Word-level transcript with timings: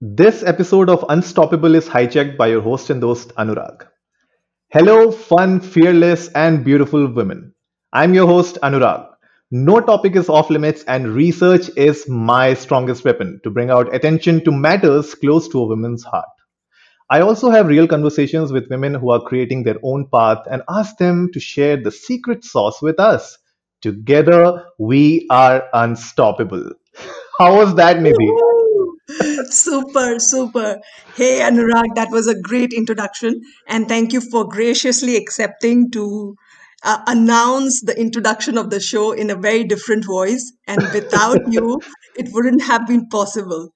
This 0.00 0.42
episode 0.42 0.90
of 0.90 1.04
Unstoppable 1.08 1.74
is 1.76 1.88
hijacked 1.88 2.36
by 2.36 2.48
your 2.48 2.60
host 2.62 2.90
and 2.90 3.00
host 3.02 3.32
Anurag. 3.36 3.86
Hello, 4.70 5.10
fun, 5.12 5.60
fearless, 5.60 6.28
and 6.34 6.64
beautiful 6.64 7.12
women. 7.12 7.54
I'm 7.92 8.14
your 8.14 8.26
host 8.26 8.58
Anurag. 8.62 9.08
No 9.52 9.80
topic 9.80 10.16
is 10.16 10.28
off 10.28 10.50
limits, 10.50 10.84
and 10.84 11.08
research 11.14 11.70
is 11.76 12.08
my 12.08 12.54
strongest 12.54 13.04
weapon 13.04 13.40
to 13.44 13.50
bring 13.50 13.70
out 13.70 13.94
attention 13.94 14.44
to 14.44 14.52
matters 14.52 15.14
close 15.14 15.48
to 15.48 15.60
a 15.62 15.66
woman's 15.68 16.04
heart. 16.04 16.26
I 17.10 17.20
also 17.20 17.50
have 17.50 17.68
real 17.68 17.88
conversations 17.88 18.52
with 18.52 18.70
women 18.70 18.94
who 18.94 19.10
are 19.10 19.20
creating 19.22 19.64
their 19.64 19.78
own 19.84 20.08
path 20.12 20.38
and 20.50 20.62
ask 20.70 20.96
them 20.98 21.30
to 21.34 21.40
share 21.40 21.76
the 21.76 21.92
secret 21.92 22.44
sauce 22.44 22.82
with 22.82 23.00
us. 23.00 23.38
Together, 23.82 24.64
we 24.78 25.26
are 25.30 25.64
unstoppable. 25.74 26.70
How 27.38 27.56
was 27.58 27.74
that, 27.76 27.98
Nidhi? 27.98 28.47
Super, 29.50 30.18
super. 30.18 30.78
Hey, 31.14 31.40
Anurag, 31.40 31.94
that 31.94 32.10
was 32.10 32.26
a 32.26 32.40
great 32.40 32.72
introduction. 32.72 33.40
And 33.66 33.88
thank 33.88 34.12
you 34.12 34.20
for 34.20 34.46
graciously 34.46 35.16
accepting 35.16 35.90
to 35.92 36.36
uh, 36.82 37.02
announce 37.06 37.82
the 37.82 37.98
introduction 37.98 38.56
of 38.56 38.70
the 38.70 38.80
show 38.80 39.12
in 39.12 39.30
a 39.30 39.34
very 39.34 39.64
different 39.64 40.04
voice. 40.04 40.52
And 40.66 40.82
without 40.92 41.52
you, 41.52 41.80
it 42.16 42.28
wouldn't 42.32 42.62
have 42.62 42.86
been 42.86 43.08
possible. 43.08 43.70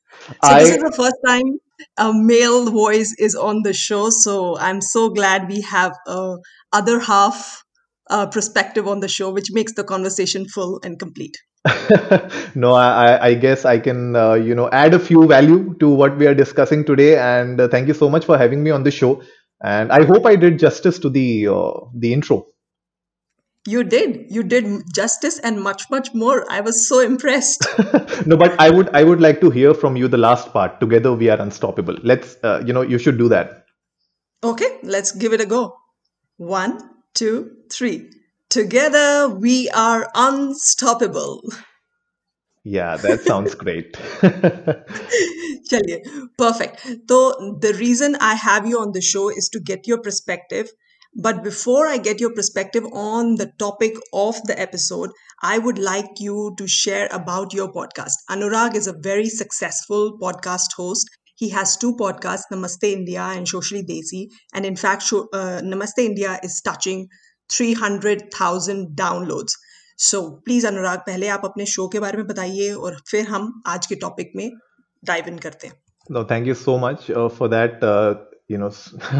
So, 0.45 0.55
this 0.59 0.71
is 0.71 0.79
the 0.79 0.93
first 0.97 1.17
time 1.27 1.59
a 1.97 2.13
male 2.15 2.71
voice 2.71 3.15
is 3.19 3.35
on 3.35 3.63
the 3.63 3.73
show. 3.73 4.11
So, 4.11 4.57
I'm 4.59 4.81
so 4.81 5.09
glad 5.11 5.49
we 5.49 5.63
have 5.63 5.93
a 6.07 6.37
other 6.73 7.01
half 7.01 7.65
uh, 8.11 8.27
perspective 8.27 8.87
on 8.89 9.01
the 9.01 9.09
show, 9.09 9.31
which 9.31 9.49
makes 9.53 9.75
the 9.75 9.85
conversation 9.85 10.47
full 10.49 10.81
and 10.85 10.99
complete. 10.99 11.37
no, 12.55 12.75
I, 12.75 13.27
I 13.27 13.35
guess 13.35 13.65
I 13.65 13.79
can, 13.79 14.17
uh, 14.17 14.35
you 14.35 14.55
know, 14.55 14.69
add 14.71 14.95
a 14.95 14.99
few 14.99 15.27
value 15.27 15.75
to 15.79 15.89
what 15.89 16.17
we 16.17 16.27
are 16.27 16.35
discussing 16.35 16.85
today. 16.85 17.19
And 17.19 17.61
uh, 17.61 17.69
thank 17.69 17.89
you 17.89 17.95
so 17.95 18.11
much 18.11 18.25
for 18.25 18.37
having 18.37 18.63
me 18.63 18.71
on 18.71 18.83
the 18.83 18.91
show. 18.91 19.23
And 19.63 19.93
I 19.93 20.05
hope 20.05 20.27
I 20.27 20.35
did 20.35 20.59
justice 20.59 20.99
to 20.99 21.09
the 21.09 21.47
uh, 21.47 21.73
the 21.95 22.13
intro. 22.13 22.47
You 23.65 23.85
did. 23.85 24.27
You 24.29 24.43
did 24.43 24.93
justice 24.93 25.39
and 25.39 25.63
much, 25.63 25.89
much 25.89 26.13
more. 26.13 26.45
I 26.51 26.61
was 26.61 26.89
so 26.89 26.99
impressed. 26.99 27.65
no, 28.27 28.37
but 28.37 28.61
I 28.61 28.71
would 28.71 28.89
I 28.93 29.05
would 29.05 29.21
like 29.21 29.41
to 29.41 29.51
hear 29.51 29.73
from 29.73 29.97
you 29.97 30.09
the 30.09 30.19
last 30.19 30.53
part. 30.53 30.81
Together 30.81 31.13
we 31.13 31.31
are 31.31 31.41
unstoppable. 31.41 31.97
Let's, 32.03 32.37
uh, 32.43 32.65
you 32.67 32.73
know, 32.73 32.83
you 32.83 32.99
should 32.99 33.19
do 33.19 33.29
that. 33.29 33.67
Okay, 34.43 34.79
let's 34.83 35.13
give 35.13 35.33
it 35.33 35.41
a 35.41 35.47
go. 35.47 35.77
One, 36.39 36.81
two, 37.15 37.51
three. 37.71 38.11
Together 38.49 39.29
we 39.29 39.71
are 39.71 40.11
unstoppable. 40.15 41.43
Yeah, 42.65 42.97
that 42.97 43.23
sounds 43.23 43.55
great. 43.57 43.93
Chaliye, 45.71 46.29
perfect. 46.39 46.87
So 47.09 47.57
the 47.61 47.75
reason 47.79 48.17
I 48.21 48.35
have 48.35 48.67
you 48.67 48.79
on 48.79 48.93
the 48.93 49.01
show 49.01 49.31
is 49.31 49.49
to 49.53 49.61
get 49.61 49.87
your 49.87 49.99
perspective. 50.01 50.71
But 51.15 51.43
before 51.43 51.89
I 51.89 51.99
get 51.99 52.21
your 52.21 52.33
perspective 52.33 52.85
on 52.93 53.35
the 53.35 53.53
topic 53.59 53.95
of 54.15 54.41
the 54.45 54.59
episode, 54.59 55.11
I 55.43 55.59
would 55.59 55.79
like 55.79 56.21
you 56.21 56.55
to 56.57 56.67
share 56.67 57.09
about 57.11 57.53
your 57.53 57.71
podcast. 57.71 58.13
Anurag 58.31 58.77
is 58.77 58.87
a 58.87 58.95
very 58.97 59.29
successful 59.29 60.17
podcast 60.19 60.73
host 60.77 61.11
he 61.43 61.49
has 61.49 61.77
two 61.77 61.93
podcasts, 62.01 62.51
Namaste 62.55 62.89
India 62.93 63.23
and 63.23 63.49
Socially 63.49 63.83
Desi. 63.83 64.23
And 64.55 64.65
in 64.65 64.77
fact, 64.77 65.13
uh, 65.13 65.61
Namaste 65.73 65.99
India 65.99 66.39
is 66.49 66.61
touching 66.65 67.09
300,000 67.51 68.91
downloads. 68.97 69.57
So, 69.97 70.21
please, 70.47 70.65
Anurag, 70.65 71.01
पहले 71.07 71.29
आप 71.29 71.43
अपने 71.45 71.67
show 71.73 71.89
के 71.95 72.01
बारे 72.01 72.19
में 72.19 72.27
बताइए 72.27 72.71
और 72.73 72.97
फिर 73.11 73.27
हम 73.29 73.53
आज 73.67 73.87
के 73.87 73.97
topic. 74.05 74.37
में 74.37 74.51
डाइव 75.05 75.29
इन 75.29 75.39
करते 75.47 75.67
हैं 75.67 75.75
No, 76.15 76.23
thank 76.31 76.47
you 76.51 76.55
so 76.61 76.77
much 76.85 77.11
uh, 77.11 77.29
for 77.35 77.49
that. 77.51 77.85
Uh, 77.89 78.15
you 78.53 78.59
know, 78.63 78.71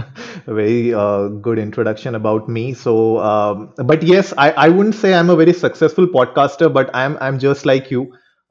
very 0.47 0.95
uh, 1.03 1.29
good 1.47 1.59
introduction 1.65 2.17
about 2.21 2.49
me. 2.49 2.65
So, 2.75 2.95
um, 3.33 3.69
but 3.91 4.03
yes, 4.03 4.33
I, 4.47 4.51
I 4.65 4.69
wouldn't 4.69 4.97
say 5.03 5.15
I'm 5.19 5.31
a 5.35 5.37
very 5.43 5.55
successful 5.61 6.09
podcaster, 6.17 6.73
but 6.81 6.91
I'm 7.03 7.17
I'm 7.29 7.39
just 7.45 7.71
like 7.73 7.93
you. 7.97 8.03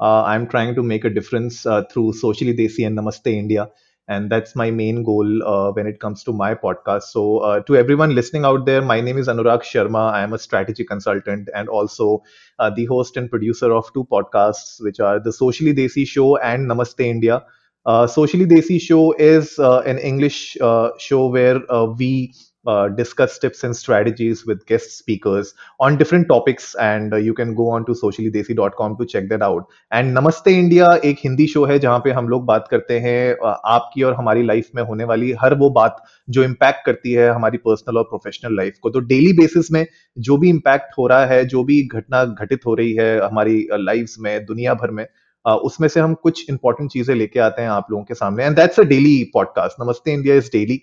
Uh, 0.01 0.23
I'm 0.23 0.47
trying 0.47 0.75
to 0.75 0.83
make 0.83 1.05
a 1.05 1.09
difference 1.09 1.65
uh, 1.65 1.83
through 1.91 2.13
Socially 2.13 2.53
Desi 2.53 2.85
and 2.85 2.97
Namaste 2.97 3.27
India, 3.31 3.69
and 4.07 4.29
that's 4.31 4.55
my 4.55 4.71
main 4.71 5.03
goal 5.03 5.43
uh, 5.43 5.71
when 5.71 5.85
it 5.87 5.99
comes 5.99 6.23
to 6.23 6.33
my 6.33 6.55
podcast. 6.55 7.03
So, 7.03 7.37
uh, 7.39 7.59
to 7.61 7.75
everyone 7.77 8.15
listening 8.15 8.43
out 8.43 8.65
there, 8.65 8.81
my 8.81 8.99
name 8.99 9.17
is 9.17 9.27
Anurag 9.27 9.61
Sharma. 9.61 10.11
I 10.11 10.23
am 10.23 10.33
a 10.33 10.39
strategy 10.39 10.83
consultant 10.83 11.49
and 11.53 11.69
also 11.69 12.23
uh, 12.59 12.71
the 12.71 12.85
host 12.85 13.15
and 13.15 13.29
producer 13.29 13.71
of 13.71 13.93
two 13.93 14.05
podcasts, 14.05 14.81
which 14.81 14.99
are 14.99 15.19
the 15.19 15.31
Socially 15.31 15.73
Desi 15.73 16.07
Show 16.07 16.37
and 16.37 16.69
Namaste 16.69 16.99
India 17.05 17.45
uh, 17.85 18.05
Socially 18.07 18.45
Desi 18.45 18.79
show 18.79 19.11
is 19.13 19.57
uh, 19.57 19.79
an 19.79 19.97
English 19.97 20.57
uh, 20.61 20.91
show 20.99 21.27
where 21.27 21.59
we 21.97 22.33
uh, 22.65 22.87
discuss 22.89 23.39
tips 23.39 23.63
and 23.63 23.75
strategies 23.75 24.45
with 24.45 24.65
guest 24.65 24.97
speakers 24.97 25.53
on 25.79 25.97
different 25.97 26.27
topics, 26.27 26.75
and 26.75 27.13
uh, 27.13 27.17
you 27.17 27.33
can 27.33 27.55
go 27.55 27.69
on 27.69 27.85
to 27.85 27.91
sociallydesi.com 27.91 28.97
to 28.97 29.05
check 29.05 29.29
that 29.29 29.41
out. 29.41 29.65
And 29.91 30.17
Namaste 30.17 30.51
India 30.51 30.99
एक 31.05 31.17
Hindi 31.23 31.47
show 31.47 31.65
है 31.65 31.79
जहाँ 31.79 31.99
पे 31.99 32.11
हम 32.11 32.29
लोग 32.29 32.45
बात 32.45 32.67
करते 32.71 32.99
हैं 32.99 33.35
uh, 33.35 33.55
आपकी 33.65 34.03
और 34.03 34.13
हमारी 34.13 34.43
लाइफ 34.43 34.69
में 34.75 34.83
होने 34.83 35.03
वाली 35.03 35.31
हर 35.41 35.55
वो 35.55 35.69
बात 35.69 36.03
जो 36.29 36.43
इम्पैक्ट 36.43 36.85
करती 36.85 37.11
है 37.11 37.29
हमारी 37.29 37.57
पर्सनल 37.57 37.97
और 37.97 38.03
प्रोफेशनल 38.03 38.55
लाइफ 38.55 38.77
को। 38.81 38.89
तो 38.89 38.99
डेली 38.99 39.33
बेसिस 39.33 39.71
में 39.71 39.85
जो 40.19 40.37
भी 40.37 40.49
इम्पैक्ट 40.49 40.93
हो 40.97 41.07
रहा 41.07 41.25
है 41.25 41.45
जो 41.45 41.63
भी 41.63 41.87
घटना 41.87 42.25
घटित 42.25 42.59
हो 42.65 42.75
रही 42.75 42.93
है 42.93 43.19
हमारी 43.21 43.67
लाइफ्स 43.73 44.15
में 44.19 44.45
दुनिया 44.45 44.73
भर 44.73 44.91
में 44.91 45.05
uh, 45.05 45.55
उसमें 45.55 45.87
से 45.87 45.99
हम 45.99 46.13
कुछ 46.13 46.49
इंपॉर्टेंट 46.49 46.91
चीज़ें 46.91 47.15
लेके 47.15 47.39
आते 47.39 47.61
हैं 47.61 47.69
आप 47.69 47.87
लोगों 47.91 48.03
के 48.03 48.13
सामने। 48.13 48.45
And 48.45 48.55
that's 48.55 48.79
a 48.79 48.83
daily 48.83 49.31
podcast 49.33 49.85
Namaste 49.85 50.13
India 50.13 50.35
is 50.35 50.47
daily 50.47 50.81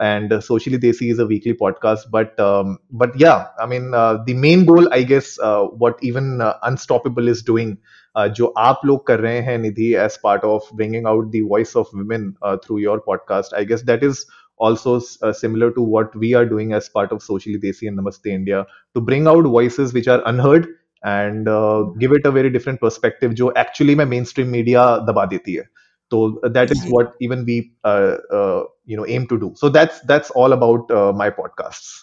and 0.00 0.32
uh, 0.32 0.40
socially 0.40 0.78
desi 0.78 1.10
is 1.10 1.18
a 1.18 1.26
weekly 1.26 1.54
podcast 1.54 2.10
but 2.10 2.38
um, 2.38 2.78
but 2.90 3.18
yeah 3.18 3.46
i 3.60 3.66
mean 3.66 3.92
uh, 3.94 4.18
the 4.26 4.34
main 4.34 4.64
goal 4.64 4.88
i 4.92 5.02
guess 5.02 5.38
uh, 5.40 5.64
what 5.84 5.98
even 6.02 6.40
uh, 6.40 6.54
unstoppable 6.62 7.28
is 7.28 7.42
doing 7.42 7.76
uh, 8.16 8.28
जो 8.28 8.46
आप 8.58 8.80
लोग 8.84 9.06
कर 9.06 9.20
रहे 9.20 9.40
हैं 9.48 9.58
निधि 9.58 9.94
as 10.06 10.18
part 10.26 10.44
of 10.44 10.68
bringing 10.80 11.06
out 11.06 11.30
the 11.32 11.40
voice 11.54 11.74
of 11.82 11.88
women 11.92 12.34
uh, 12.42 12.56
through 12.64 12.78
your 12.84 13.00
podcast 13.08 13.54
i 13.54 13.64
guess 13.64 13.82
that 13.82 14.02
is 14.02 14.24
also 14.56 15.00
uh, 15.22 15.32
similar 15.32 15.70
to 15.70 15.80
what 15.80 16.14
we 16.16 16.34
are 16.34 16.46
doing 16.46 16.72
as 16.72 16.88
part 16.88 17.12
of 17.12 17.22
socially 17.22 17.58
desi 17.64 17.88
and 17.90 17.98
namaste 18.02 18.30
india 18.34 18.64
to 18.94 19.00
bring 19.10 19.26
out 19.32 19.44
voices 19.56 19.92
which 19.98 20.08
are 20.08 20.22
unheard 20.32 20.68
and 21.04 21.48
uh, 21.48 21.82
give 22.04 22.12
it 22.12 22.26
a 22.26 22.30
very 22.38 22.50
different 22.50 22.80
perspective 22.86 23.34
जो 23.42 23.52
actually 23.64 23.94
में 24.02 24.04
mainstream 24.14 24.50
media 24.56 24.86
दबा 25.10 25.24
देती 25.34 25.54
है 25.54 25.68
so 26.13 26.39
that 26.43 26.71
is 26.71 26.85
what 26.95 27.13
even 27.19 27.43
we 27.45 27.73
uh, 27.83 28.17
uh, 28.39 28.63
you 28.85 28.97
know 28.97 29.05
aim 29.07 29.27
to 29.27 29.39
do. 29.39 29.53
So 29.55 29.69
that's 29.69 29.99
that's 30.01 30.29
all 30.31 30.53
about 30.53 30.91
uh, 30.91 31.11
my 31.11 31.29
podcasts. 31.29 31.93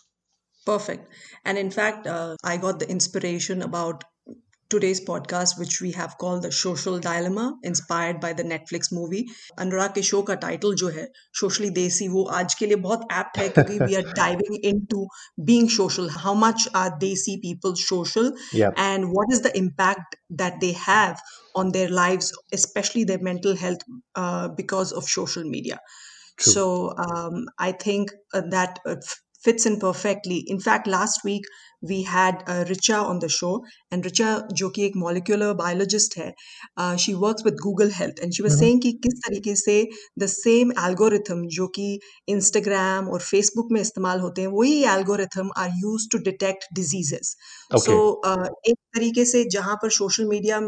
Perfect. 0.67 1.13
And 1.45 1.57
in 1.57 1.71
fact, 1.71 2.07
uh, 2.07 2.37
I 2.45 2.57
got 2.57 2.81
the 2.81 2.89
inspiration 2.91 3.63
about 3.63 4.05
today's 4.70 5.00
podcast, 5.00 5.60
which 5.60 5.80
we 5.82 5.92
have 5.92 6.18
called 6.18 6.42
the 6.44 6.52
Social 6.52 7.00
Dilemma, 7.00 7.54
inspired 7.64 8.20
by 8.20 8.34
the 8.34 8.44
Netflix 8.44 8.92
movie. 8.92 9.24
Anurag 9.60 9.94
के 9.96 10.02
show 10.04 10.22
का 10.30 10.36
title 10.46 10.74
जो 10.82 10.88
है 10.96 11.08
socially 11.40 11.70
देसी 11.78 12.08
वो 12.16 12.24
आज 12.40 12.54
के 12.62 12.66
लिए 12.66 12.76
बहुत 12.88 13.08
एप्ट 13.20 13.38
है 13.38 13.48
क्योंकि 13.50 13.80
we 13.80 13.96
are 13.96 14.12
diving 14.22 14.66
into 14.72 15.08
being 15.50 15.70
social 15.78 16.10
how 16.10 16.36
much 16.46 16.68
are 16.76 16.90
देसी 17.06 17.36
people 17.46 17.74
social 17.84 18.32
yeah 18.62 18.72
and 18.88 19.12
what 19.18 19.34
is 19.38 19.42
the 19.48 19.54
impact 19.64 20.18
that 20.42 20.60
they 20.66 20.72
have 20.82 21.24
on 21.62 21.72
their 21.78 21.92
lives 22.00 22.32
especially 22.60 23.04
their 23.12 23.24
mental 23.30 23.56
health 23.64 23.86
uh, 24.24 24.48
because 24.62 24.92
of 25.02 25.10
social 25.18 25.46
media 25.56 25.80
true 26.38 26.54
so 26.54 26.66
um, 27.06 27.46
I 27.58 27.72
think 27.86 28.12
uh, 28.34 28.42
that 28.56 28.80
uh, 28.86 28.96
f- 28.98 29.22
fits 29.45 29.67
in 29.67 29.79
perfectly. 29.79 30.45
In 30.47 30.61
fact, 30.61 30.87
last 30.87 31.21
week 31.25 31.45
we 31.83 32.03
had 32.03 32.43
uh, 32.47 32.65
Richa 32.65 33.03
on 33.03 33.21
the 33.21 33.29
show, 33.29 33.65
and 33.91 34.05
Richa, 34.05 34.43
जो 34.53 34.69
कि 34.71 34.83
एक 34.87 34.93
molecular 34.97 35.55
biologist 35.55 36.17
है, 36.19 36.33
uh, 36.77 36.97
she 36.97 37.15
works 37.15 37.43
with 37.43 37.57
Google 37.63 37.91
Health, 37.91 38.21
and 38.23 38.35
she 38.35 38.43
was 38.43 38.53
mm-hmm. 38.53 38.61
saying 38.61 38.81
कि 38.81 38.93
किस 39.07 39.15
तरीके 39.29 39.55
से 39.57 39.87
the 40.17 40.29
same 40.29 40.73
algorithm 40.73 41.47
जो 41.57 41.67
कि 41.67 41.99
Instagram 42.31 43.09
और 43.09 43.23
Facebook 43.23 43.73
में 43.73 43.81
इस्तेमाल 43.81 44.21
होते 44.21 44.41
हैं, 44.41 44.49
वही 44.49 44.85
algorithm 44.85 45.51
are 45.57 45.71
used 45.85 46.11
to 46.11 46.23
detect 46.31 46.69
diseases. 46.75 47.35
Okay. 47.73 47.85
So 47.87 48.21
uh, 48.25 48.49
एक 48.69 48.79
तरीके 48.97 49.25
से 49.25 49.45
जहाँ 49.45 49.77
पर 49.77 49.91
social 49.91 50.29
media 50.29 50.61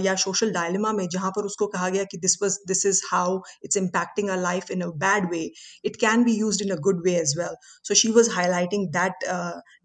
या 0.00 0.14
सोशल 0.14 0.50
डायलिमा 0.52 0.92
में 0.92 1.06
जहाँ 1.08 1.30
पर 1.36 1.44
उसको 1.44 1.66
कहा 1.66 1.88
गया 1.88 2.04
कि 2.04 2.18
this 2.18 2.36
was 2.42 2.58
this 2.66 2.84
is 2.86 3.02
how 3.10 3.40
it's 3.64 3.76
impacting 3.76 4.28
our 4.30 4.38
life 4.40 4.70
in 4.70 4.80
a 4.80 4.88
bad 5.04 5.30
way 5.30 5.40
it 5.84 5.96
can 5.96 6.24
be 6.24 6.34
use 6.34 6.62
in 6.62 6.70
a 6.70 6.76
good 6.80 7.02
way 7.04 7.16
as 7.20 7.34
well 7.38 7.56
so 7.84 7.94
she 7.94 8.10
was 8.10 8.30
highlighting 8.30 8.88
that 8.88 9.24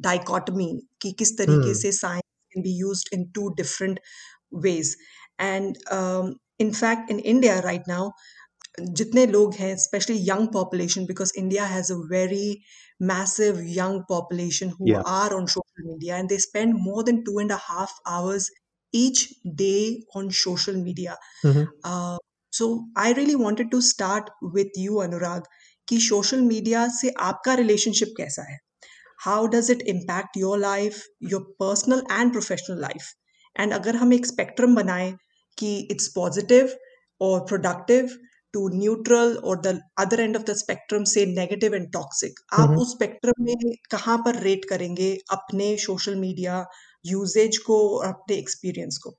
dichotomy 0.01 0.71
कि 1.01 1.11
किस 1.11 1.37
तरीके 1.37 1.69
hmm. 1.69 1.81
से 1.81 1.91
science 1.91 2.23
can 2.53 2.63
be 2.63 2.75
use 2.77 3.03
in 3.13 3.25
two 3.35 3.49
different 3.55 3.99
ways 4.63 4.95
and 5.41 5.77
in fact 6.59 7.11
in 7.11 7.19
India 7.19 7.59
right 7.59 7.87
now 7.87 8.11
जितने 8.79 9.25
लोग 9.27 9.53
हैं 9.53 9.75
specially 9.77 10.17
young 10.29 10.47
population 10.47 11.05
because 11.05 11.33
India 11.37 11.65
has 11.65 11.91
a 11.93 11.95
very 12.11 12.61
massive 13.01 13.61
young 13.67 14.01
population 14.09 14.69
who 14.69 14.95
are 15.07 15.33
on 15.33 15.45
social 15.45 15.87
media 15.87 16.17
and 16.17 16.29
they 16.29 16.37
spend 16.39 16.73
more 16.79 17.03
than 17.03 17.21
two 17.21 17.39
and 17.39 17.51
half 17.61 17.93
hours 18.09 18.49
each 18.93 19.33
day 19.55 20.03
on 20.15 20.31
social 20.31 20.75
media. 20.75 21.17
Mm-hmm. 21.43 21.63
Uh, 21.83 22.17
so 22.51 22.85
I 22.95 23.13
really 23.13 23.35
wanted 23.35 23.71
to 23.71 23.81
start 23.81 24.29
with 24.41 24.67
you, 24.75 24.93
Anurag, 24.93 25.43
ki 25.87 25.99
social 25.99 26.41
media 26.41 26.89
se 26.89 27.13
आपका 27.19 27.57
relationship 27.57 28.09
kaisa 28.17 28.41
hai? 28.41 28.57
How 29.19 29.47
does 29.47 29.69
it 29.69 29.83
impact 29.85 30.35
your 30.35 30.57
life, 30.57 31.05
your 31.19 31.45
personal 31.59 32.03
and 32.09 32.33
professional 32.33 32.79
life? 32.79 33.13
And 33.55 33.73
agar 33.73 33.97
hum 33.97 34.11
ek 34.13 34.25
spectrum 34.25 34.75
banaye 34.75 35.15
ki 35.57 35.87
it's 35.89 36.09
positive 36.09 36.75
or 37.19 37.45
productive 37.45 38.17
to 38.53 38.69
neutral 38.69 39.37
or 39.45 39.55
the 39.61 39.79
other 39.97 40.19
end 40.19 40.35
of 40.35 40.45
the 40.45 40.55
spectrum 40.55 41.05
say 41.05 41.25
negative 41.25 41.71
and 41.71 41.91
toxic, 41.93 42.33
mm-hmm. 42.51 42.63
आप 42.63 42.77
उस 42.77 42.95
spectrum 42.95 43.33
mein 43.39 43.75
kahan 43.89 44.23
par 44.25 44.33
rate 44.43 44.65
karenge 44.69 45.19
apne 45.31 45.79
social 45.79 46.15
media? 46.15 46.57
uh, 46.57 46.65
usage 47.06 47.58
को 47.66 47.76
और 47.98 48.06
अपने 48.06 48.36
experience 48.36 48.98
को 49.04 49.16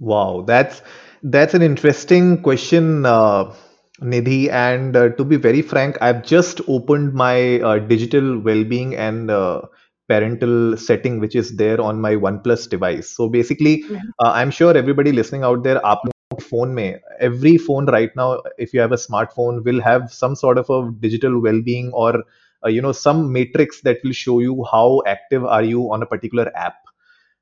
Wow, 0.00 0.44
that's 0.46 0.82
that's 1.22 1.54
an 1.54 1.62
interesting 1.62 2.40
question, 2.42 3.04
uh, 3.04 3.52
Nidhi. 4.00 4.48
And 4.48 4.96
uh, 4.96 5.08
to 5.10 5.24
be 5.24 5.36
very 5.36 5.62
frank, 5.62 5.98
I've 6.00 6.22
just 6.24 6.60
opened 6.68 7.14
my 7.14 7.60
uh, 7.60 7.78
digital 7.78 8.38
well-being 8.38 8.94
and 8.94 9.28
uh, 9.28 9.62
parental 10.08 10.76
setting, 10.76 11.18
which 11.18 11.34
is 11.34 11.56
there 11.56 11.80
on 11.80 12.00
my 12.00 12.14
OnePlus 12.14 12.68
device. 12.70 13.10
So 13.10 13.28
basically, 13.28 13.84
uh, 14.20 14.30
I'm 14.34 14.52
sure 14.52 14.76
everybody 14.76 15.12
listening 15.12 15.42
out 15.42 15.64
there, 15.64 15.84
आप 15.84 16.06
लोगों 16.06 16.36
के 16.36 16.44
phone 16.48 16.74
में 16.74 17.00
every 17.20 17.56
phone 17.58 17.86
right 17.86 18.14
now, 18.14 18.40
if 18.58 18.72
you 18.72 18.80
have 18.80 18.92
a 18.92 19.02
smartphone, 19.06 19.64
will 19.64 19.80
have 19.80 20.12
some 20.12 20.36
sort 20.36 20.58
of 20.58 20.70
a 20.70 20.92
digital 21.00 21.40
well-being 21.40 21.90
or 21.92 22.22
uh, 22.64 22.68
you 22.68 22.80
know 22.80 22.92
some 22.92 23.32
matrix 23.32 23.80
that 23.82 23.98
will 24.04 24.12
show 24.12 24.38
you 24.38 24.64
how 24.70 25.02
active 25.06 25.44
are 25.44 25.62
you 25.62 25.92
on 25.92 26.02
a 26.02 26.06
particular 26.06 26.50
app 26.56 26.81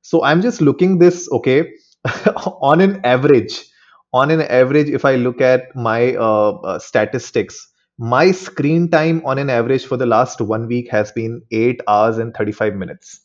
so 0.02 0.24
i'm 0.24 0.42
just 0.42 0.62
looking 0.62 0.98
this 1.00 1.30
okay 1.32 1.72
on 2.72 2.82
an 2.82 3.00
average 3.04 3.66
on 4.14 4.32
an 4.32 4.42
average 4.42 4.90
if 4.90 5.06
i 5.06 5.16
look 5.16 5.42
at 5.42 5.76
my 5.76 6.16
uh, 6.16 6.52
uh, 6.72 6.80
statistics 6.80 7.68
my 7.98 8.32
screen 8.32 8.90
time 8.90 9.22
on 9.26 9.38
an 9.38 9.50
average 9.50 9.86
for 9.86 9.98
the 9.98 10.06
last 10.06 10.42
one 10.42 10.68
week 10.68 10.90
has 10.90 11.12
been 11.12 11.42
8 11.52 11.82
hours 11.88 12.18
and 12.18 12.34
35 12.36 12.76
minutes 12.76 13.22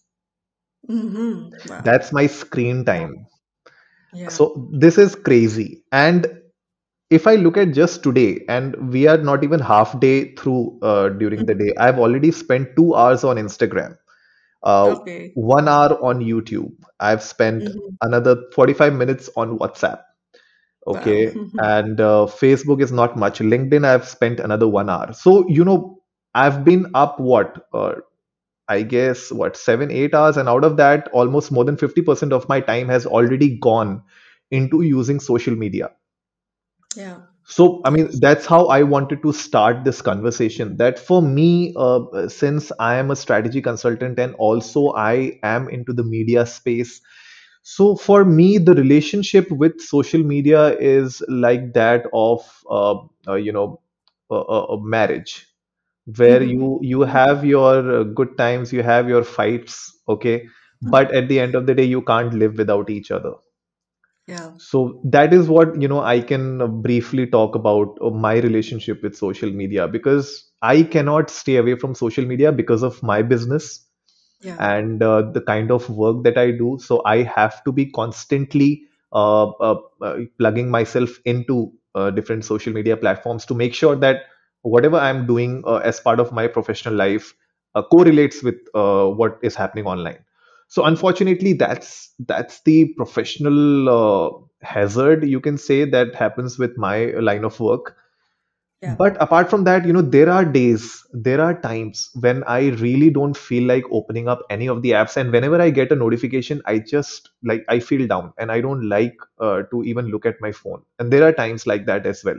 Mm-hmm. 0.88 1.68
Wow. 1.68 1.84
that's 1.84 2.12
my 2.12 2.26
screen 2.26 2.84
time 2.84 3.26
Yeah. 4.12 4.36
so 4.36 4.68
this 4.72 4.98
is 4.98 5.14
crazy 5.14 5.82
and 5.92 6.26
if 7.10 7.26
i 7.26 7.34
look 7.36 7.56
at 7.56 7.72
just 7.72 8.02
today 8.02 8.44
and 8.48 8.76
we 8.92 9.06
are 9.06 9.18
not 9.18 9.44
even 9.44 9.60
half 9.60 9.98
day 10.00 10.34
through 10.34 10.78
uh, 10.82 11.08
during 11.22 11.46
the 11.46 11.54
day 11.54 11.72
i've 11.78 11.98
already 11.98 12.30
spent 12.30 12.68
2 12.76 12.94
hours 12.94 13.24
on 13.24 13.36
instagram 13.36 13.96
uh, 14.62 14.96
Okay. 14.96 15.34
one 15.34 15.68
hour 15.68 15.98
on 16.04 16.20
YouTube. 16.20 16.72
I've 17.00 17.22
spent 17.22 17.68
Mm-hmm. 17.68 17.96
another 18.02 18.36
45 18.54 18.94
minutes 18.94 19.30
on 19.36 19.58
WhatsApp. 19.58 20.00
Wow. 20.90 21.00
Okay. 21.00 21.34
And 21.58 22.00
uh, 22.00 22.26
Facebook 22.28 22.82
is 22.82 22.92
not 22.92 23.16
much. 23.16 23.38
LinkedIn, 23.40 23.84
I've 23.84 24.08
spent 24.08 24.40
another 24.40 24.68
one 24.68 24.88
hour. 24.90 25.12
So, 25.12 25.48
you 25.48 25.64
know, 25.64 26.02
I've 26.34 26.64
been 26.64 26.90
up 26.94 27.18
what? 27.20 27.66
Uh, 27.72 27.94
I 28.68 28.82
guess 28.82 29.30
what, 29.32 29.56
seven, 29.56 29.90
eight 29.90 30.14
hours. 30.14 30.36
And 30.36 30.48
out 30.48 30.64
of 30.64 30.76
that, 30.78 31.08
almost 31.12 31.52
more 31.52 31.64
than 31.64 31.76
50% 31.76 32.32
of 32.32 32.48
my 32.48 32.60
time 32.60 32.88
has 32.88 33.06
already 33.06 33.58
gone 33.58 34.02
into 34.50 34.82
using 34.82 35.20
social 35.20 35.56
media. 35.56 35.90
Yeah. 36.96 37.26
So, 37.46 37.80
I 37.84 37.90
mean, 37.90 38.08
that's 38.20 38.46
how 38.46 38.66
I 38.66 38.82
wanted 38.82 39.22
to 39.22 39.32
start 39.32 39.84
this 39.84 40.02
conversation. 40.02 40.76
That 40.78 40.98
for 40.98 41.22
me, 41.22 41.74
uh, 41.76 42.28
since 42.28 42.72
I 42.78 42.96
am 42.96 43.10
a 43.10 43.16
strategy 43.16 43.62
consultant 43.62 44.18
and 44.18 44.34
also 44.34 44.92
I 44.92 45.38
am 45.42 45.68
into 45.68 45.92
the 45.92 46.04
media 46.04 46.46
space, 46.46 47.00
so 47.62 47.96
for 47.96 48.24
me, 48.24 48.58
the 48.58 48.74
relationship 48.74 49.50
with 49.50 49.80
social 49.80 50.22
media 50.22 50.76
is 50.78 51.22
like 51.28 51.74
that 51.74 52.06
of, 52.12 52.40
uh, 52.70 52.96
uh, 53.28 53.34
you 53.34 53.52
know, 53.52 53.80
a, 54.30 54.34
a 54.36 54.64
a 54.76 54.84
marriage, 54.84 55.46
where 56.16 56.42
Mm-hmm. 56.42 56.54
you 56.54 56.78
you 56.82 57.02
have 57.02 57.44
your 57.44 58.00
uh, 58.00 58.02
good 58.04 58.36
times, 58.38 58.72
you 58.72 58.82
have 58.82 59.08
your 59.08 59.24
fights, 59.24 59.98
okay, 60.08 60.46
but 60.82 61.12
at 61.14 61.28
the 61.28 61.40
end 61.40 61.54
of 61.54 61.66
the 61.66 61.74
day, 61.74 61.84
you 61.84 62.02
can't 62.02 62.34
live 62.34 62.56
without 62.58 62.90
each 62.90 63.10
other. 63.10 63.34
Yeah. 64.26 64.52
So 64.58 65.00
that 65.04 65.34
is 65.34 65.48
what, 65.48 65.80
you 65.80 65.88
know, 65.88 66.00
I 66.00 66.20
can 66.20 66.82
briefly 66.82 67.26
talk 67.26 67.54
about 67.54 67.98
uh, 68.02 68.10
my 68.10 68.34
relationship 68.36 69.02
with 69.02 69.16
social 69.16 69.50
media 69.50 69.88
because 69.88 70.50
I 70.62 70.82
cannot 70.82 71.30
stay 71.30 71.56
away 71.56 71.76
from 71.76 71.94
social 71.94 72.24
media 72.26 72.52
because 72.52 72.82
of 72.82 73.02
my 73.02 73.22
business 73.22 73.86
Yeah. 74.40 74.60
and 74.60 75.02
uh, 75.02 75.30
the 75.32 75.42
kind 75.42 75.70
of 75.72 75.88
work 75.90 76.24
that 76.24 76.38
I 76.38 76.52
do. 76.52 76.78
So 76.82 77.02
I 77.06 77.22
have 77.24 77.64
to 77.64 77.72
be 77.72 77.86
constantly 77.92 78.84
uh, 79.12 79.50
uh, 79.50 79.76
uh, 80.02 80.18
plugging 80.38 80.70
myself 80.70 81.10
into 81.26 81.72
uh, 81.94 82.10
different 82.10 82.44
social 82.44 82.72
media 82.74 82.96
platforms 82.96 83.46
to 83.46 83.54
make 83.54 83.74
sure 83.74 83.96
that 83.96 84.22
whatever 84.62 84.98
I'm 84.98 85.26
doing 85.26 85.64
uh, 85.66 85.76
as 85.76 86.00
part 86.00 86.20
of 86.20 86.32
my 86.32 86.48
professional 86.48 86.94
life 86.94 87.34
uh, 87.76 87.82
correlates 87.82 88.42
with 88.42 88.56
uh, 88.74 89.06
what 89.08 89.38
is 89.42 89.56
happening 89.56 89.86
online. 89.86 90.18
So 90.68 90.84
unfortunately, 90.84 91.52
that's 91.54 92.12
that's 92.20 92.62
the 92.62 92.86
professional 92.96 93.88
uh, 93.88 94.30
hazard 94.62 95.26
you 95.28 95.40
can 95.40 95.58
say 95.58 95.84
that 95.84 96.14
happens 96.14 96.58
with 96.58 96.76
my 96.76 97.06
line 97.20 97.44
of 97.44 97.58
work 97.60 97.96
Yeah. 98.82 98.96
but 98.96 99.16
apart 99.20 99.50
from 99.50 99.64
that, 99.64 99.84
you 99.84 99.92
know, 99.92 100.02
there 100.02 100.30
are 100.30 100.44
days, 100.44 101.04
there 101.12 101.40
are 101.40 101.60
times 101.60 102.10
when 102.20 102.42
I 102.44 102.68
really 102.70 103.10
don't 103.10 103.36
feel 103.36 103.64
like 103.64 103.84
opening 103.90 104.28
up 104.28 104.42
any 104.50 104.68
of 104.68 104.82
the 104.82 104.90
apps. 104.92 105.16
And 105.16 105.32
whenever 105.32 105.60
I 105.60 105.70
get 105.70 105.90
a 105.92 105.96
notification, 105.96 106.62
I 106.66 106.78
just 106.78 107.30
like, 107.42 107.64
I 107.68 107.80
feel 107.80 108.06
down 108.06 108.32
and 108.38 108.52
I 108.52 108.60
don't 108.60 108.88
like 108.88 109.16
uh, 109.40 109.62
to 109.70 109.82
even 109.84 110.06
look 110.06 110.24
at 110.26 110.36
my 110.40 110.52
phone. 110.52 110.82
And 110.98 111.12
there 111.12 111.24
are 111.24 111.32
times 111.32 111.66
like 111.66 111.86
that 111.86 112.06
as 112.06 112.24
well. 112.24 112.38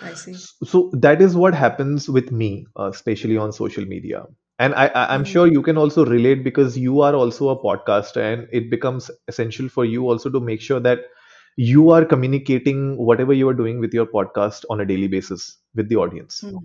I 0.00 0.14
see. 0.14 0.46
So 0.64 0.90
that 0.94 1.20
is 1.22 1.36
what 1.36 1.54
happens 1.54 2.08
with 2.08 2.30
me, 2.32 2.66
uh, 2.78 2.90
especially 2.90 3.36
on 3.36 3.52
social 3.52 3.84
media. 3.86 4.24
And 4.58 4.74
I, 4.74 4.86
I, 4.86 5.14
I'm 5.14 5.24
sure 5.24 5.46
you 5.46 5.62
can 5.62 5.76
also 5.76 6.04
relate 6.04 6.42
because 6.42 6.78
you 6.78 7.00
are 7.02 7.14
also 7.14 7.50
a 7.50 7.62
podcaster, 7.62 8.22
and 8.32 8.48
it 8.52 8.70
becomes 8.70 9.10
essential 9.28 9.68
for 9.68 9.84
you 9.84 10.08
also 10.08 10.30
to 10.30 10.40
make 10.40 10.60
sure 10.60 10.80
that 10.80 11.00
you 11.56 11.90
are 11.90 12.04
communicating 12.04 12.96
whatever 12.96 13.32
you 13.32 13.48
are 13.48 13.54
doing 13.54 13.80
with 13.80 13.92
your 13.92 14.06
podcast 14.06 14.64
on 14.70 14.80
a 14.80 14.86
daily 14.86 15.08
basis 15.08 15.58
with 15.74 15.88
the 15.88 15.96
audience. 15.96 16.42
Mm. 16.42 16.60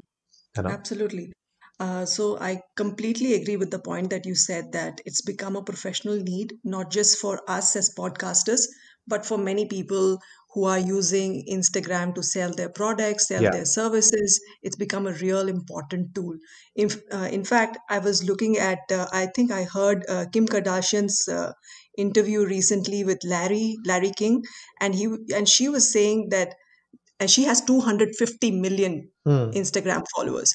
You 0.57 0.63
know? 0.63 0.69
Absolutely. 0.69 1.33
Uh, 1.79 2.05
so 2.05 2.37
I 2.39 2.61
completely 2.75 3.33
agree 3.33 3.57
with 3.57 3.71
the 3.71 3.79
point 3.79 4.11
that 4.11 4.25
you 4.25 4.35
said 4.35 4.71
that 4.73 5.01
it's 5.05 5.21
become 5.21 5.55
a 5.55 5.63
professional 5.63 6.17
need, 6.17 6.53
not 6.63 6.91
just 6.91 7.17
for 7.17 7.41
us 7.47 7.75
as 7.75 7.93
podcasters, 7.97 8.67
but 9.07 9.25
for 9.25 9.37
many 9.37 9.65
people 9.65 10.19
who 10.53 10.65
are 10.65 10.79
using 10.79 11.45
Instagram 11.49 12.13
to 12.15 12.23
sell 12.23 12.51
their 12.53 12.69
products, 12.69 13.27
sell 13.27 13.43
Yeah. 13.43 13.51
their 13.51 13.65
services. 13.65 14.39
It's 14.61 14.75
become 14.75 15.07
a 15.07 15.13
real 15.13 15.47
important 15.47 16.13
tool. 16.13 16.35
In, 16.75 16.89
uh, 17.11 17.29
in 17.31 17.43
fact, 17.45 17.77
I 17.89 17.99
was 17.99 18.23
looking 18.23 18.57
at, 18.57 18.79
uh, 18.91 19.07
I 19.13 19.27
think 19.27 19.51
I 19.51 19.63
heard 19.63 20.05
uh, 20.09 20.25
Kim 20.33 20.47
Kardashian's 20.47 21.27
uh, 21.27 21.53
interview 21.97 22.45
recently 22.45 23.03
with 23.03 23.19
Larry, 23.23 23.77
Larry 23.85 24.11
King, 24.17 24.43
and 24.81 24.93
he 24.95 25.07
and 25.33 25.47
she 25.47 25.69
was 25.69 25.91
saying 25.91 26.29
that 26.31 26.53
and 27.19 27.29
she 27.29 27.43
has 27.43 27.61
250 27.61 28.51
million 28.51 29.09
Hmm. 29.25 29.51
Instagram 29.51 30.03
followers. 30.15 30.53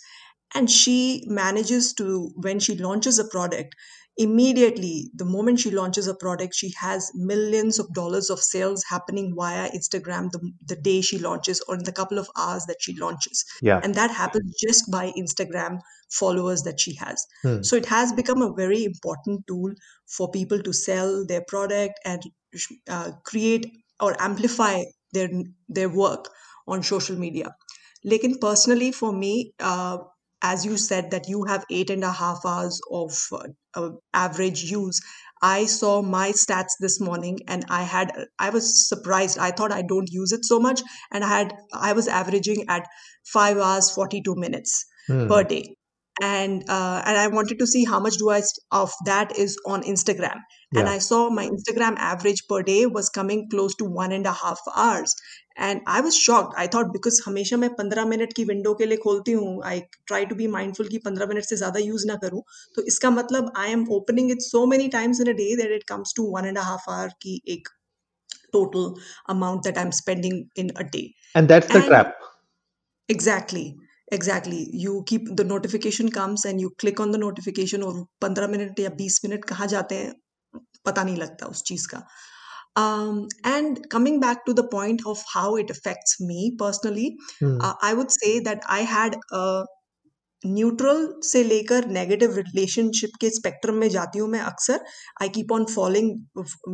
And 0.54 0.70
she 0.70 1.22
manages 1.26 1.92
to, 1.94 2.30
when 2.36 2.58
she 2.60 2.76
launches 2.76 3.18
a 3.18 3.24
product, 3.28 3.74
immediately, 4.16 5.10
the 5.14 5.24
moment 5.24 5.60
she 5.60 5.70
launches 5.70 6.06
a 6.06 6.14
product, 6.14 6.54
she 6.54 6.72
has 6.78 7.10
millions 7.14 7.78
of 7.78 7.92
dollars 7.92 8.30
of 8.30 8.40
sales 8.40 8.84
happening 8.88 9.34
via 9.36 9.70
Instagram 9.70 10.30
the, 10.30 10.52
the 10.64 10.76
day 10.76 11.00
she 11.00 11.18
launches 11.18 11.62
or 11.68 11.74
in 11.74 11.84
the 11.84 11.92
couple 11.92 12.18
of 12.18 12.28
hours 12.36 12.64
that 12.66 12.78
she 12.80 12.96
launches. 12.98 13.44
Yeah. 13.60 13.80
And 13.82 13.94
that 13.94 14.10
happens 14.10 14.54
just 14.60 14.90
by 14.90 15.12
Instagram 15.18 15.80
followers 16.10 16.62
that 16.62 16.80
she 16.80 16.94
has. 16.96 17.26
Hmm. 17.42 17.62
So 17.62 17.76
it 17.76 17.86
has 17.86 18.12
become 18.12 18.42
a 18.42 18.52
very 18.52 18.84
important 18.84 19.46
tool 19.46 19.72
for 20.06 20.30
people 20.30 20.62
to 20.62 20.72
sell 20.72 21.26
their 21.26 21.42
product 21.46 22.00
and 22.04 22.22
uh, 22.88 23.12
create 23.24 23.66
or 24.00 24.20
amplify 24.20 24.82
their 25.12 25.28
their 25.68 25.88
work 25.88 26.28
on 26.66 26.82
social 26.82 27.16
media. 27.16 27.54
Lekin 28.04 28.40
personally 28.40 28.92
for 28.92 29.12
me, 29.12 29.52
uh, 29.60 29.98
as 30.50 30.64
you 30.64 30.76
said 30.76 31.10
that 31.10 31.28
you 31.28 31.44
have 31.44 31.64
eight 31.70 31.90
and 31.90 32.04
a 32.04 32.12
half 32.12 32.44
hours 32.44 32.80
of 32.90 33.12
uh, 33.32 33.48
uh, 33.74 33.90
average 34.14 34.64
use. 34.70 35.00
I 35.42 35.66
saw 35.66 36.02
my 36.02 36.32
stats 36.32 36.74
this 36.80 37.00
morning 37.00 37.40
and 37.48 37.64
I 37.68 37.82
had 37.82 38.12
I 38.38 38.50
was 38.50 38.88
surprised. 38.88 39.38
I 39.38 39.50
thought 39.50 39.72
I 39.72 39.82
don't 39.82 40.10
use 40.10 40.32
it 40.32 40.44
so 40.44 40.58
much 40.60 40.82
and 41.12 41.24
I 41.24 41.28
had 41.38 41.54
I 41.72 41.92
was 41.92 42.08
averaging 42.08 42.64
at 42.68 42.86
5 43.32 43.58
hours 43.58 43.90
42 43.90 44.34
minutes 44.36 44.84
per 45.28 45.42
Hmm. 45.42 45.44
day 45.44 45.75
And 46.17 46.63
uh, 46.69 47.01
and 47.05 47.17
I 47.17 47.27
wanted 47.27 47.59
to 47.59 47.65
see 47.65 47.83
how 47.89 47.99
much 47.99 48.17
do 48.17 48.29
I 48.29 48.41
st- 48.41 48.63
of 48.79 48.91
that 49.05 49.31
is 49.43 49.53
on 49.65 49.83
Instagram. 49.91 50.41
And 50.71 50.87
Yeah. 50.87 50.91
I 50.91 50.99
saw 50.99 51.19
my 51.29 51.45
Instagram 51.47 51.95
average 52.07 52.41
per 52.49 52.59
day 52.67 52.85
was 52.97 53.09
coming 53.09 53.49
close 53.53 53.75
to 53.75 53.85
one 53.85 54.11
and 54.17 54.27
a 54.33 54.35
half 54.43 54.59
hours. 54.75 55.15
And 55.59 55.81
I 55.93 56.01
was 56.01 56.13
shocked 56.13 56.55
I 56.59 56.67
thought 56.73 56.91
because 56.91 57.19
हमेशा 57.25 57.57
मैं 57.57 57.69
पंद्रह 57.75 58.05
minute 58.05 58.33
की 58.33 58.43
window 58.51 58.73
के 58.81 58.85
लिए 58.85 58.97
खोलती 58.97 59.31
हूँ 59.31 59.61
I 59.65 59.79
try 60.07 60.25
to 60.25 60.35
be 60.35 60.47
mindful 60.53 60.87
कि 60.89 60.97
पंद्रह 61.05 61.27
मिनट 61.27 61.43
से 61.45 61.57
ज्यादा 61.57 61.79
यूज 61.79 62.05
ना 62.07 62.15
करूँ 62.23 62.41
तो 62.75 62.81
इसका 62.91 63.09
मतलब 63.17 63.51
I 63.57 63.71
am 63.71 63.85
opening 63.97 64.31
it 64.31 64.41
so 64.41 64.65
many 64.73 64.87
times 64.95 65.19
in 65.21 65.29
a 65.29 65.35
day 65.41 65.55
that 65.61 65.71
it 65.75 65.83
comes 65.89 66.13
to 66.17 66.23
one 66.35 66.45
and 66.45 66.57
half 66.69 66.89
hour 66.89 67.13
की 67.21 67.41
एक 67.55 67.69
total 68.53 68.87
amount 69.29 69.61
that 69.65 69.77
I'm 69.81 69.91
spending 69.97 70.39
in 70.61 70.71
a 70.75 70.83
day. 70.95 71.03
And 71.35 71.51
that's 71.51 71.67
the 71.67 71.77
And 71.79 71.85
trap. 71.85 72.09
exactly, 73.09 73.61
exactly. 74.11 74.69
You 74.73 75.03
keep 75.05 75.21
the 75.35 75.43
notification 75.43 76.09
comes 76.09 76.45
and 76.45 76.59
you 76.61 76.71
click 76.77 76.99
on 76.99 77.11
the 77.11 77.17
notification 77.17 77.83
और 77.83 78.05
15 78.21 78.47
minute 78.47 78.79
या 78.79 78.89
20 78.89 79.19
minute 79.25 79.45
कहाँ 79.45 79.67
जाते 79.67 79.95
हैं 79.95 80.13
पता 80.85 81.03
नहीं 81.03 81.17
लगता 81.17 81.45
उस 81.45 81.63
चीज 81.63 81.85
का 81.85 82.03
um, 82.77 83.27
and 83.43 83.89
coming 83.89 84.19
back 84.19 84.45
to 84.45 84.53
the 84.53 84.63
point 84.63 85.01
of 85.05 85.21
how 85.33 85.55
it 85.55 85.69
affects 85.69 86.19
me 86.21 86.55
personally 86.57 87.17
Hmm. 87.39 87.57
uh, 87.61 87.73
i 87.81 87.93
would 87.93 88.11
say 88.11 88.39
neutral 90.46 91.06
से 91.24 91.42
लेकर 91.44 91.86
नेगेटिव 91.90 92.34
रिलेशनशिप 92.36 93.10
के 93.20 93.30
स्पेक्ट्रम 93.30 93.74
में 93.74 93.88
जाती 93.90 94.18
हूँ 94.18 94.28
मैं 94.30 94.40
अक्सर। 94.40 94.80
I 95.22 95.28
keep 95.28 95.52
on 95.52 95.64
following 95.74 96.10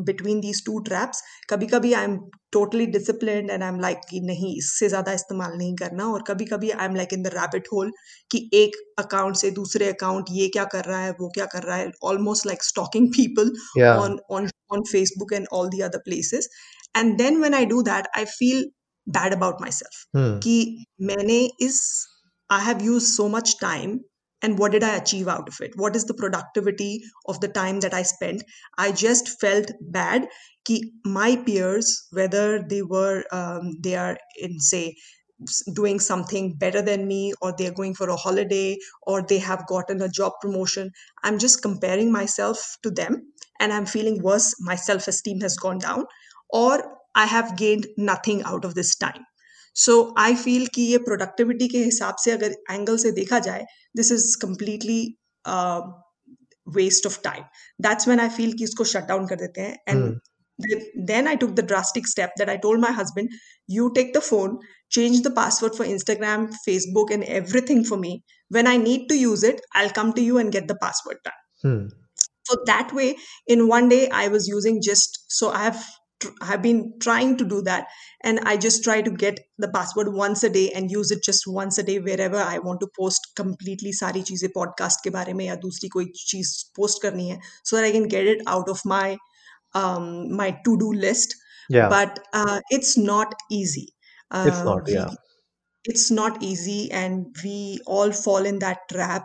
between 0.04 0.40
these 0.40 0.64
two 0.66 0.78
traps 0.88 1.22
कभी 1.50 1.66
कभी 1.66 1.92
I 1.92 2.04
am 2.04 2.16
totally 2.52 2.86
discipline 2.88 3.50
and 3.50 3.62
I 3.62 3.68
am 3.68 3.80
like 3.80 3.98
कि 4.10 4.20
नहीं 4.20 4.56
इससे 4.56 4.88
ज़्यादा 4.88 5.12
इस्तेमाल 5.12 5.56
नहीं 5.58 5.74
करना। 5.76 6.06
और 6.06 6.24
कभी 6.28 6.44
कभी 6.44 6.70
I 6.70 6.86
am 6.86 6.96
like 6.96 7.12
in 7.12 7.22
the 7.22 7.30
rabbit 7.34 7.68
hole 7.72 7.92
कि 8.30 8.48
एक 8.54 8.76
अकाउंट 8.98 9.36
से 9.36 9.50
दूसरे 9.50 9.88
अकाउंट 9.92 10.26
ये 10.30 10.48
क्या 10.48 10.64
कर 10.74 10.84
रहा 10.84 11.00
है 11.00 11.10
वो 11.20 11.28
क्या 11.34 11.46
कर 11.46 11.62
रहा 11.62 11.76
है। 11.76 11.90
Almost 12.04 12.46
like 12.46 12.62
stalking 12.64 13.08
people 13.08 13.50
on 13.86 14.18
on 14.30 14.48
on 14.72 14.82
Facebook 14.92 15.32
and 15.32 15.46
all 15.52 15.68
the 15.68 15.80
other 15.80 15.98
places 16.04 16.48
and 16.96 17.16
then 17.18 17.42
then 17.42 17.54
I 17.54 17.66
do 17.66 17.82
that 17.82 18.08
I 18.16 18.24
feel 18.38 18.70
bad 19.06 19.34
about 19.34 19.60
my 19.60 19.70
Hmm. 19.70 20.32
कि 20.42 20.84
मैंने 21.00 21.38
इस 21.60 21.78
I 22.52 22.60
have 22.60 22.82
used 22.82 23.14
so 23.16 23.28
much 23.28 23.58
time 23.58 24.00
and 24.42 24.58
what 24.58 24.72
did 24.72 24.82
I 24.82 24.96
achieve 24.96 25.28
out 25.28 25.48
of 25.48 25.60
it? 25.60 25.72
What 25.76 25.96
is 25.96 26.04
the 26.04 26.14
productivity 26.14 27.02
of 27.26 27.40
the 27.40 27.48
time 27.48 27.80
that 27.80 27.94
I 27.94 28.02
spent? 28.02 28.42
I 28.76 28.92
just 28.92 29.40
felt 29.40 29.70
bad 29.80 30.28
कि 30.68 30.80
my 31.04 31.36
peers, 31.46 32.06
whether 32.10 32.62
they 32.74 32.82
were 32.82 33.24
um, 33.32 33.72
they 33.80 33.96
are 33.96 34.18
in 34.36 34.60
say 34.60 34.96
doing 35.72 35.98
something 36.00 36.54
better 36.54 36.82
than 36.82 37.06
me 37.08 37.32
or 37.42 37.52
they're 37.56 37.72
going 37.80 37.94
for 37.94 38.08
a 38.08 38.16
holiday 38.16 38.78
or 39.02 39.22
they 39.22 39.38
have 39.38 39.66
gotten 39.66 40.00
a 40.00 40.08
job 40.08 40.32
promotion 40.40 40.90
i'm 41.24 41.38
just 41.38 41.62
comparing 41.62 42.12
myself 42.12 42.76
to 42.82 42.90
them 42.90 43.16
and 43.60 43.72
i'm 43.72 43.86
feeling 43.86 44.22
worse 44.22 44.54
my 44.60 44.76
self-esteem 44.76 45.40
has 45.40 45.56
gone 45.56 45.78
down 45.78 46.04
or 46.50 46.74
i 47.16 47.26
have 47.26 47.56
gained 47.56 47.86
nothing 47.96 48.42
out 48.44 48.64
of 48.64 48.74
this 48.76 48.94
time 48.94 49.24
so 49.76 50.14
I 50.18 50.34
feel 50.34 50.66
कि 50.74 50.82
ये 50.82 50.98
productivity 50.98 51.68
के 51.68 51.78
हिसाब 51.84 52.16
से 52.24 52.30
अगर 52.30 52.54
angle 52.70 52.96
से 52.96 53.12
देखा 53.12 53.38
जाए 53.38 53.64
this 53.96 54.12
is 54.12 54.36
completely 54.42 55.00
waste 56.66 57.06
of 57.06 57.18
time 57.24 57.44
that's 57.80 58.08
when 58.08 58.20
I 58.20 58.28
feel 58.28 58.52
कि 58.52 58.64
इसको 58.64 58.84
शट 58.84 59.06
डाउन 59.08 59.26
कर 59.26 59.36
देते 59.36 59.60
हैं. 59.60 59.78
And 59.88 60.18
then 61.06 61.28
I 61.28 61.36
took 61.36 61.50
the 61.50 61.64
drastic 61.66 62.06
step 62.08 62.34
that 62.38 62.48
I 62.48 62.56
told 62.58 62.80
my 62.80 62.92
husband 62.92 63.28
you 63.68 63.88
take 63.96 64.12
the 64.16 64.20
phone 64.20 64.58
change 64.92 65.22
the 65.22 65.32
password 65.36 65.74
for 65.74 65.86
Instagram 65.86 66.46
Facebook 66.56 67.12
and 67.12 67.24
every 67.24 67.60
thing 67.68 67.84
for 67.86 67.98
me 67.98 68.20
when 68.50 68.66
I 68.66 68.78
need 68.78 69.08
to 69.08 69.14
use 69.14 69.46
it 69.46 69.60
I 69.76 69.88
come 69.96 70.12
to 70.12 70.22
you 70.22 70.38
and 70.38 70.50
get 70.52 70.66
the 70.66 70.76
password 70.82 71.18
done 71.28 71.88
so 72.18 72.54
that 72.64 72.94
way 72.94 73.14
in 73.48 73.60
one 73.70 73.88
day 73.88 74.04
I 74.14 74.28
was 74.28 74.50
using 74.50 74.80
just 74.82 75.20
so 75.32 75.48
I 75.50 75.64
have 75.64 75.82
have 76.42 76.62
been 76.62 76.94
trying 77.00 77.36
to 77.36 77.44
do 77.44 77.62
that. 77.62 77.86
And 78.24 78.40
i 78.40 78.56
just 78.56 78.84
try 78.84 79.02
to 79.02 79.10
get 79.10 79.40
the 79.58 79.68
password 79.68 80.12
once 80.14 80.42
a 80.44 80.50
day 80.50 80.70
and 80.70 80.90
use 80.90 81.10
it 81.10 81.22
just 81.22 81.44
once 81.46 81.78
a 81.78 81.82
day 81.82 81.98
wherever 81.98 82.36
i 82.36 82.58
want 82.58 82.80
to 82.80 82.88
post 82.98 83.28
completely 83.36 83.92
sari 83.92 84.22
cheeze 84.22 84.44
podcast 84.56 85.02
ke 85.06 85.12
bare 85.16 85.34
mein 85.40 85.48
ya 85.48 85.56
dusri 85.64 85.90
koi 85.94 86.04
cheez 86.20 86.52
post 86.80 87.02
karni 87.06 87.26
hai 87.30 87.38
so 87.70 87.76
that 87.76 87.86
i 87.88 87.92
can 87.96 88.06
get 88.14 88.30
it 88.34 88.44
out 88.46 88.68
of 88.74 88.84
my 88.94 89.16
um 89.74 90.36
my 90.42 90.50
to 90.64 90.78
do 90.78 90.92
list. 90.92 91.36
Yeah. 91.68 91.88
But 91.88 92.18
uh, 92.32 92.60
it's 92.70 92.96
not 92.98 93.34
easy. 93.50 93.94
Uh, 94.30 94.44
it's 94.48 94.64
not 94.64 94.88
um, 94.88 94.94
yeah. 94.94 95.08
it's 95.84 96.10
not 96.10 96.42
easy 96.42 96.90
and 96.90 97.26
we 97.44 97.80
all 97.86 98.12
fall 98.12 98.44
in 98.44 98.58
that 98.60 98.88
trap. 98.90 99.24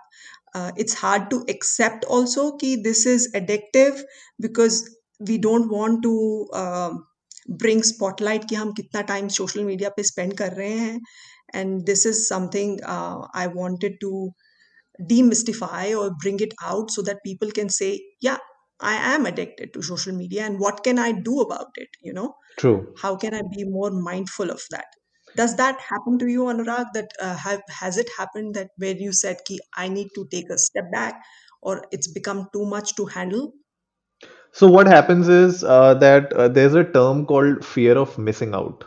Uh, 0.54 0.72
it's 0.76 0.94
hard 0.94 1.30
to 1.30 1.44
accept 1.50 2.06
also 2.06 2.52
that 2.58 2.84
this 2.84 3.06
is 3.06 3.32
addictive 3.34 4.02
because 4.40 4.97
we 5.29 5.39
don't 5.39 5.71
want 5.71 6.03
to 6.03 6.15
um 6.55 7.05
bring 7.63 7.83
spotlight 7.83 8.45
कि 8.49 8.57
हम 8.57 8.73
कितना 8.81 9.07
time 9.07 9.29
social 9.39 9.65
media 9.71 9.91
पे 9.97 10.03
spend 10.11 10.37
कर 10.39 10.53
रहे 10.57 10.79
हैं 10.79 11.01
and 11.55 11.87
this 11.87 12.07
is 12.07 12.27
something 12.29 12.79
uh, 12.85 13.27
I 13.35 13.47
wanted 13.47 13.99
to 14.01 14.31
demystify 15.11 15.99
or 15.99 16.11
bring 16.23 16.41
it 16.41 16.55
out 16.63 16.91
so 16.91 17.03
that 17.03 17.23
people 17.25 17.51
can 17.51 17.69
say 17.69 17.91
yeah 18.21 18.39
I 18.81 18.95
am 19.15 19.27
addicted 19.27 19.73
to 19.75 19.83
social 19.83 20.15
media 20.15 20.45
and 20.45 20.59
what 20.59 20.83
can 20.85 20.99
I 20.99 21.13
do 21.13 21.41
about 21.41 21.69
it 21.77 21.89
you 22.03 22.13
know 22.13 22.35
True. 22.59 22.95
how 22.99 23.17
can 23.17 23.35
I 23.35 23.43
be 23.55 23.65
more 23.65 23.91
mindful 23.91 24.51
of 24.51 24.63
that? 24.71 24.87
Does 25.37 25.57
that 25.57 25.81
happen 25.81 26.19
to 26.19 26.27
you, 26.27 26.43
Anurag? 26.45 26.87
That 26.95 27.11
uh, 27.21 27.37
have 27.37 27.63
has 27.71 27.97
it 27.99 28.09
happened 28.19 28.55
that 28.55 28.71
where 28.77 28.95
you 28.97 29.13
said, 29.13 29.39
"Ki 29.47 29.61
I 29.75 29.89
need 29.89 30.09
to 30.17 30.27
take 30.31 30.51
a 30.51 30.59
step 30.59 30.91
back," 30.93 31.23
or 31.63 31.87
it's 31.91 32.09
become 32.13 32.49
too 32.53 32.67
much 32.67 32.95
to 32.97 33.07
handle? 33.07 33.53
So 34.58 34.68
what 34.68 34.88
happens 34.88 35.28
is 35.30 35.64
uh, 35.64 35.94
that 35.96 36.34
uh, 36.34 36.48
there's 36.48 36.74
a 36.74 36.84
term 36.84 37.26
called 37.26 37.64
fear 37.64 37.98
of 37.98 38.18
missing 38.18 38.54
out. 38.56 38.84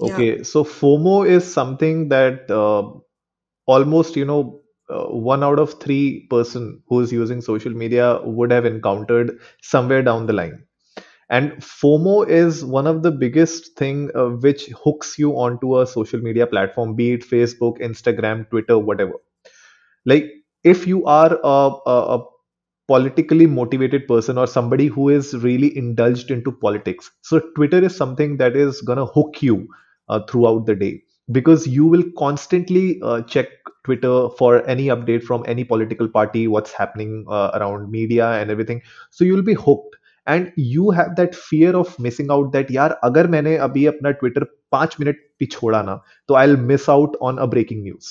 Yeah. 0.00 0.14
Okay, 0.14 0.42
so 0.42 0.64
FOMO 0.64 1.28
is 1.28 1.50
something 1.52 2.08
that 2.10 2.50
uh, 2.50 2.90
almost 3.66 4.16
you 4.16 4.24
know 4.26 4.60
uh, 4.90 5.06
one 5.06 5.44
out 5.44 5.58
of 5.58 5.80
three 5.80 6.26
person 6.30 6.82
who's 6.88 7.12
using 7.12 7.40
social 7.42 7.72
media 7.72 8.20
would 8.24 8.52
have 8.52 8.66
encountered 8.66 9.38
somewhere 9.62 10.02
down 10.02 10.26
the 10.26 10.34
line. 10.34 10.64
And 11.30 11.52
FOMO 11.62 12.28
is 12.28 12.64
one 12.64 12.86
of 12.86 13.02
the 13.02 13.12
biggest 13.12 13.76
thing 13.78 14.10
uh, 14.14 14.30
which 14.46 14.66
hooks 14.84 15.18
you 15.18 15.32
onto 15.34 15.80
a 15.80 15.86
social 15.86 16.20
media 16.20 16.46
platform, 16.46 16.96
be 16.96 17.12
it 17.12 17.22
Facebook, 17.22 17.80
Instagram, 17.80 18.50
Twitter, 18.50 18.78
whatever. 18.78 19.14
Like 20.06 20.30
if 20.64 20.86
you 20.86 21.04
are 21.06 21.38
a, 21.44 21.72
a, 21.86 22.18
a 22.18 22.24
politically 22.89 23.47
motivated 23.47 24.07
person 24.07 24.37
or 24.37 24.47
somebody 24.47 24.87
who 24.87 25.09
is 25.09 25.33
really 25.35 25.75
indulged 25.77 26.29
into 26.31 26.51
politics. 26.51 27.11
So 27.21 27.39
Twitter 27.55 27.83
is 27.83 27.95
something 27.95 28.37
that 28.37 28.55
is 28.55 28.81
gonna 28.81 29.05
hook 29.05 29.41
you 29.41 29.67
uh, 30.09 30.19
throughout 30.29 30.65
the 30.65 30.75
day 30.75 31.01
because 31.31 31.67
you 31.67 31.85
will 31.85 32.03
constantly 32.17 32.99
uh, 33.01 33.21
check 33.21 33.47
Twitter 33.83 34.29
for 34.37 34.67
any 34.67 34.87
update 34.87 35.23
from 35.23 35.43
any 35.47 35.63
political 35.63 36.07
party, 36.07 36.47
what's 36.47 36.71
happening 36.71 37.25
uh, 37.29 37.51
around 37.55 37.89
media 37.89 38.31
and 38.33 38.51
everything. 38.51 38.81
So 39.09 39.23
you'll 39.25 39.43
be 39.43 39.53
hooked. 39.53 39.95
And 40.27 40.51
you 40.55 40.89
have 40.89 41.15
that 41.17 41.35
fear 41.35 41.75
of 41.75 41.97
missing 41.99 42.31
out 42.31 42.51
that 42.53 42.71
यार 42.71 42.99
अगर 43.03 43.27
मैंने 43.27 43.55
अभी 43.65 43.85
अपना 43.85 44.11
Twitter 44.11 44.43
पांच 44.71 44.95
minute 44.99 45.17
भी 45.39 45.45
छोड़ा 45.45 45.81
ना 45.81 45.95
तो 46.27 46.33
I'll 46.33 46.57
miss 46.71 46.89
out 46.89 47.17
on 47.21 47.37
a 47.37 47.45
breaking 47.45 47.83
news 47.83 48.07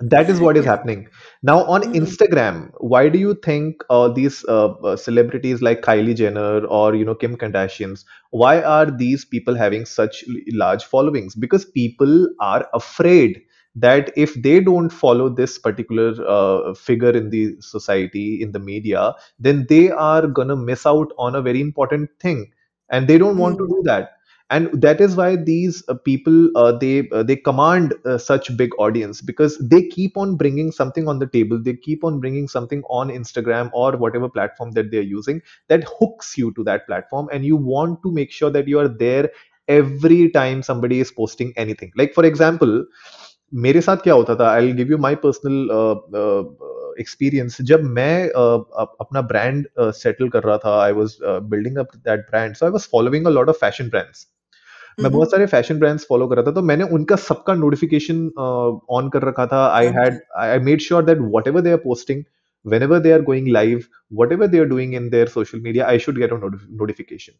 that 0.00 0.30
is 0.30 0.40
what 0.40 0.56
is 0.56 0.64
happening 0.70 1.06
now 1.42 1.56
on 1.74 1.82
Mhm. 1.82 2.00
instagram 2.00 2.70
why 2.78 3.08
do 3.08 3.18
you 3.18 3.34
think 3.46 3.82
uh, 3.90 4.08
these 4.08 4.44
uh, 4.48 4.68
uh, 4.90 4.96
celebrities 4.96 5.62
like 5.66 5.82
kylie 5.82 6.14
jenner 6.20 6.64
or 6.78 6.94
you 6.94 7.04
know 7.08 7.14
kim 7.22 7.36
kardashians 7.42 8.04
why 8.30 8.54
are 8.62 8.86
these 9.02 9.24
people 9.34 9.54
having 9.62 9.84
such 9.84 10.24
l- 10.28 10.36
large 10.64 10.84
followings 10.94 11.34
because 11.46 11.64
people 11.80 12.16
are 12.40 12.66
afraid 12.80 13.40
that 13.86 14.10
if 14.16 14.34
they 14.46 14.58
don't 14.60 14.90
follow 14.90 15.28
this 15.28 15.58
particular 15.58 16.08
uh, 16.36 16.74
figure 16.74 17.10
in 17.22 17.30
the 17.30 17.44
society 17.60 18.26
in 18.42 18.52
the 18.52 18.58
media 18.70 19.04
then 19.38 19.66
they 19.68 19.84
are 19.90 20.26
gonna 20.40 20.56
miss 20.56 20.86
out 20.94 21.12
on 21.18 21.34
a 21.36 21.42
very 21.50 21.60
important 21.60 22.08
thing 22.26 22.42
and 22.90 23.06
they 23.06 23.18
don't 23.18 23.36
want 23.44 23.58
to 23.58 23.66
Mhm. 23.66 23.74
do 23.74 23.82
that 23.90 24.12
and 24.49 24.69
that 24.81 25.01
is 25.01 25.15
why 25.15 25.35
these 25.35 25.83
uh, 25.89 25.93
people 25.93 26.49
uh, 26.55 26.71
they 26.77 27.09
uh, 27.11 27.23
they 27.23 27.35
command 27.35 27.93
uh, 28.05 28.17
such 28.17 28.55
big 28.57 28.71
audience 28.77 29.21
because 29.21 29.57
they 29.73 29.81
keep 29.87 30.17
on 30.17 30.35
bringing 30.35 30.71
something 30.71 31.07
on 31.07 31.19
the 31.19 31.27
table 31.27 31.61
they 31.61 31.75
keep 31.75 32.03
on 32.03 32.19
bringing 32.19 32.47
something 32.47 32.83
on 32.89 33.09
instagram 33.09 33.69
or 33.73 33.97
whatever 33.97 34.29
platform 34.29 34.71
that 34.71 34.91
they're 34.91 35.09
using 35.13 35.41
that 35.67 35.83
hooks 35.99 36.37
you 36.37 36.51
to 36.53 36.63
that 36.63 36.85
platform 36.87 37.27
and 37.31 37.45
you 37.45 37.55
want 37.57 38.01
to 38.03 38.11
make 38.11 38.31
sure 38.31 38.49
that 38.51 38.67
you 38.67 38.79
are 38.79 38.87
there 38.87 39.29
every 39.67 40.29
time 40.29 40.61
somebody 40.61 40.99
is 40.99 41.11
posting 41.11 41.51
anything 41.57 41.91
like 41.95 42.13
for 42.13 42.25
example 42.25 42.83
मेरे 43.63 43.81
साथ 43.81 43.97
क्या 44.03 44.13
होता 44.13 44.35
था 44.35 44.49
I 44.51 44.71
give 44.73 44.91
you 44.91 44.97
my 44.97 45.15
personal 45.25 45.67
experience 46.99 47.57
जब 47.71 47.83
मैं 47.97 48.27
uh, 48.29 48.59
up- 48.83 48.95
अपना 49.01 49.21
brand 49.31 49.67
settle 49.79 50.29
कर 50.35 50.43
रहा 50.43 50.57
था 50.65 50.77
I 50.83 50.91
was 50.99 51.17
building 51.53 51.77
up 51.77 51.95
that 51.95 52.19
brand 52.29 52.55
so 52.55 52.65
I 52.65 52.71
was 52.71 52.87
following 52.91 53.27
a 53.27 53.29
lot 53.29 53.49
of 53.49 53.57
fashion 53.61 53.89
brands 53.89 54.27
मैं 55.00 55.10
बहुत 55.10 55.26
Mhm. 55.26 55.30
सारे 55.30 55.46
फ़ैशन 55.46 55.78
ब्रांड्स 55.78 56.06
फॉलो 56.08 56.26
कर 56.28 56.36
रहा 56.36 56.46
था 56.46 56.52
तो 56.54 56.62
मैंने 56.70 56.84
उनका 56.98 57.16
सबका 57.28 57.54
नोटिफिकेशन 57.54 58.26
ऑन 58.98 59.08
कर 59.14 59.22
रखा 59.28 59.46
था 59.46 59.66
आई 59.76 59.86
हाँ 59.86 60.04
had 60.04 60.20
I 60.38 60.58
made 60.70 60.80
sure 60.80 61.04
that 61.04 61.18
whatever 61.48 61.60
they 61.60 61.70
are 61.70 61.76
posting 61.84 62.24
whenever 62.64 62.96
they 63.04 63.12
are 63.16 63.22
going 63.26 63.46
live 63.52 63.84
whatever 64.20 64.46
they 64.54 64.58
are 64.62 64.68
doing 64.70 64.90
in 64.96 65.04
their 65.12 65.28
social 65.34 65.60
media 65.66 65.84
i 65.90 66.00
should 66.06 66.18
get 66.22 66.32
a 66.34 66.36
notif- 66.40 66.66
notification 66.80 67.34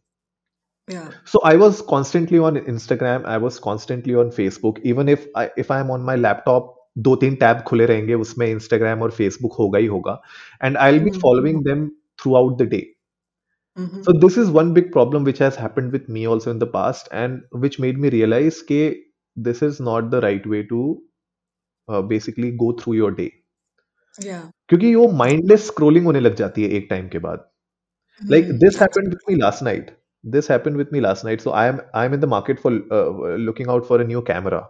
yeah 0.88 1.10
so 1.32 1.42
i 1.50 1.52
was 1.62 1.82
constantly 1.90 2.40
on 2.46 2.58
instagram 2.72 3.26
i 3.32 3.34
was 3.42 3.58
constantly 3.66 4.16
on 4.22 4.30
facebook 4.38 4.80
even 4.92 5.10
if 5.16 5.26
i 5.42 5.44
if 5.64 5.74
i'm 5.76 5.92
on 5.96 6.06
my 6.06 6.16
laptop 6.22 6.70
दो 6.98 7.14
तीन 7.16 7.34
tab 7.42 7.60
खुले 7.66 7.86
रहेंगे 7.86 8.14
उसमें 8.22 8.46
Instagram 8.46 9.02
और 9.02 9.10
Facebook 9.18 9.52
होगा 9.58 9.78
ही 9.78 9.86
होगा 9.86 10.20
and 10.64 10.76
I 10.76 10.92
will 10.92 11.02
be 11.02 11.10
Mhm. 11.10 11.20
Following 11.20 11.62
them 11.64 11.86
throughout 12.36 12.56
the 12.58 12.68
day 12.70 12.80
so 14.01 14.13
Mm-hmm. 14.13 14.25
this 14.25 14.37
is 14.37 14.49
one 14.51 14.73
big 14.73 14.91
problem 14.91 15.23
which 15.23 15.39
has 15.39 15.55
happened 15.55 15.91
with 15.91 16.07
me 16.09 16.25
also 16.27 16.51
in 16.51 16.59
the 16.59 16.67
past 16.67 17.09
and 17.11 17.41
which 17.51 17.79
made 17.79 17.97
me 17.97 18.09
realize 18.09 18.61
that 18.69 18.95
this 19.35 19.61
is 19.61 19.79
not 19.79 20.11
the 20.11 20.21
right 20.21 20.45
way 20.47 20.63
to 20.63 21.01
uh, 21.89 22.01
basically 22.01 22.51
go 22.51 22.71
through 22.73 22.93
your 22.93 23.11
day 23.11 23.31
Yeah. 24.17 24.51
क्योंकि 24.69 24.93
वो 24.95 25.07
mindless 25.21 25.65
scrolling 25.67 26.05
होने 26.05 26.19
लग 26.19 26.35
जाती 26.35 26.63
है 26.63 26.69
एक 26.79 26.87
time 26.89 27.07
के 27.09 27.19
बाद 27.27 27.51
like 28.33 28.47
Mm, 28.47 28.63
this 28.63 28.77
happened 28.81 29.13
with 29.13 29.23
me 29.29 29.35
absolutely. 29.35 29.43
last 29.43 29.63
night 29.67 29.89
this 30.35 30.47
happened 30.53 30.79
with 30.81 30.91
me 30.95 31.01
last 31.05 31.25
night 31.27 31.43
so 31.45 31.53
i 31.61 31.63
am 31.71 31.79
i 32.01 32.03
am 32.09 32.15
in 32.17 32.21
the 32.25 32.29
market 32.33 32.61
for 32.65 32.71
uh, 32.97 33.35
looking 33.49 33.71
out 33.75 33.87
for 33.91 33.99
a 34.03 34.07
new 34.11 34.21
camera 34.29 34.61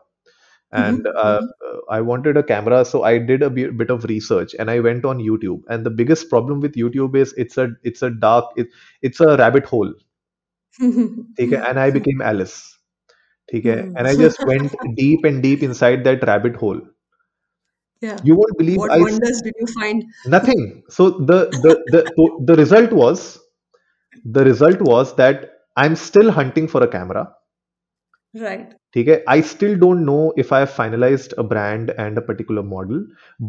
and 0.73 1.05
mm-hmm. 1.05 1.17
uh, 1.17 1.41
mm-hmm. 1.41 1.79
i 1.91 2.01
wanted 2.01 2.37
a 2.37 2.43
camera 2.43 2.85
so 2.85 3.03
i 3.03 3.19
did 3.19 3.43
a 3.43 3.51
bit 3.51 3.91
of 3.91 4.05
research 4.05 4.55
and 4.59 4.71
i 4.71 4.79
went 4.79 5.05
on 5.05 5.19
youtube. 5.19 5.63
And 5.69 5.85
the 5.85 5.91
biggest 5.91 6.29
problem 6.31 6.61
with 6.61 6.75
youtube 6.75 7.17
is 7.17 7.33
it's 7.37 7.59
a 7.59 7.69
it's 7.83 8.03
a 8.03 8.11
dark 8.11 8.53
it, 8.57 8.69
it's 9.03 9.21
a 9.21 9.37
rabbit 9.37 9.65
hole. 9.65 9.93
Okay? 10.81 11.57
And 11.57 11.79
i 11.79 11.89
mm-hmm. 11.89 11.99
became 11.99 12.21
alice. 12.23 12.79
Okay? 13.53 13.81
And 13.81 14.07
i 14.07 14.15
just 14.15 14.39
mm-hmm. 14.39 14.49
went 14.49 14.97
deep 14.97 15.25
and 15.25 15.43
deep 15.43 15.63
inside 15.63 16.05
that 16.05 16.27
rabbit 16.27 16.57
hole. 16.57 16.81
Yeah. 18.01 18.19
You 18.25 18.35
won't 18.35 18.57
believe 18.57 18.79
what 18.79 18.91
I, 18.91 18.99
wonders 18.99 19.43
did 19.43 19.53
you 19.59 19.67
find? 19.67 20.05
Nothing. 20.27 20.83
So 20.89 21.11
the 21.11 21.51
the, 21.65 21.83
the, 21.93 22.45
the 22.47 22.55
result 22.55 22.93
was 22.93 23.39
the 24.25 24.45
result 24.45 24.81
was 24.81 25.15
that 25.17 25.51
i'm 25.77 25.97
still 25.97 26.31
hunting 26.31 26.69
for 26.69 26.83
a 26.83 26.89
camera 26.89 27.33
Right. 28.40 28.72
ठीक 28.94 29.08
है 29.08 29.24
I 29.34 29.42
still 29.50 29.76
don't 29.84 30.06
know 30.08 30.34
if 30.44 30.52
I 30.56 30.60
have 30.62 30.72
finalized 30.78 31.34
a 31.44 31.44
brand 31.52 31.92
and 32.06 32.18
a 32.22 32.24
particular 32.30 32.64
model 32.72 33.00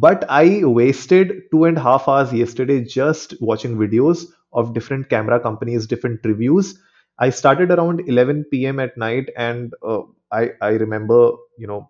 but 0.05 0.25
I 0.37 0.45
wasted 0.79 1.33
two 1.55 1.65
and 1.71 1.79
a 1.79 1.85
half 1.87 2.07
hours 2.13 2.33
yesterday 2.41 2.77
just 2.95 3.35
watching 3.51 3.77
videos 3.83 4.23
of 4.63 4.73
different 4.79 5.09
camera 5.15 5.41
companies 5.49 5.89
different 5.95 6.31
reviews 6.33 6.73
I 7.19 7.31
started 7.41 7.73
around 7.77 8.03
11 8.15 8.45
p.m. 8.53 8.79
at 8.87 8.97
night 9.07 9.31
and 9.49 9.75
uh, 9.83 10.03
I 10.41 10.43
I 10.71 10.73
remember 10.87 11.21
you 11.65 11.67
know 11.73 11.81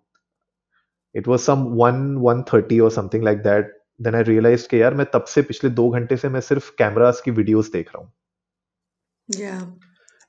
it 1.13 1.27
was 1.27 1.43
some 1.43 1.75
1 1.75 2.21
1:30 2.21 2.79
or 2.81 2.89
something 2.89 3.21
like 3.21 3.43
that 3.43 3.71
then 3.99 4.15
I 4.15 4.21
realized 4.29 4.69
कि 4.69 4.81
यार 4.81 4.93
मैं 4.95 5.05
तब 5.13 5.25
से 5.35 5.41
पिछले 5.51 5.69
दो 5.81 5.89
घंटे 5.99 6.17
से 6.17 6.29
मैं 6.29 6.41
सिर्फ 6.51 6.69
कैमरास 6.77 7.21
की 7.25 7.31
वीडियोस 7.41 7.71
देख 7.71 7.89
रहा 7.95 8.03
हूँ 8.03 8.11
Yeah. 9.29 9.65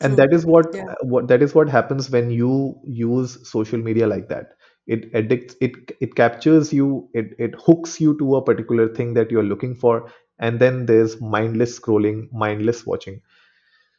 and 0.03 0.17
that 0.17 0.29
True. 0.29 0.39
is 0.39 0.47
what 0.47 0.67
Yeah. 0.73 0.95
what 1.03 1.29
that 1.29 1.43
is 1.43 1.55
what 1.55 1.69
happens 1.69 2.11
when 2.11 2.31
you 2.31 2.75
use 2.85 3.37
social 3.51 3.79
media 3.79 4.07
like 4.07 4.29
that 4.29 4.53
it 4.87 5.07
addicts 5.15 5.57
it 5.61 5.73
it 6.01 6.15
captures 6.15 6.73
you 6.73 7.09
it 7.15 7.33
it 7.39 7.55
hooks 7.67 8.01
you 8.01 8.17
to 8.19 8.37
a 8.37 8.45
particular 8.45 8.89
thing 8.95 9.15
that 9.15 9.31
you're 9.31 9.49
looking 9.53 9.75
for 9.75 10.11
and 10.39 10.61
then 10.61 10.87
there's 10.87 11.21
mindless 11.21 11.79
scrolling 11.79 12.23
mindless 12.33 12.87
watching 12.87 13.21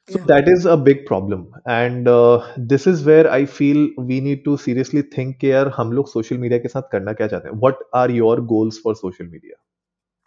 so 0.07 0.19
Yeah. 0.19 0.25
that 0.27 0.47
is 0.49 0.65
a 0.65 0.75
big 0.77 1.05
problem 1.05 1.51
and 1.65 2.07
uh, 2.07 2.37
this 2.57 2.87
is 2.87 3.03
where 3.09 3.29
i 3.31 3.45
feel 3.45 3.89
we 4.11 4.19
need 4.29 4.43
to 4.45 4.57
seriously 4.65 5.03
think 5.15 5.37
कि 5.41 5.51
यार 5.51 5.67
हम 5.77 5.91
लोग 5.99 6.11
social 6.13 6.39
media 6.45 6.59
के 6.59 6.67
साथ 6.77 6.91
करना 6.91 7.13
क्या 7.21 7.27
चाहते 7.35 7.49
हैं 7.49 7.59
what 7.67 7.83
are 8.03 8.09
your 8.21 8.37
goals 8.53 8.79
for 8.87 8.95
social 9.05 9.27
media 9.35 9.57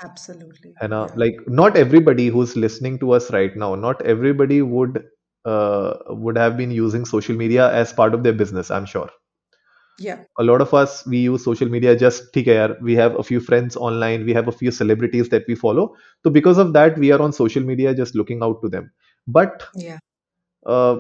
Absolutely. 0.01 0.77
and 0.81 0.93
uh, 0.95 1.09
Yeah. 1.09 1.17
like 1.17 1.37
not 1.49 1.77
everybody 1.77 2.29
who's 2.29 2.57
listening 2.57 2.99
to 2.99 3.13
us 3.13 3.31
right 3.33 3.57
now 3.57 3.75
not 3.75 4.03
everybody 4.03 4.61
would 4.63 5.05
uh, 5.47 5.95
would 6.25 6.39
have 6.39 6.57
been 6.57 6.71
using 6.71 7.05
social 7.05 7.37
media 7.37 7.65
as 7.83 7.93
part 7.93 8.15
of 8.15 8.23
their 8.23 8.39
business 8.45 8.71
i'm 8.71 8.87
sure 8.87 9.11
Yeah. 9.99 10.21
a 10.43 10.45
lot 10.45 10.63
of 10.65 10.71
us 10.75 10.93
we 11.13 11.19
use 11.23 11.43
social 11.47 11.69
media 11.73 11.93
just 12.03 12.31
ठीक 12.35 12.47
है 12.49 12.55
यार 12.55 12.73
we 12.87 12.95
have 12.99 13.17
a 13.23 13.25
few 13.31 13.41
friends 13.49 13.77
online 13.89 14.23
we 14.29 14.35
have 14.37 14.49
a 14.53 14.55
few 14.61 14.71
celebrities 14.77 15.29
that 15.35 15.51
we 15.51 15.57
follow 15.63 15.85
so 16.25 16.33
because 16.37 16.61
of 16.63 16.71
that 16.77 16.97
we 17.03 17.11
are 17.17 17.19
on 17.27 17.35
social 17.39 17.67
media 17.71 17.93
just 17.99 18.17
looking 18.21 18.45
out 18.47 18.63
to 18.63 18.71
them 18.77 18.87
but 19.29 19.67
Yeah. 19.83 19.99
uh, 20.67 20.95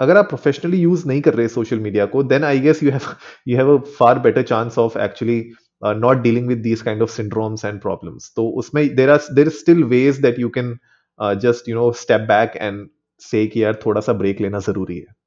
अगर 0.00 0.16
आप 0.16 0.28
professionally 0.28 0.78
use 0.80 1.06
नहीं 1.06 1.20
कर 1.22 1.34
रहे 1.34 1.48
social 1.48 1.78
media 1.80 2.06
को 2.14 2.22
then 2.32 2.44
I 2.44 2.58
guess 2.60 2.82
you 2.82 2.90
have 2.92 3.08
you 3.48 3.56
have 3.56 3.76
a 3.76 3.80
far 3.98 4.18
better 4.26 4.42
chance 4.50 4.78
of 4.78 4.96
actually 5.04 5.38
not 5.84 6.18
dealing 6.22 6.48
with 6.48 6.58
these 6.62 6.82
kind 6.88 7.02
of 7.02 7.10
syndromes 7.10 7.64
and 7.64 7.80
problems 7.80 8.32
तो 8.36 8.48
उसमें 8.62 8.84
there 8.96 9.10
are 9.10 9.32
there 9.34 9.46
is 9.46 9.58
still 9.60 9.82
ways 9.94 10.20
that 10.26 10.38
you 10.38 10.48
can 10.58 10.76
just 11.46 11.68
you 11.68 11.74
know 11.74 11.90
step 12.02 12.20
back 12.34 12.56
and 12.56 12.86
से 13.29 13.45
कि 13.47 13.63
यार 13.63 13.79
थोड़ा 13.85 14.01
सा 14.01 14.13
break 14.23 14.41
लेना 14.41 14.59
ज़रूरी 14.69 14.97
है 14.97 15.19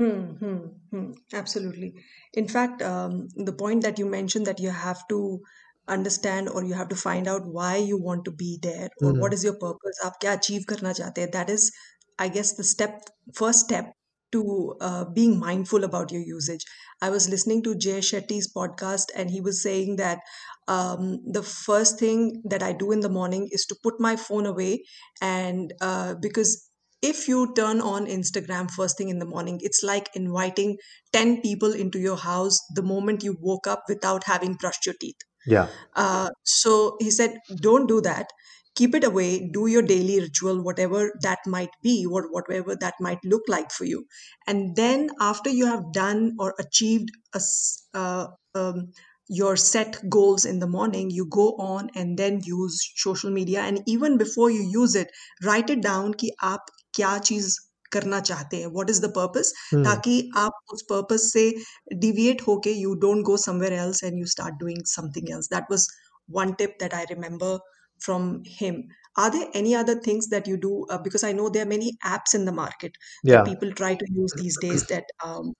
Hmm, 0.00 0.20
hmm, 0.40 0.58
hmm. 0.90 1.12
Absolutely. 1.38 1.88
In 2.32 2.48
fact, 2.48 2.82
um, 2.90 3.28
the 3.48 3.52
point 3.52 3.82
that 3.82 3.98
you 3.98 4.06
mentioned 4.06 4.46
that 4.46 4.58
you 4.58 4.70
have 4.70 5.06
to 5.08 5.40
understand 5.88 6.48
or 6.48 6.64
you 6.64 6.72
have 6.74 6.88
to 6.88 6.96
find 6.96 7.28
out 7.28 7.42
why 7.44 7.76
you 7.76 7.98
want 8.00 8.24
to 8.24 8.30
be 8.30 8.58
there 8.62 8.88
or 9.02 9.12
what 9.12 9.34
is 9.34 9.44
your 9.44 9.56
purpose, 9.64 10.00
आप 10.04 10.16
क्या 10.22 10.36
achieve 10.38 10.64
करना 10.68 10.92
चाहते 10.92 11.20
हैं. 11.20 11.30
That 11.32 11.50
is, 11.50 11.70
I 12.18 12.28
guess, 12.28 12.52
the 12.60 12.64
step, 12.64 13.10
first 13.34 13.66
step 13.66 13.92
to 14.32 14.76
uh, 14.80 15.04
being 15.04 15.38
mindful 15.38 15.84
about 15.84 16.12
your 16.12 16.22
usage. 16.22 16.64
I 17.02 17.10
was 17.10 17.28
listening 17.28 17.62
to 17.64 17.74
Jay 17.74 17.98
Shetty's 17.98 18.52
podcast 18.56 19.10
and 19.14 19.30
he 19.30 19.40
was 19.40 19.62
saying 19.62 19.96
that 19.96 20.20
um, 20.68 21.18
the 21.26 21.42
first 21.42 21.98
thing 21.98 22.42
that 22.44 22.62
I 22.62 22.72
do 22.72 22.92
in 22.92 23.00
the 23.00 23.08
morning 23.08 23.48
is 23.50 23.66
to 23.66 23.76
put 23.82 24.00
my 24.00 24.16
phone 24.16 24.46
away 24.46 24.84
and 25.20 25.74
uh, 25.80 26.14
because 26.14 26.69
if 27.01 27.27
you 27.27 27.53
turn 27.53 27.81
on 27.81 28.05
Instagram 28.07 28.69
first 28.71 28.97
thing 28.97 29.09
in 29.09 29.19
the 29.19 29.25
morning, 29.25 29.59
it's 29.61 29.83
like 29.83 30.09
inviting 30.15 30.77
10 31.13 31.41
people 31.41 31.71
into 31.73 31.99
your 31.99 32.17
house 32.17 32.57
the 32.75 32.81
moment 32.81 33.23
you 33.23 33.37
woke 33.39 33.67
up 33.67 33.83
without 33.87 34.23
having 34.25 34.55
brushed 34.55 34.85
your 34.85 34.95
teeth. 34.99 35.21
या 35.53 35.63
Uh, 35.95 36.29
so 36.43 36.97
he 36.99 37.11
said, 37.11 37.37
don't 37.61 37.87
do 37.87 38.01
that. 38.01 38.27
Keep 38.75 38.95
it 38.95 39.03
away. 39.05 39.49
Do 39.53 39.67
your 39.67 39.81
daily 39.81 40.19
ritual, 40.19 40.61
whatever 40.61 41.11
that 41.21 41.39
might 41.47 41.69
be, 41.81 42.05
or 42.05 42.23
whatever 42.31 42.75
that 42.75 42.95
might 42.99 43.19
look 43.23 43.43
like 43.47 43.71
for 43.71 43.85
you. 43.85 44.05
And 44.47 44.75
then 44.75 45.09
after 45.19 45.49
you 45.49 45.65
have 45.67 45.93
done 45.93 46.35
or 46.39 46.53
achieved 46.59 47.09
a, 47.33 47.37
s- 47.37 47.87
uh, 47.93 48.27
um, 48.53 48.91
your 49.27 49.55
set 49.55 49.97
goals 50.09 50.45
in 50.45 50.59
the 50.59 50.67
morning, 50.67 51.09
you 51.09 51.25
go 51.29 51.55
on 51.57 51.89
and 51.95 52.17
then 52.17 52.41
use 52.43 52.77
social 52.95 53.31
media. 53.31 53.61
And 53.61 53.81
even 53.87 54.17
before 54.17 54.51
you 54.51 54.61
use 54.81 54.95
it, 54.95 55.09
write 55.43 55.69
it 55.69 55.81
down 55.81 56.13
कि 56.13 56.31
आप 56.43 56.65
क्या 56.93 57.17
चीज 57.29 57.57
करना 57.91 58.19
चाहते 58.29 58.57
हैं 58.57 58.67
what 58.75 58.89
is 58.89 58.99
the 59.05 59.11
purpose 59.15 59.53
ताकि 59.73 60.17
आप 60.43 60.73
उस 60.73 60.81
पर्पस 60.89 61.31
से 61.33 61.45
deviate 62.03 62.41
होके 62.47 62.73
you 62.81 62.97
don't 63.05 63.27
go 63.29 63.37
somewhere 63.45 63.77
else 63.85 64.03
and 64.09 64.21
you 64.23 64.33
start 64.35 64.59
doing 64.65 64.83
something 64.97 65.31
else 65.37 65.49
that 65.55 65.73
was 65.75 65.87
one 66.41 66.53
tip 66.61 66.77
that 66.83 66.95
i 66.99 67.05
remember 67.09 67.57
from 68.05 68.29
him 68.59 68.79
are 69.23 69.31
there 69.33 69.49
any 69.57 69.73
other 69.81 69.93
things 70.05 70.27
that 70.31 70.47
you 70.51 70.55
do 70.63 70.71
uh, 70.93 70.97
because 71.03 71.23
i 71.27 71.31
know 71.31 71.49
there 71.49 71.65
are 71.65 71.71
many 71.73 71.91
apps 72.13 72.35
in 72.39 72.47
the 72.49 72.55
market 72.59 72.97
that 73.23 73.33
या 73.33 73.43
people 73.49 73.71
try 73.81 73.91
to 74.01 74.07
use 74.15 74.35
these 74.39 74.57
days 74.63 74.85
that 74.93 75.13
um, 75.27 75.53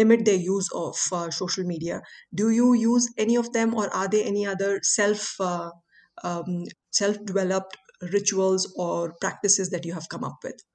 limit 0.00 0.24
their 0.30 0.42
use 0.46 0.70
of 0.84 1.04
uh, 1.18 1.30
social 1.40 1.68
media 1.72 2.00
do 2.42 2.50
you 2.58 2.70
use 2.84 3.08
any 3.26 3.36
of 3.42 3.52
them 3.58 3.76
or 3.82 3.88
are 4.02 4.08
there 4.16 4.26
any 4.32 4.46
other 4.54 4.70
self 4.82 5.28
uh, 5.50 5.70
um, 6.30 6.64
self 7.02 7.22
developed 7.32 7.76
rituals 8.16 8.66
or 8.76 9.14
practices 9.20 9.70
that 9.76 9.86
you 9.90 9.94
have 10.00 10.08
come 10.14 10.24
up 10.24 10.48
with 10.48 10.66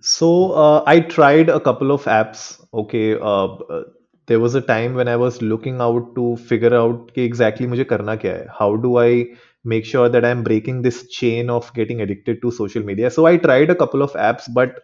So 0.00 0.52
uh, 0.52 0.82
I 0.86 1.00
tried 1.00 1.48
a 1.48 1.60
couple 1.60 1.90
of 1.92 2.04
apps. 2.04 2.60
Okay, 2.74 3.14
uh, 3.14 3.46
uh, 3.76 3.82
there 4.26 4.40
was 4.40 4.54
a 4.54 4.60
time 4.60 4.94
when 4.94 5.08
I 5.08 5.16
was 5.16 5.40
looking 5.42 5.80
out 5.80 6.14
to 6.16 6.36
figure 6.36 6.74
out 6.74 7.12
कि 7.14 7.24
exactly 7.30 7.66
मुझे 7.66 7.84
करना 7.92 8.16
क्या 8.24 8.32
है. 8.32 8.46
How 8.58 8.76
do 8.76 8.96
I 8.98 9.26
make 9.64 9.84
sure 9.84 10.08
that 10.08 10.24
I'm 10.24 10.42
breaking 10.44 10.82
this 10.82 11.00
chain 11.18 11.50
of 11.50 11.72
getting 11.74 12.00
addicted 12.06 12.42
to 12.42 12.50
social 12.60 12.82
media? 12.90 13.10
So 13.10 13.26
I 13.26 13.36
tried 13.36 13.70
a 13.70 13.74
couple 13.84 14.02
of 14.02 14.12
apps, 14.28 14.48
but 14.60 14.80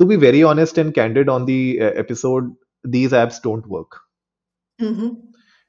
to 0.00 0.04
be 0.06 0.16
very 0.16 0.42
honest 0.42 0.78
and 0.78 0.94
candid 0.94 1.28
on 1.28 1.46
the 1.46 1.80
uh, 1.80 1.90
episode, 2.04 2.54
these 2.84 3.12
apps 3.12 3.40
don't 3.42 3.66
work. 3.68 4.00
mm-hmm. 4.80 5.08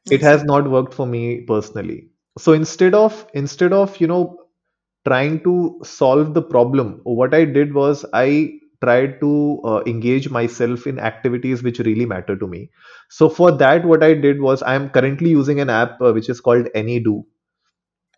It 0.09 0.21
i 0.21 0.21
has 0.21 0.43
see 0.43 0.43
not 0.43 0.69
worked 0.69 0.93
for 0.93 1.05
me 1.07 1.41
personally. 1.41 2.09
So 2.37 2.53
instead 2.53 2.93
of 2.93 3.25
instead 3.33 3.73
of 3.73 3.99
you 4.01 4.07
know 4.07 4.39
trying 5.07 5.41
to 5.43 5.79
solve 5.83 6.33
the 6.33 6.41
problem 6.41 7.01
what 7.03 7.33
i 7.33 7.45
did 7.45 7.73
was 7.73 8.05
i 8.13 8.59
tried 8.82 9.18
to 9.20 9.60
uh, 9.64 9.80
engage 9.86 10.28
myself 10.36 10.86
in 10.86 10.98
activities 10.98 11.62
which 11.62 11.78
really 11.88 12.06
matter 12.06 12.36
to 12.36 12.46
me. 12.46 12.70
So 13.08 13.28
for 13.28 13.50
that 13.62 13.84
what 13.84 14.02
i 14.08 14.14
did 14.14 14.40
was 14.48 14.62
i 14.62 14.74
am 14.80 14.88
currently 14.96 15.30
using 15.30 15.60
an 15.66 15.70
app 15.70 16.00
uh, 16.00 16.12
which 16.12 16.28
is 16.28 16.40
called 16.40 16.68
Any.do. 16.74 17.24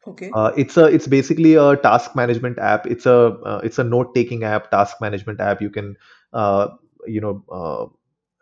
Okay. 0.07 0.31
Uh, 0.35 0.53
it's 0.57 0.77
a 0.77 0.85
it's 0.85 1.07
basically 1.07 1.55
a 1.55 1.77
task 1.77 2.15
management 2.15 2.59
app. 2.59 2.87
It's 2.87 3.07
a 3.07 3.19
uh, 3.53 3.61
it's 3.65 3.79
a 3.79 3.85
note 3.85 4.15
taking 4.15 4.45
app 4.45 4.71
task 4.71 5.01
management 5.01 5.41
app. 5.41 5.63
You 5.63 5.71
can 5.71 5.97
uh, 6.33 6.69
you 7.07 7.21
know 7.21 7.45
uh, 7.51 7.85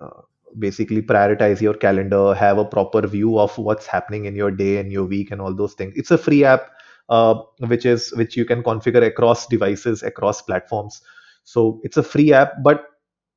uh, 0.04 0.22
basically 0.58 1.02
prioritize 1.02 1.60
your 1.60 1.74
calendar 1.74 2.34
have 2.34 2.58
a 2.58 2.64
proper 2.64 3.06
view 3.06 3.38
of 3.38 3.56
what's 3.58 3.86
happening 3.86 4.26
in 4.26 4.34
your 4.34 4.50
day 4.50 4.78
and 4.78 4.92
your 4.92 5.04
week 5.04 5.30
and 5.30 5.40
all 5.40 5.54
those 5.54 5.74
things. 5.74 5.94
It's 5.96 6.10
a 6.10 6.18
free 6.18 6.44
app 6.44 6.70
uh, 7.08 7.34
which 7.58 7.86
is 7.86 8.12
which 8.14 8.36
you 8.36 8.44
can 8.44 8.62
configure 8.62 9.06
across 9.06 9.46
devices 9.46 10.02
across 10.02 10.42
platforms 10.42 11.00
so 11.43 11.79
it's 11.83 11.97
a 11.97 12.03
free 12.03 12.31
app 12.33 12.53
but 12.63 12.85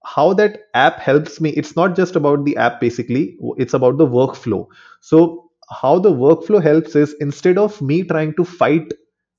how 0.04 0.32
that 0.34 0.58
app 0.74 0.98
helps 0.98 1.40
me 1.40 1.50
it's 1.50 1.76
not 1.76 1.96
just 1.96 2.16
about 2.16 2.44
the 2.44 2.56
app 2.56 2.80
basically 2.80 3.36
it's 3.56 3.74
about 3.74 3.98
the 3.98 4.06
workflow 4.06 4.66
so 5.00 5.50
how 5.80 5.98
the 5.98 6.10
workflow 6.12 6.62
helps 6.62 6.94
is 6.96 7.14
instead 7.20 7.58
of 7.58 7.80
me 7.82 8.02
trying 8.02 8.34
to 8.34 8.44
fight 8.44 8.92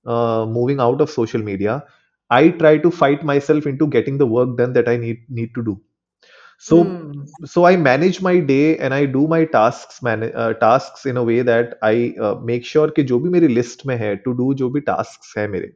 uh, 0.06 0.46
moving 0.46 0.80
out 0.80 1.02
of 1.02 1.10
social 1.10 1.42
media 1.42 1.84
I 2.30 2.50
try 2.50 2.78
to 2.80 2.92
fight 2.92 3.24
myself 3.24 3.66
into 3.66 3.88
getting 3.88 4.18
the 4.18 4.26
work 4.26 4.58
done 4.58 4.74
that 4.74 4.88
I 4.88 4.98
need 4.98 5.26
need 5.30 5.54
to 5.56 5.64
do. 5.64 5.82
So 6.60 7.02
Hmm. 7.10 7.24
so 7.46 7.66
I 7.66 7.76
manage 7.78 8.22
my 8.22 8.40
day 8.40 8.78
and 8.78 8.94
I 8.94 9.06
do 9.06 9.28
my 9.28 9.46
tasks 9.46 10.02
man 10.02 10.24
uh, 10.34 10.54
tasks 10.54 11.06
in 11.06 11.18
a 11.18 11.24
way 11.24 11.42
that 11.42 11.78
I 11.82 12.16
uh, 12.22 12.36
make 12.52 12.66
sure 12.66 12.88
कि 12.98 13.04
जो 13.12 13.20
भी 13.20 13.30
मेरी 13.38 13.54
list 13.56 13.86
में 13.88 13.96
है 14.04 14.16
to 14.24 14.36
do 14.42 14.54
जो 14.64 14.70
भी 14.78 14.82
tasks 14.92 15.34
है 15.38 15.48
मेरे 15.56 15.72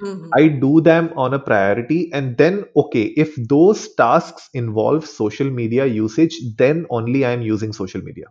Hmm. 0.00 0.38
I 0.38 0.48
do 0.48 0.80
them 0.80 1.12
on 1.16 1.34
a 1.34 1.38
priority 1.38 2.10
and 2.12 2.36
then 2.38 2.64
okay 2.76 3.04
if 3.24 3.34
those 3.48 3.94
tasks 3.94 4.48
involve 4.54 5.06
social 5.06 5.50
media 5.50 5.86
usage 5.86 6.38
then 6.56 6.86
only 6.90 7.24
I 7.24 7.30
am 7.32 7.42
using 7.42 7.72
social 7.72 8.02
media 8.02 8.26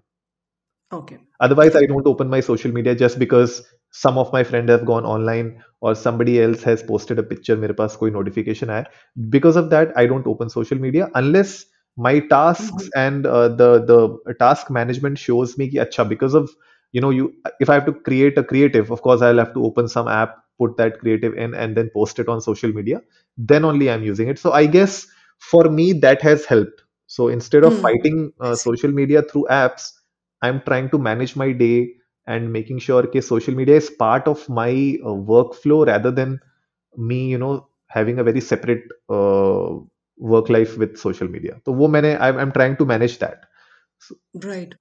Okay. 0.92 1.20
otherwise 1.40 1.76
i 1.76 1.86
don't 1.86 2.08
open 2.08 2.30
my 2.30 2.40
social 2.40 2.72
media 2.72 2.96
just 2.96 3.20
because 3.20 3.64
some 3.92 4.18
of 4.18 4.32
my 4.34 4.44
friends 4.44 4.70
have 4.70 4.86
gone 4.86 5.06
online 5.06 5.64
or 5.82 5.96
somebody 5.96 6.42
else 6.42 6.64
has 6.64 6.84
posted 6.92 7.20
a 7.20 7.24
picture 7.32 7.56
मेरे 7.64 7.74
पास 7.82 7.96
कोई 8.04 8.12
notification 8.18 8.70
आया 8.78 8.86
because 9.36 9.60
of 9.62 9.70
that 9.76 9.94
i 9.98 10.06
don't 10.14 10.28
open 10.34 10.50
social 10.56 10.82
media 10.86 11.10
unless 11.22 11.54
my 12.08 12.14
tasks 12.34 12.90
Mhm. 12.90 12.92
and 13.04 13.26
uh, 13.28 13.48
the 13.62 13.70
the 13.92 14.34
task 14.44 14.72
management 14.80 15.18
shows 15.26 15.58
me 15.62 15.70
कि 15.74 15.78
अच्छा 15.86 16.08
because 16.14 16.34
of 16.42 16.50
you 16.98 17.02
know 17.06 17.12
you 17.20 17.30
if 17.66 17.70
i 17.70 17.78
have 17.80 17.86
to 17.92 17.96
create 18.10 18.38
a 18.38 18.44
creative 18.54 18.92
of 18.98 19.02
course 19.08 19.22
i'll 19.30 19.44
have 19.46 19.54
to 19.60 19.66
open 19.72 19.88
some 19.96 20.08
app 20.18 20.36
put 20.59 20.77
that 20.77 20.99
creative 21.01 21.35
in 21.35 21.55
and 21.55 21.77
then 21.77 21.91
post 21.95 22.19
it 22.19 22.29
on 22.29 22.41
social 22.41 22.73
media 22.73 23.01
then 23.37 23.65
only 23.65 23.91
i'm 23.91 24.03
using 24.03 24.29
it. 24.29 24.39
So 24.39 24.53
i 24.53 24.67
guess 24.67 25.07
for 25.39 25.65
me 25.65 25.93
that 25.95 26.23
has 26.23 26.45
helped. 26.45 26.83
So 27.07 27.29
instead 27.29 27.65
of 27.65 27.73
mm. 27.73 27.83
fighting 27.83 28.33
uh, 28.41 28.55
social 28.55 28.91
media 28.91 29.23
through 29.23 29.47
apps 29.51 29.91
i'm 30.43 30.63
trying 30.63 30.91
to 30.91 30.99
manage 30.99 31.37
my 31.37 31.53
day 31.53 31.91
and 32.27 32.53
making 32.53 32.79
sure 32.79 33.03
that 33.03 33.23
social 33.23 33.55
media 33.55 33.77
is 33.77 33.91
part 33.91 34.27
of 34.29 34.49
my 34.49 34.99
uh, 35.05 35.09
workflow 35.09 35.87
rather 35.87 36.11
than 36.11 36.41
me 36.97 37.27
you 37.29 37.39
know 37.39 37.69
having 37.89 38.19
a 38.19 38.25
very 38.25 38.41
separate 38.41 38.85
uh, 39.11 39.77
work 40.17 40.49
life 40.49 40.79
with 40.79 40.97
social 40.97 41.29
media. 41.29 41.61
So 41.65 41.73
wo 41.73 41.87
I'm, 41.95 42.39
I'm 42.39 42.53
trying 42.53 42.77
to 42.77 42.85
manage 42.85 43.19
that. 43.19 43.45
So, 43.99 44.15
right. 44.35 44.75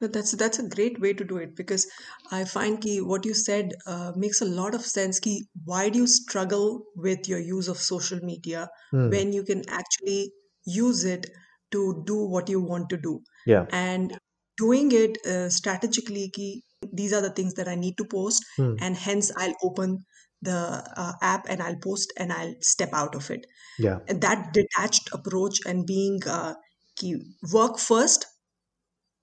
That's 0.00 0.32
that's 0.32 0.58
a 0.58 0.68
great 0.68 1.00
way 1.00 1.14
to 1.14 1.24
do 1.24 1.38
it 1.38 1.56
because 1.56 1.86
I 2.30 2.44
find 2.44 2.80
ki 2.80 3.00
what 3.00 3.24
you 3.24 3.32
said 3.32 3.72
uh, 3.86 4.12
makes 4.14 4.42
a 4.42 4.44
lot 4.44 4.74
of 4.74 4.82
sense. 4.82 5.18
Ki 5.20 5.46
why 5.64 5.88
do 5.88 6.00
you 6.00 6.06
struggle 6.06 6.84
with 6.96 7.28
your 7.28 7.38
use 7.38 7.68
of 7.68 7.78
social 7.78 8.20
media 8.20 8.68
hmm, 8.90 9.08
when 9.08 9.32
you 9.32 9.42
can 9.42 9.62
actually 9.68 10.32
use 10.66 11.04
it 11.04 11.30
to 11.70 12.02
do 12.06 12.16
what 12.24 12.48
you 12.50 12.60
want 12.60 12.90
to 12.90 12.96
do 12.98 13.20
yeah. 13.46 13.64
and 13.70 14.18
doing 14.58 14.92
it 14.92 15.16
uh, 15.26 15.48
strategically. 15.48 16.30
Ki 16.30 16.62
these 16.92 17.12
are 17.14 17.22
the 17.22 17.30
things 17.30 17.54
that 17.54 17.66
I 17.66 17.74
need 17.74 17.96
to 17.96 18.04
post, 18.04 18.44
Hmm, 18.56 18.74
and 18.80 18.96
hence 18.96 19.32
I'll 19.36 19.56
open 19.62 20.04
the 20.42 20.84
uh, 20.96 21.12
app 21.22 21.46
and 21.48 21.62
I'll 21.62 21.80
post 21.82 22.12
and 22.18 22.32
I'll 22.32 22.54
step 22.60 22.90
out 22.92 23.14
of 23.14 23.30
it. 23.30 23.46
yeah. 23.78 24.00
And 24.08 24.20
that 24.20 24.52
detached 24.52 25.08
approach 25.12 25.60
and 25.66 25.86
being 25.86 26.20
uh, 26.26 26.54
ki 26.96 27.16
work 27.52 27.78
first 27.78 28.26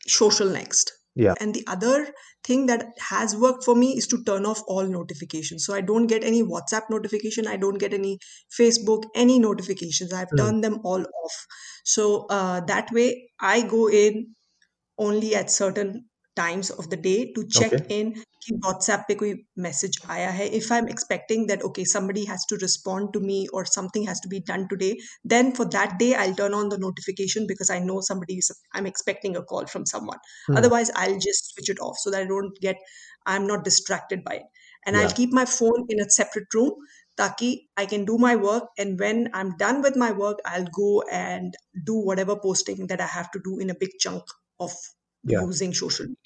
social 0.08 0.50
next. 0.50 0.92
Yeah. 1.16 1.36
And 1.39 1.54
the 1.56 1.66
other 1.68 2.13
thing 2.44 2.68
that 2.68 2.86
has 3.00 3.36
worked 3.36 3.63
for 3.63 3.76
me 3.76 3.98
is 3.98 4.08
to 4.08 4.24
turn 4.24 4.46
off 4.46 4.62
all 4.68 4.86
notifications. 4.86 5.66
So 5.66 5.74
I 5.74 5.82
don't 5.82 6.08
get 6.08 6.24
any 6.24 6.44
WhatsApp 6.44 6.84
notification, 6.89 7.48
I 7.48 7.58
don't 7.58 7.80
get 7.80 7.94
any 7.94 8.20
Facebook, 8.58 9.04
any 9.16 9.39
notifications. 9.39 10.13
I've 10.13 10.34
Hmm, 10.34 10.38
turned 10.38 10.63
them 10.63 10.80
all 10.84 11.02
off. 11.02 11.46
So 11.86 12.26
uh, 12.30 12.62
that 12.66 12.92
way 12.92 13.32
I 13.39 13.62
go 13.68 13.89
in 13.89 14.36
only 14.98 15.36
at 15.36 15.52
certain 15.52 16.10
times 16.38 16.71
of 16.71 16.88
the 16.90 16.97
day 16.97 17.33
to 17.37 17.47
check 17.59 17.73
okay. 17.73 18.01
in 18.01 18.12
कि 18.44 18.55
WhatsApp 18.64 19.07
पे 19.09 19.14
कोई 19.21 19.33
message 19.64 19.97
आया 20.16 20.29
है 20.38 20.49
if 20.59 20.68
I'm 20.75 20.88
expecting 20.92 21.47
that 21.51 21.64
okay 21.68 21.85
somebody 21.92 22.25
has 22.33 22.44
to 22.53 22.59
respond 22.64 23.12
to 23.14 23.23
me 23.31 23.38
or 23.53 23.64
something 23.71 24.05
has 24.11 24.21
to 24.27 24.31
be 24.35 24.40
done 24.51 24.66
today 24.73 24.90
then 25.33 25.51
for 25.59 25.66
that 25.77 25.97
day 26.03 26.11
I'll 26.25 26.37
turn 26.40 26.55
on 26.59 26.71
the 26.75 26.79
notification 26.85 27.49
because 27.53 27.73
I 27.77 27.79
know 27.88 27.97
somebody 28.11 28.37
is 28.42 28.51
I'm 28.75 28.90
expecting 28.92 29.37
a 29.40 29.42
call 29.53 29.66
from 29.75 29.88
someone 29.94 30.23
Hmm, 30.47 30.61
otherwise 30.61 30.92
I'll 31.03 31.18
just 31.27 31.51
switch 31.55 31.73
it 31.75 31.83
off 31.88 31.99
so 32.05 32.14
that 32.14 32.23
I 32.23 32.31
don't 32.33 32.62
get 32.66 32.77
I'm 33.35 33.49
not 33.53 33.64
distracted 33.71 34.23
by 34.29 34.37
it 34.42 34.47
and 34.87 34.97
yeah. 34.97 35.03
I'll 35.03 35.16
keep 35.21 35.33
my 35.40 35.44
phone 35.44 35.87
in 35.97 36.05
a 36.07 36.09
separate 36.18 36.59
room 36.61 36.87
ताकि 37.21 37.49
I 37.83 37.85
can 37.92 38.05
do 38.09 38.16
my 38.25 38.37
work 38.42 38.68
and 38.83 39.01
when 39.05 39.25
I'm 39.38 39.57
done 39.62 39.83
with 39.87 39.97
my 40.03 40.12
work 40.21 40.44
I'll 40.51 40.68
go 40.77 40.90
and 41.21 41.59
do 41.90 41.97
whatever 42.11 42.37
posting 42.44 42.87
that 42.92 43.01
I 43.01 43.11
have 43.16 43.33
to 43.33 43.40
do 43.49 43.59
in 43.64 43.75
a 43.75 43.77
big 43.81 43.99
chunk 44.05 44.37
of 44.66 44.79
yeah. 45.24 45.46
using 45.46 45.74
social 45.74 46.06
media. 46.06 46.18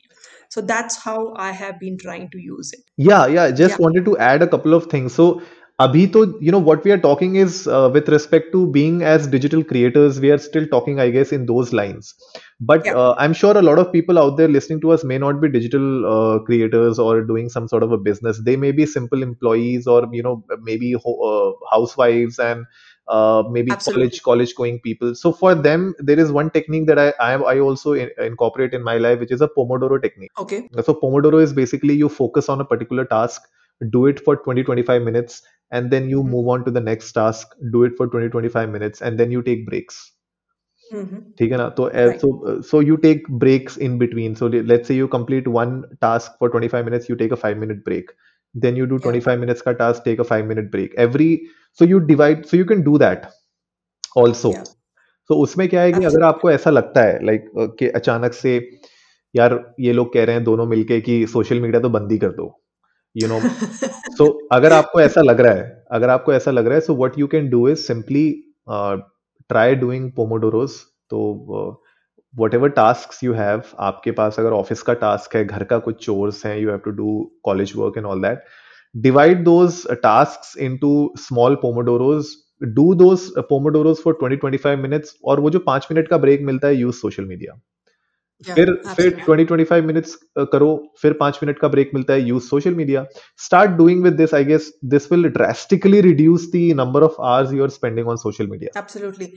So 0.49 0.61
that's 0.61 0.97
how 0.97 1.33
I 1.35 1.51
have 1.51 1.79
been 1.79 1.97
trying 1.97 2.29
to 2.31 2.39
use 2.39 2.73
it. 2.73 2.81
Yeah, 2.97 3.27
yeah. 3.27 3.51
Just 3.51 3.77
Yeah, 3.77 3.77
wanted 3.79 4.05
to 4.05 4.17
add 4.17 4.41
a 4.41 4.47
couple 4.47 4.73
of 4.73 4.85
things. 4.87 5.13
So, 5.13 5.41
abhi 5.79 6.11
to, 6.13 6.37
you 6.41 6.51
know, 6.51 6.59
what 6.59 6.83
we 6.83 6.91
are 6.91 6.97
talking 6.97 7.35
is 7.35 7.67
uh, 7.67 7.89
with 7.93 8.09
respect 8.09 8.51
to 8.53 8.65
being 8.71 9.03
as 9.03 9.27
digital 9.27 9.63
creators, 9.63 10.19
we 10.19 10.31
are 10.31 10.37
still 10.39 10.65
talking, 10.67 10.99
I 10.99 11.09
guess, 11.11 11.31
in 11.31 11.45
those 11.45 11.73
lines. 11.73 12.15
But 12.59 12.85
yeah, 12.85 12.93
uh, 12.93 13.13
I'm 13.17 13.33
sure 13.33 13.55
a 13.55 13.61
lot 13.61 13.77
of 13.77 13.91
people 13.91 14.17
out 14.17 14.37
there 14.37 14.47
listening 14.47 14.81
to 14.81 14.91
us 14.91 15.03
may 15.03 15.17
not 15.19 15.39
be 15.41 15.49
digital 15.49 16.05
uh, 16.13 16.39
creators 16.39 16.97
or 16.97 17.21
doing 17.21 17.49
some 17.49 17.67
sort 17.67 17.83
of 17.83 17.91
a 17.91 17.97
business. 17.97 18.41
They 18.43 18.55
may 18.55 18.71
be 18.71 18.85
simple 18.87 19.21
employees 19.21 19.85
or, 19.87 20.07
you 20.11 20.23
know, 20.23 20.43
maybe 20.61 20.93
ho- 20.93 21.21
uh, 21.31 21.75
housewives 21.75 22.39
and 22.39 22.65
uh, 23.08 23.42
maybe 23.50 23.72
absolutely. 23.72 24.08
college 24.08 24.22
college 24.22 24.54
going 24.54 24.80
people. 24.80 25.14
So 25.14 25.32
for 25.32 25.54
them, 25.54 25.94
there 25.98 26.18
is 26.18 26.30
one 26.32 26.50
technique 26.50 26.86
that 26.86 26.98
I 26.98 27.12
I, 27.20 27.32
I 27.54 27.58
also 27.60 27.92
in, 27.94 28.10
incorporate 28.18 28.74
in 28.74 28.82
my 28.82 28.98
life, 28.98 29.20
which 29.20 29.30
is 29.32 29.40
a 29.40 29.48
Pomodoro 29.48 30.00
technique 30.02 30.32
Okay. 30.38 30.68
so 30.84 30.94
Pomodoro 30.94 31.42
is 31.42 31.52
basically 31.52 31.94
you 31.94 32.08
focus 32.08 32.48
on 32.48 32.60
a 32.60 32.64
particular 32.64 33.04
task, 33.04 33.42
do 33.90 34.06
it 34.06 34.20
for 34.20 34.36
20 34.36 34.62
25 34.62 35.02
minutes, 35.02 35.42
and 35.70 35.90
then 35.90 36.08
you 36.08 36.22
hmm 36.22 36.32
move 36.34 36.48
on 36.48 36.64
to 36.64 36.70
the 36.70 36.80
next 36.80 37.12
task, 37.12 37.48
do 37.72 37.84
it 37.84 37.96
for 37.96 38.06
20 38.06 38.28
25 38.28 38.68
minutes, 38.70 39.02
and 39.02 39.18
then 39.18 39.30
you 39.30 39.42
take 39.42 39.66
breaks. 39.66 40.12
hmm 40.90 41.20
ठीक 41.38 41.52
है 41.52 41.58
ना 41.58 41.68
तो 41.78 41.84
uh, 41.90 42.10
Right. 42.10 42.20
so 42.22 42.28
uh, 42.50 42.60
so 42.70 42.80
you 42.88 42.96
take 43.04 43.28
breaks 43.44 43.76
in 43.86 43.98
between 44.02 44.34
so 44.40 44.48
le- 44.54 44.62
let's 44.72 44.88
say 44.90 44.96
you 44.98 45.08
complete 45.14 45.48
one 45.56 45.72
task 46.06 46.36
for 46.38 46.48
25 46.54 46.84
minutes 46.88 47.08
you 47.12 47.16
take 47.22 47.32
a 47.36 47.40
5 47.44 47.56
minute 47.62 47.84
break 47.88 48.12
then 48.55 48.75
you 48.75 48.85
do 48.85 48.99
25 48.99 49.39
minutes 49.39 49.61
ka 49.61 49.73
task 49.73 50.03
take 50.03 50.19
a 50.19 50.23
5 50.23 50.45
minute 50.45 50.71
break. 50.71 50.93
Every 50.97 51.41
so 51.79 51.85
you 51.85 51.99
divide 51.99 52.45
so 52.45 52.57
you 52.57 52.65
can 52.65 52.83
do 52.83 52.97
that 52.97 53.31
also. 54.15 54.51
Yeah. 54.51 54.63
तो 55.29 55.35
उसमें 55.43 55.67
क्या 55.69 55.81
है 55.81 55.91
कि 55.93 56.05
अगर 56.05 56.23
आपको 56.23 56.51
ऐसा 56.51 56.69
लगता 56.69 57.01
है 57.01 57.25
लाइक 57.25 57.49
कि 57.79 57.87
अचानक 57.99 58.33
से 58.33 58.55
यार 59.35 59.53
ये 59.79 59.93
लोग 59.93 60.13
कह 60.13 60.23
रहे 60.25 60.35
हैं 60.35 60.43
दोनों 60.43 60.65
मिलके 60.65 60.99
कि 61.01 61.25
सोशल 61.27 61.59
मीडिया 61.61 61.81
तो 61.81 61.89
बंद 61.89 62.11
ही 62.11 62.17
कर 62.17 62.29
दो 62.31 62.45
यू 63.15 63.27
नो 63.27 63.39
सो 64.17 64.27
अगर 64.51 64.73
आपको 64.73 65.01
ऐसा 65.01 65.21
लग 65.21 65.41
रहा 65.41 65.53
है 65.53 65.65
अगर 65.91 66.09
आपको 66.09 66.33
ऐसा 66.33 66.51
लग 66.51 66.67
रहा 66.67 66.75
है 66.75 66.81
so 66.81 66.95
what 66.95 67.17
you 67.19 67.27
can 67.27 67.49
do 67.49 67.67
is 67.69 67.79
simply 67.79 68.25
try 68.69 69.75
doing 69.75 70.11
pomodoros 70.11 70.81
तो 71.09 71.19
what 72.39 72.53
ever 72.53 72.69
task 72.69 73.23
you 73.23 73.33
have 73.33 73.61
आपके 73.79 74.11
पास 74.11 74.39
अगर 74.39 74.51
ऑफ़िस 74.51 74.81
का 74.81 74.93
टास्क 74.93 75.35
है, 75.35 75.45
घर 75.45 75.63
का 75.63 75.77
कुछ 75.77 76.05
चोर्स 76.05 76.45
हैं 76.45 76.57
you 76.57 76.69
have 76.69 76.77
to 76.77 76.91
do 76.91 77.31
college 77.43 77.73
work 77.75 77.97
and 77.97 78.05
all 78.05 78.21
that 78.21 78.43
divide 78.95 79.43
those 79.43 79.87
tasks 80.03 80.59
into 80.77 81.13
small 81.17 81.55
pomodoros 81.55 82.27
do 82.63 82.93
those 82.95 83.31
pomodoros 83.39 83.97
for 83.97 84.13
twenty 84.13 84.37
20 84.47 84.65
25 84.65 84.77
minutes 84.77 85.15
और 85.25 85.39
वो 85.39 85.49
जो 85.49 85.59
पाँच 85.59 85.87
मिनट 85.91 86.07
का 86.07 86.17
ब्रेक 86.17 86.41
मिलता 86.41 86.67
है 86.67 86.75
यूज़ 86.75 86.95
सोशल 86.95 87.25
मीडिया 87.25 87.59
Yeah, 88.46 88.54
फिर 88.54 88.70
फिर 88.86 89.10
absolutely. 89.10 89.46
20 89.46 89.66
25 89.68 89.82
मिनट्स 89.86 90.14
करो 90.52 90.70
फिर 91.02 91.12
पांच 91.20 91.38
मिनट 91.42 91.58
का 91.58 91.68
ब्रेक 91.74 91.90
मिलता 91.94 92.12
है 92.12 92.22
use 92.28 92.42
social 92.42 92.74
media 92.74 93.04
start 93.44 93.70
doing 93.80 94.02
with 94.04 94.12
this 94.20 94.34
I 94.34 94.44
guess 94.44 94.72
this 94.94 95.10
will 95.12 95.28
drastically 95.36 96.00
reduce 96.08 96.46
the 96.54 96.62
number 96.76 97.02
of 97.02 97.16
hours 97.20 97.52
you 97.52 97.62
are 97.62 97.70
spending 97.76 98.08
on 98.08 98.16
social 98.24 98.46
media 98.54 98.80
Absolutely. 98.80 99.28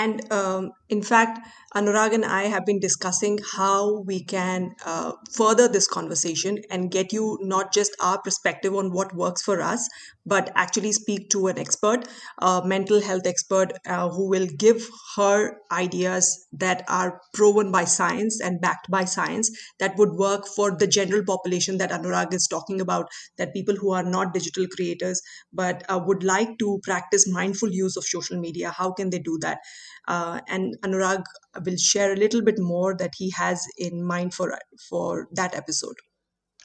And 0.00 0.20
um, 0.32 0.66
in 0.96 1.00
fact, 1.02 1.38
Anurag 1.74 2.14
and 2.14 2.24
I 2.24 2.42
have 2.52 2.64
been 2.66 2.80
discussing 2.80 3.38
how 3.52 4.02
we 4.10 4.18
can 4.24 4.68
uh, 4.84 5.12
further 5.36 5.66
this 5.76 5.86
conversation 5.86 6.58
and 6.70 6.90
get 6.90 7.12
you 7.12 7.38
not 7.42 7.72
just 7.72 7.96
our 8.08 8.20
perspective 8.26 8.74
on 8.82 8.90
what 8.92 9.14
works 9.14 9.42
for 9.42 9.56
us, 9.60 9.88
but 10.26 10.50
actually 10.54 10.92
speak 10.92 11.28
to 11.30 11.46
an 11.48 11.58
expert, 11.58 12.08
a 12.38 12.62
mental 12.64 13.00
health 13.00 13.26
expert, 13.26 13.72
uh, 13.86 14.08
who 14.08 14.28
will 14.28 14.46
give 14.58 14.88
her 15.16 15.56
ideas 15.72 16.30
that 16.52 16.84
are 16.88 17.20
proven 17.34 17.70
by 17.70 17.84
science 17.84 18.40
and 18.45 18.61
backed 18.61 18.89
by 18.89 19.03
science 19.03 19.51
that 19.79 19.97
would 19.97 20.13
work 20.13 20.47
for 20.47 20.71
the 20.77 20.87
general 20.87 21.23
population 21.25 21.77
that 21.79 21.91
Anurag 21.91 22.33
is 22.33 22.47
talking 22.47 22.79
about, 22.79 23.09
that 23.37 23.53
people 23.53 23.75
who 23.75 23.91
are 23.91 24.03
not 24.03 24.33
digital 24.33 24.67
creators 24.67 25.21
but 25.51 25.83
uh, 25.89 25.99
would 26.05 26.23
like 26.23 26.57
to 26.59 26.79
practice 26.83 27.27
mindful 27.27 27.69
use 27.71 27.97
of 27.97 28.03
social 28.03 28.39
media. 28.39 28.71
How 28.71 28.91
can 28.91 29.09
they 29.09 29.19
do 29.19 29.37
that? 29.41 29.59
Uh, 30.07 30.41
and 30.47 30.75
Anurag 30.83 31.23
will 31.65 31.77
share 31.77 32.13
a 32.13 32.17
little 32.17 32.43
bit 32.43 32.59
more 32.59 32.95
that 32.97 33.13
he 33.17 33.31
has 33.31 33.65
in 33.77 34.03
mind 34.03 34.33
for 34.33 34.57
for 34.89 35.27
that 35.33 35.55
episode. 35.55 35.95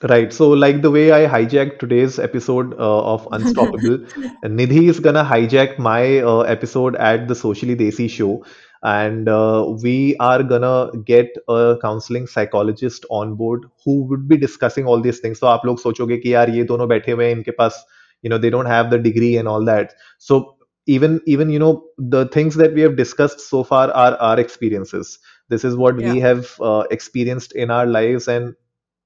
Right. 0.03 0.33
So, 0.33 0.49
like 0.49 0.81
the 0.81 0.90
way 0.90 1.12
I 1.12 1.27
hijacked 1.29 1.79
today's 1.79 2.19
episode 2.19 2.73
uh, 2.75 3.12
of 3.12 3.29
Unstoppable, 3.33 3.99
Nidhi 4.45 4.88
is 4.88 4.99
gonna 4.99 5.23
hijack 5.23 5.79
my 5.79 6.21
uh, 6.21 6.40
episode 6.40 6.97
at 6.97 7.29
the 7.29 7.35
Socially 7.35 7.77
Desi 7.77 8.09
show, 8.09 8.43
and 8.84 9.28
uh, 9.30 9.74
we 9.84 10.15
are 10.19 10.43
gonna 10.43 10.91
get 11.06 11.30
a 11.50 11.78
counseling 11.82 12.28
psychologist 12.28 13.06
on 13.10 13.36
board 13.36 13.65
who 13.84 14.04
would 14.06 14.28
be 14.28 14.38
discussing 14.38 14.86
all 14.86 15.02
these 15.02 15.19
things. 15.19 15.39
So, 15.39 15.48
आप 15.48 15.65
लोग 15.65 15.80
सोचोगे 15.80 16.17
कि 16.17 16.34
यार 16.34 16.50
ये 16.56 16.63
दोनों 16.74 16.88
बैठे 16.88 17.12
हुए 17.12 17.26
हैं 17.26 17.36
इनके 17.36 17.52
पास 17.62 17.84
you 18.24 18.30
know 18.30 18.38
they 18.38 18.50
don't 18.50 18.65
have 18.71 18.89
the 18.91 18.98
degree 18.98 19.38
and 19.38 19.48
all 19.48 19.63
that 19.65 19.93
so 20.17 20.38
even 20.88 21.19
even 21.26 21.50
you 21.50 21.60
know 21.60 21.84
the 21.98 22.26
things 22.36 22.56
that 22.56 22.74
we 22.74 22.82
have 22.82 22.95
discussed 22.95 23.39
so 23.39 23.63
far 23.63 23.91
are 23.91 24.15
our 24.30 24.39
experiences 24.39 25.19
this 25.50 25.63
is 25.63 25.76
what 25.76 25.95
Yeah. 25.98 26.10
we 26.10 26.17
have 26.19 26.52
uh, 26.62 26.84
experienced 26.91 27.54
in 27.54 27.71
our 27.71 27.86
lives 27.86 28.28
and 28.28 28.56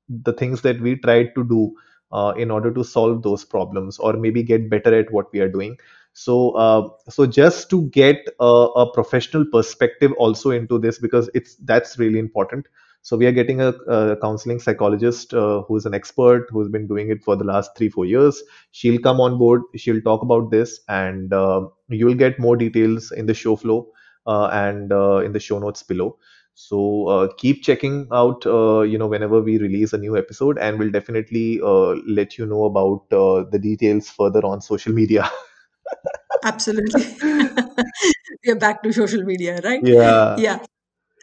the 0.10 0.34
things 0.34 0.62
that 0.62 0.80
we 0.82 0.96
tried 0.98 1.34
to 1.36 1.44
do 1.44 1.72
uh, 2.12 2.34
in 2.38 2.52
order 2.52 2.72
to 2.74 2.84
solve 2.84 3.24
those 3.24 3.46
problems 3.46 4.00
or 4.00 4.14
maybe 4.14 4.44
get 4.44 4.70
better 4.70 4.94
at 4.98 5.12
what 5.12 5.32
we 5.34 5.40
are 5.40 5.50
doing 5.50 5.78
so 6.15 6.53
uh, 6.53 6.89
so 7.11 7.27
just 7.27 7.69
to 7.71 7.83
get 7.91 8.27
a, 8.41 8.45
a 8.45 8.93
professional 8.93 9.45
perspective 9.45 10.13
also 10.19 10.51
into 10.51 10.79
this 10.79 10.99
because 10.99 11.29
it's 11.35 11.57
that's 11.57 11.99
really 11.99 12.19
important. 12.19 12.67
So 13.03 13.19
we 13.19 13.27
are 13.27 13.33
getting 13.33 13.61
a, 13.61 13.69
a 13.69 14.17
counseling 14.17 14.61
psychologist 14.61 15.35
uh, 15.35 15.63
who's 15.69 15.85
an 15.85 15.93
expert 15.93 16.47
who's 16.51 16.69
been 16.69 16.87
doing 16.87 17.11
it 17.11 17.23
for 17.23 17.37
the 17.37 17.45
last 17.45 17.77
three 17.77 17.91
four 17.91 18.07
years. 18.07 18.43
She'll 18.71 19.01
come 19.01 19.21
on 19.21 19.39
board 19.39 19.63
she'll 19.77 20.01
talk 20.01 20.23
about 20.23 20.51
this 20.51 20.81
and 20.89 21.33
uh, 21.33 21.67
you'll 21.89 22.15
get 22.15 22.39
more 22.39 22.57
details 22.57 23.13
in 23.13 23.27
the 23.27 23.35
show 23.35 23.57
flow 23.57 23.89
uh, 24.27 24.47
and 24.53 24.93
uh, 24.93 25.19
in 25.19 25.33
the 25.33 25.41
show 25.41 25.59
notes 25.59 25.83
below. 25.83 26.17
So 26.55 27.09
uh, 27.09 27.29
keep 27.37 27.63
checking 27.65 28.07
out, 28.13 28.47
uh, 28.47 28.83
you 28.83 28.97
know, 28.97 29.09
whenever 29.09 29.41
we 29.43 29.59
release 29.59 29.93
a 29.93 29.99
new 29.99 30.17
episode, 30.17 30.57
and 30.59 30.79
we'll 30.79 30.93
definitely 30.93 31.61
uh, 31.61 31.97
let 32.07 32.39
you 32.39 32.47
know 32.47 32.65
about 32.65 33.03
uh, 33.13 33.45
the 33.51 33.59
details 33.59 34.09
further 34.09 34.47
on 34.47 34.61
social 34.61 34.93
media. 34.93 35.29
Absolutely. 36.45 37.17
we 38.45 38.53
are 38.53 38.57
back 38.57 38.83
to 38.83 38.93
social 38.93 39.23
media, 39.25 39.61
right? 39.65 39.83
Yeah, 39.83 40.37
Yeah. 40.37 40.59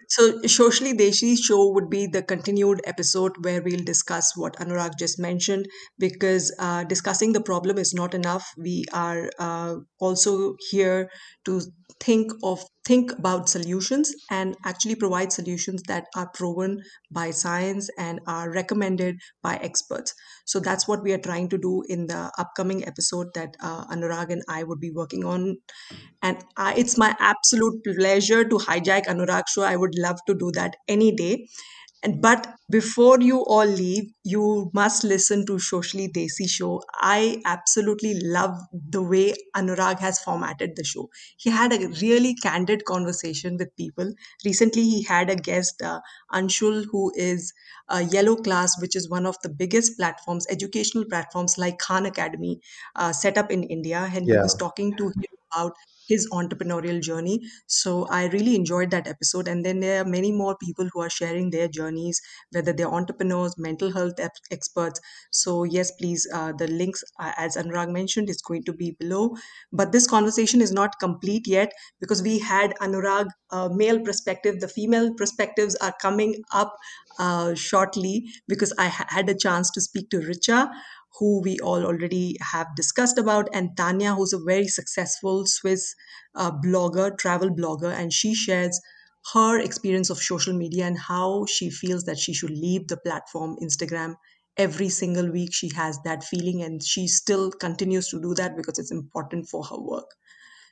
So, 0.09 0.41
Socially 0.43 0.93
Desi 0.93 1.37
show 1.41 1.71
would 1.73 1.89
be 1.89 2.07
the 2.07 2.21
continued 2.23 2.81
episode 2.85 3.33
where 3.43 3.61
we'll 3.61 3.83
discuss 3.83 4.35
what 4.35 4.57
Anurag 4.57 4.97
just 4.99 5.19
mentioned 5.19 5.67
because 5.99 6.53
uh, 6.59 6.83
discussing 6.85 7.33
the 7.33 7.41
problem 7.41 7.77
is 7.77 7.93
not 7.93 8.13
enough. 8.13 8.45
We 8.57 8.85
are 8.93 9.29
uh, 9.39 9.75
also 9.99 10.55
here 10.71 11.09
to 11.45 11.61
think 11.99 12.31
of 12.43 12.63
think 12.83 13.11
about 13.17 13.47
solutions 13.47 14.11
and 14.31 14.55
actually 14.65 14.95
provide 14.95 15.31
solutions 15.31 15.83
that 15.87 16.05
are 16.15 16.29
proven 16.33 16.81
by 17.11 17.29
science 17.31 17.89
and 17.97 18.19
are 18.27 18.51
recommended 18.51 19.17
by 19.43 19.55
experts. 19.57 20.13
So 20.45 20.59
that's 20.59 20.87
what 20.87 21.03
we 21.03 21.13
are 21.13 21.19
trying 21.19 21.49
to 21.49 21.57
do 21.57 21.83
in 21.87 22.07
the 22.07 22.31
upcoming 22.39 22.85
episode 22.87 23.27
that 23.35 23.55
uh, 23.61 23.85
Anurag 23.87 24.31
and 24.31 24.41
I 24.49 24.63
would 24.63 24.79
be 24.79 24.91
working 24.91 25.23
on 25.25 25.57
and 26.21 26.43
I, 26.57 26.73
it's 26.75 26.97
my 26.97 27.15
absolute 27.19 27.83
pleasure 27.83 28.43
to 28.47 28.57
hijack 28.57 29.05
Anurag 29.05 29.43
show. 29.47 29.63
I 29.63 29.75
would 29.75 29.97
love 29.97 30.19
to 30.27 30.33
do 30.35 30.51
that 30.53 30.75
any 30.87 31.11
day. 31.15 31.47
And 32.03 32.19
but 32.21 32.47
before 32.69 33.19
you 33.21 33.43
all 33.45 33.65
leave, 33.65 34.11
you 34.23 34.71
must 34.73 35.03
listen 35.03 35.45
to 35.45 35.59
Socially 35.59 36.07
Desi 36.07 36.49
show. 36.49 36.81
I 36.95 37.41
absolutely 37.45 38.19
love 38.21 38.57
the 38.71 39.03
way 39.03 39.33
Anurag 39.55 39.99
has 39.99 40.19
formatted 40.19 40.75
the 40.75 40.83
show. 40.83 41.09
He 41.37 41.49
had 41.51 41.73
a 41.73 41.87
really 42.01 42.33
candid 42.35 42.85
conversation 42.85 43.57
with 43.57 43.75
people. 43.75 44.13
Recently, 44.45 44.83
he 44.83 45.03
had 45.03 45.29
a 45.29 45.35
guest, 45.35 45.81
uh, 45.81 45.99
Anshul, 46.33 46.85
who 46.91 47.11
is 47.15 47.53
a 47.89 48.01
Yellow 48.03 48.35
Class, 48.35 48.81
which 48.81 48.95
is 48.95 49.09
one 49.09 49.25
of 49.25 49.37
the 49.43 49.49
biggest 49.49 49.97
platforms, 49.97 50.47
educational 50.49 51.05
platforms 51.05 51.57
like 51.57 51.77
Khan 51.77 52.05
Academy, 52.05 52.61
uh, 52.95 53.11
set 53.13 53.37
up 53.37 53.51
in 53.51 53.63
India, 53.63 54.09
and 54.13 54.27
he 54.27 54.37
was 54.37 54.55
talking 54.55 54.95
to 54.97 55.09
him 55.09 55.31
about 55.53 55.73
his 56.07 56.27
entrepreneurial 56.31 57.01
journey. 57.01 57.39
So 57.67 58.05
I 58.07 58.25
really 58.27 58.55
enjoyed 58.55 58.91
that 58.91 59.07
episode. 59.07 59.47
And 59.47 59.65
then 59.65 59.79
there 59.79 60.01
are 60.01 60.05
many 60.05 60.31
more 60.31 60.57
people 60.57 60.89
who 60.91 60.99
are 60.99 61.09
sharing 61.09 61.51
their 61.51 61.69
journeys, 61.69 62.19
whether 62.51 62.73
they're 62.73 62.93
entrepreneurs, 62.93 63.55
mental 63.57 63.93
health 63.93 64.19
ep- 64.19 64.31
experts. 64.51 64.99
So 65.31 65.63
yes, 65.63 65.91
please, 65.91 66.27
uh, 66.33 66.51
the 66.57 66.67
links, 66.67 67.03
uh, 67.19 67.31
as 67.37 67.55
Anurag 67.55 67.91
mentioned, 67.91 68.29
is 68.29 68.41
going 68.41 68.63
to 68.65 68.73
be 68.73 68.91
below. 68.99 69.35
But 69.71 69.91
this 69.91 70.07
conversation 70.07 70.61
is 70.61 70.71
not 70.71 70.99
complete 70.99 71.47
yet 71.47 71.71
because 71.99 72.21
we 72.21 72.39
had 72.39 72.73
Anurag 72.81 73.27
uh, 73.51 73.69
male 73.71 73.99
perspective. 73.99 74.59
The 74.59 74.67
female 74.67 75.13
perspectives 75.13 75.75
are 75.75 75.93
coming 76.01 76.43
up 76.51 76.75
uh, 77.19 77.53
shortly 77.55 78.29
because 78.47 78.73
I 78.77 78.87
ha- 78.87 79.05
had 79.09 79.29
a 79.29 79.35
chance 79.35 79.69
to 79.71 79.81
speak 79.81 80.09
to 80.11 80.17
Richa 80.19 80.69
who 81.19 81.41
we 81.41 81.57
all 81.59 81.85
already 81.85 82.37
have 82.41 82.67
discussed 82.75 83.17
about, 83.17 83.47
and 83.53 83.75
Tanya, 83.77 84.13
who's 84.15 84.33
a 84.33 84.39
very 84.45 84.67
successful 84.67 85.45
Swiss 85.45 85.93
uh, 86.35 86.51
blogger, 86.51 87.17
travel 87.17 87.49
blogger, 87.49 87.93
and 87.93 88.11
she 88.13 88.33
shares 88.33 88.79
her 89.33 89.59
experience 89.59 90.09
of 90.09 90.17
social 90.17 90.53
media 90.57 90.85
and 90.85 90.97
how 90.97 91.45
she 91.45 91.69
feels 91.69 92.03
that 92.05 92.17
she 92.17 92.33
should 92.33 92.49
leave 92.51 92.87
the 92.87 92.97
platform 92.97 93.55
Instagram 93.61 94.15
every 94.57 94.89
single 94.89 95.31
week. 95.31 95.53
She 95.53 95.69
has 95.75 95.99
that 96.05 96.23
feeling 96.23 96.61
and 96.63 96.81
she 96.83 97.07
still 97.07 97.51
continues 97.51 98.09
to 98.09 98.21
do 98.21 98.33
that 98.35 98.55
because 98.57 98.79
it's 98.79 98.91
important 98.91 99.47
for 99.49 99.63
her 99.65 99.79
work. 99.79 100.09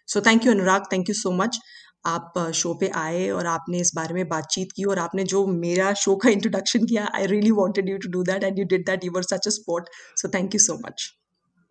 So, 0.05 0.21
thank 0.21 0.43
you, 0.45 0.51
Anurag. 0.51 0.85
Thank 0.89 1.07
you 1.07 1.13
so 1.13 1.31
much. 1.31 1.57
आप 2.05 2.33
show 2.55 2.73
पे 2.81 2.87
आए 2.95 3.29
और 3.29 3.45
आपने 3.45 3.79
इस 3.79 3.91
बारे 3.95 4.13
में 4.13 4.27
बातचीत 4.29 4.71
की 4.75 4.83
और 4.83 4.99
आपने 4.99 5.23
जो 5.33 5.45
मेरा 5.47 5.93
शो 6.03 6.15
का 6.23 6.29
इंट्रोडक्शन 6.29 6.85
किया 6.85 7.07
I 7.15 7.25
really 7.35 7.51
wanted 7.61 7.89
you 7.89 7.97
to 7.97 8.09
do 8.11 8.23
that 8.31 8.43
and 8.43 8.59
you 8.59 8.65
did 8.65 8.85
that 8.85 9.05
you 9.05 9.11
were 9.15 9.23
such 9.35 9.47
a 9.47 9.51
sport 9.59 9.89
so 10.21 10.29
thank 10.35 10.55
you 10.55 10.59
so 10.59 10.79
much 10.87 11.13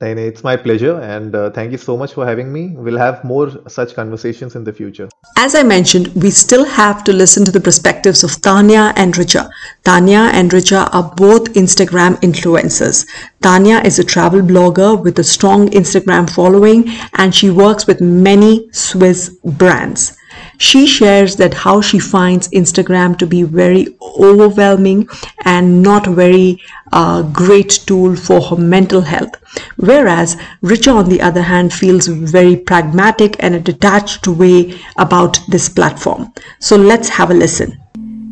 it's 0.01 0.45
my 0.45 0.57
pleasure, 0.57 1.01
and 1.01 1.35
uh, 1.35 1.51
thank 1.51 1.73
you 1.73 1.79
so 1.79 1.97
much 1.97 2.15
for 2.15 2.25
having 2.25 2.53
me. 2.53 2.75
We'll 2.77 2.99
have 2.99 3.25
more 3.25 3.51
such 3.69 3.95
conversations 3.95 4.55
in 4.55 4.65
the 4.65 4.73
future. 4.73 5.09
As 5.37 5.55
I 5.55 5.63
mentioned, 5.63 6.09
we 6.15 6.31
still 6.31 6.65
have 6.65 7.03
to 7.05 7.13
listen 7.13 7.45
to 7.45 7.51
the 7.51 7.61
perspectives 7.61 8.23
of 8.23 8.41
Tanya 8.41 8.93
and 8.97 9.15
Richa. 9.15 9.49
Tanya 9.85 10.31
and 10.33 10.51
Richa 10.51 10.89
are 10.95 11.13
both 11.17 11.53
Instagram 11.55 12.21
influencers. 12.21 13.07
Tanya 13.43 13.79
is 13.79 13.99
a 13.99 14.05
travel 14.05 14.41
blogger 14.41 15.03
with 15.03 15.19
a 15.19 15.25
strong 15.25 15.69
Instagram 15.71 16.31
following 16.31 16.85
and 17.15 17.35
she 17.35 17.51
works 17.51 17.87
with 17.87 18.01
many 18.01 18.71
Swiss 18.73 19.31
brands. 19.45 20.18
She 20.59 20.87
shares 20.87 21.37
that 21.37 21.55
how 21.55 21.81
she 21.81 22.01
finds 22.01 22.49
Instagram 22.49 23.17
to 23.19 23.27
be 23.27 23.45
very 23.45 23.97
overwhelming 24.01 25.09
and 25.45 25.83
not 25.83 26.07
very 26.07 26.61
uh, 26.93 27.23
great 27.23 27.71
tool 27.87 28.17
for 28.17 28.41
her 28.41 28.57
mental 28.57 29.01
health. 29.01 29.35
Whereas 29.77 30.37
Richa, 30.63 30.93
on 30.93 31.09
the 31.09 31.21
other 31.21 31.43
hand, 31.43 31.73
feels 31.73 32.09
very 32.09 32.57
pragmatic 32.57 33.37
and 33.39 33.55
a 33.55 33.61
detached 33.61 34.27
way 34.27 34.79
about 34.97 35.39
this 35.49 35.69
platform. 35.69 36.33
So 36.59 36.77
let's 36.77 37.09
have 37.09 37.31
a 37.31 37.35
listen. 37.35 37.81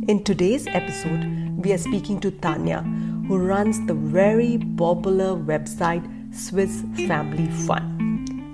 In 0.08 0.24
today's 0.24 0.66
episode, 0.66 1.24
we 1.64 1.72
are 1.72 1.78
speaking 1.78 2.18
to 2.20 2.32
Tanya, 2.32 2.82
who 3.28 3.38
runs 3.38 3.84
the 3.86 3.94
very 3.94 4.58
popular 4.76 5.36
website 5.36 6.04
Swiss 6.34 6.82
Family 7.06 7.46
Fun. 7.66 7.95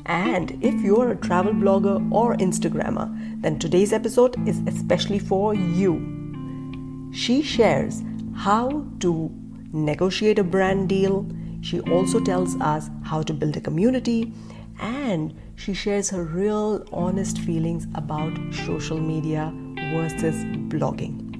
And 0.07 0.59
if 0.62 0.75
you're 0.83 1.11
a 1.11 1.17
travel 1.17 1.53
blogger 1.53 2.11
or 2.12 2.37
Instagrammer, 2.37 3.43
then 3.43 3.59
today's 3.59 3.93
episode 3.93 4.37
is 4.49 4.61
especially 4.67 5.19
for 5.19 5.55
you. 5.55 7.11
She 7.12 7.43
shares 7.43 8.03
how 8.35 8.85
to 9.01 9.31
negotiate 9.73 10.38
a 10.38 10.45
brand 10.45 10.88
deal. 10.88 11.27
She 11.61 11.81
also 11.81 12.21
tells 12.21 12.57
us 12.57 12.91
how 13.05 13.23
to 13.23 13.33
build 13.33 13.57
a 13.57 13.61
community 13.61 14.33
and 14.81 15.35
she 15.55 15.75
shares 15.75 16.11
her 16.11 16.25
real 16.25 16.85
honest 16.93 17.38
feelings 17.38 17.87
about 17.95 18.33
social 18.67 18.99
media 18.99 19.53
versus 19.93 20.35
blogging. 20.69 21.32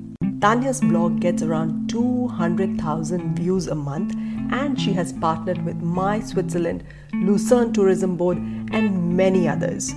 Tanya's 0.43 0.81
blog 0.81 1.21
gets 1.21 1.41
around 1.45 1.89
200,000 1.89 3.37
views 3.37 3.69
a 3.69 3.77
month 3.77 4.13
and 4.51 4.81
she 4.81 4.93
has 4.93 5.13
partnered 5.13 5.65
with 5.65 5.77
My 5.77 6.19
Switzerland, 6.19 6.83
Lucerne 7.15 7.73
Tourism 7.73 8.17
Board, 8.17 8.39
and 8.39 9.17
many 9.17 9.47
others. 9.47 9.95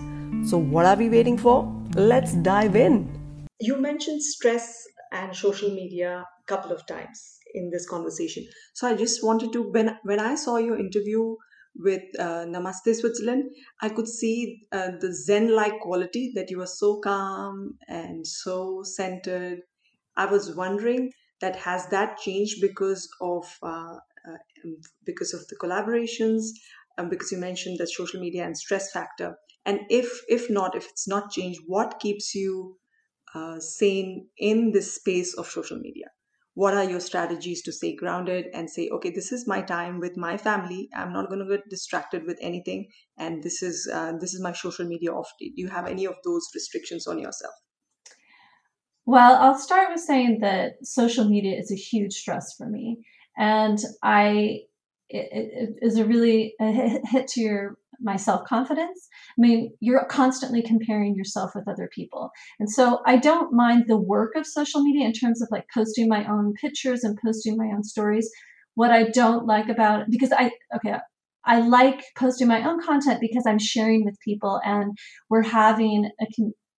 So, 0.47 0.59
what 0.59 0.85
are 0.85 0.95
we 0.95 1.09
waiting 1.09 1.35
for? 1.35 1.65
Let's 1.95 2.33
dive 2.33 2.75
in. 2.75 3.47
You 3.59 3.81
mentioned 3.81 4.21
stress 4.21 4.83
and 5.11 5.35
social 5.35 5.71
media 5.71 6.23
a 6.23 6.45
couple 6.45 6.71
of 6.71 6.85
times 6.85 7.39
in 7.55 7.71
this 7.71 7.89
conversation. 7.89 8.45
So, 8.75 8.87
I 8.87 8.95
just 8.95 9.23
wanted 9.23 9.51
to, 9.53 9.63
when, 9.71 9.97
when 10.03 10.19
I 10.19 10.35
saw 10.35 10.57
your 10.57 10.77
interview 10.77 11.37
with 11.75 12.03
uh, 12.19 12.45
Namaste 12.45 12.93
Switzerland, 12.93 13.45
I 13.81 13.89
could 13.89 14.07
see 14.07 14.67
uh, 14.71 14.91
the 15.01 15.11
Zen 15.11 15.55
like 15.55 15.79
quality 15.79 16.33
that 16.35 16.51
you 16.51 16.59
were 16.59 16.67
so 16.67 16.99
calm 16.99 17.79
and 17.87 18.27
so 18.27 18.83
centered. 18.83 19.61
I 20.17 20.25
was 20.25 20.55
wondering 20.55 21.11
that 21.41 21.55
has 21.57 21.87
that 21.87 22.17
changed 22.17 22.61
because 22.61 23.07
of 23.21 23.45
uh, 23.61 23.97
uh, 24.27 24.37
um, 24.63 24.77
because 25.05 25.33
of 25.33 25.47
the 25.47 25.55
collaborations, 25.57 26.43
um, 26.97 27.09
because 27.09 27.31
you 27.31 27.37
mentioned 27.37 27.79
the 27.79 27.87
social 27.87 28.19
media 28.19 28.43
and 28.45 28.57
stress 28.57 28.91
factor, 28.91 29.35
and 29.65 29.81
if 29.89 30.21
if 30.27 30.49
not, 30.49 30.75
if 30.75 30.87
it's 30.89 31.07
not 31.07 31.31
changed, 31.31 31.61
what 31.67 31.99
keeps 31.99 32.33
you 32.33 32.77
uh, 33.33 33.59
sane 33.59 34.29
in 34.37 34.71
this 34.71 34.95
space 34.95 35.33
of 35.35 35.47
social 35.47 35.77
media? 35.77 36.07
What 36.53 36.73
are 36.73 36.89
your 36.89 37.01
strategies 37.01 37.61
to 37.63 37.73
stay 37.73 37.93
grounded 37.95 38.45
and 38.53 38.69
say, 38.69 38.87
okay, 38.89 39.09
this 39.09 39.33
is 39.33 39.45
my 39.45 39.61
time 39.61 39.99
with 39.99 40.15
my 40.15 40.37
family. 40.37 40.87
I'm 40.95 41.11
not 41.11 41.27
going 41.27 41.45
to 41.45 41.57
get 41.57 41.69
distracted 41.69 42.25
with 42.25 42.37
anything, 42.41 42.87
and 43.17 43.43
this 43.43 43.61
is 43.61 43.89
uh, 43.91 44.13
this 44.21 44.33
is 44.33 44.41
my 44.41 44.53
social 44.53 44.85
media 44.87 45.11
off. 45.11 45.29
Do 45.39 45.51
you 45.55 45.67
have 45.67 45.85
any 45.85 46.05
of 46.05 46.15
those 46.23 46.47
restrictions 46.55 47.07
on 47.07 47.19
yourself? 47.19 47.53
Well, 49.05 49.35
I'll 49.35 49.57
start 49.57 49.89
with 49.91 50.01
saying 50.01 50.39
that 50.41 50.83
social 50.83 51.25
media 51.25 51.57
is 51.57 51.71
a 51.71 51.75
huge 51.75 52.13
stress 52.13 52.55
for 52.57 52.67
me. 52.67 53.05
And 53.37 53.77
I 54.03 54.61
it, 55.09 55.29
it 55.31 55.69
is 55.81 55.97
a 55.97 56.05
really 56.05 56.55
a 56.59 56.99
hit 57.05 57.27
to 57.29 57.41
your 57.41 57.77
my 58.01 58.15
self 58.15 58.45
confidence. 58.45 59.07
I 59.37 59.41
mean, 59.41 59.73
you're 59.79 60.05
constantly 60.05 60.61
comparing 60.61 61.15
yourself 61.15 61.51
with 61.55 61.67
other 61.67 61.89
people. 61.93 62.31
And 62.59 62.69
so 62.69 63.01
I 63.05 63.17
don't 63.17 63.53
mind 63.53 63.85
the 63.87 63.97
work 63.97 64.33
of 64.35 64.45
social 64.45 64.83
media 64.83 65.05
in 65.05 65.13
terms 65.13 65.41
of 65.41 65.47
like 65.51 65.65
posting 65.73 66.07
my 66.07 66.25
own 66.29 66.53
pictures 66.53 67.03
and 67.03 67.17
posting 67.23 67.57
my 67.57 67.71
own 67.75 67.83
stories. 67.83 68.29
What 68.73 68.91
I 68.91 69.03
don't 69.09 69.45
like 69.45 69.69
about 69.69 70.01
it, 70.01 70.07
because 70.09 70.33
I, 70.33 70.51
okay, 70.75 70.95
I 71.45 71.59
like 71.59 72.03
posting 72.17 72.47
my 72.47 72.67
own 72.67 72.81
content 72.81 73.21
because 73.21 73.45
I'm 73.47 73.59
sharing 73.59 74.03
with 74.03 74.19
people 74.19 74.59
and 74.65 74.97
we're 75.29 75.43
having 75.43 76.09
a, 76.19 76.25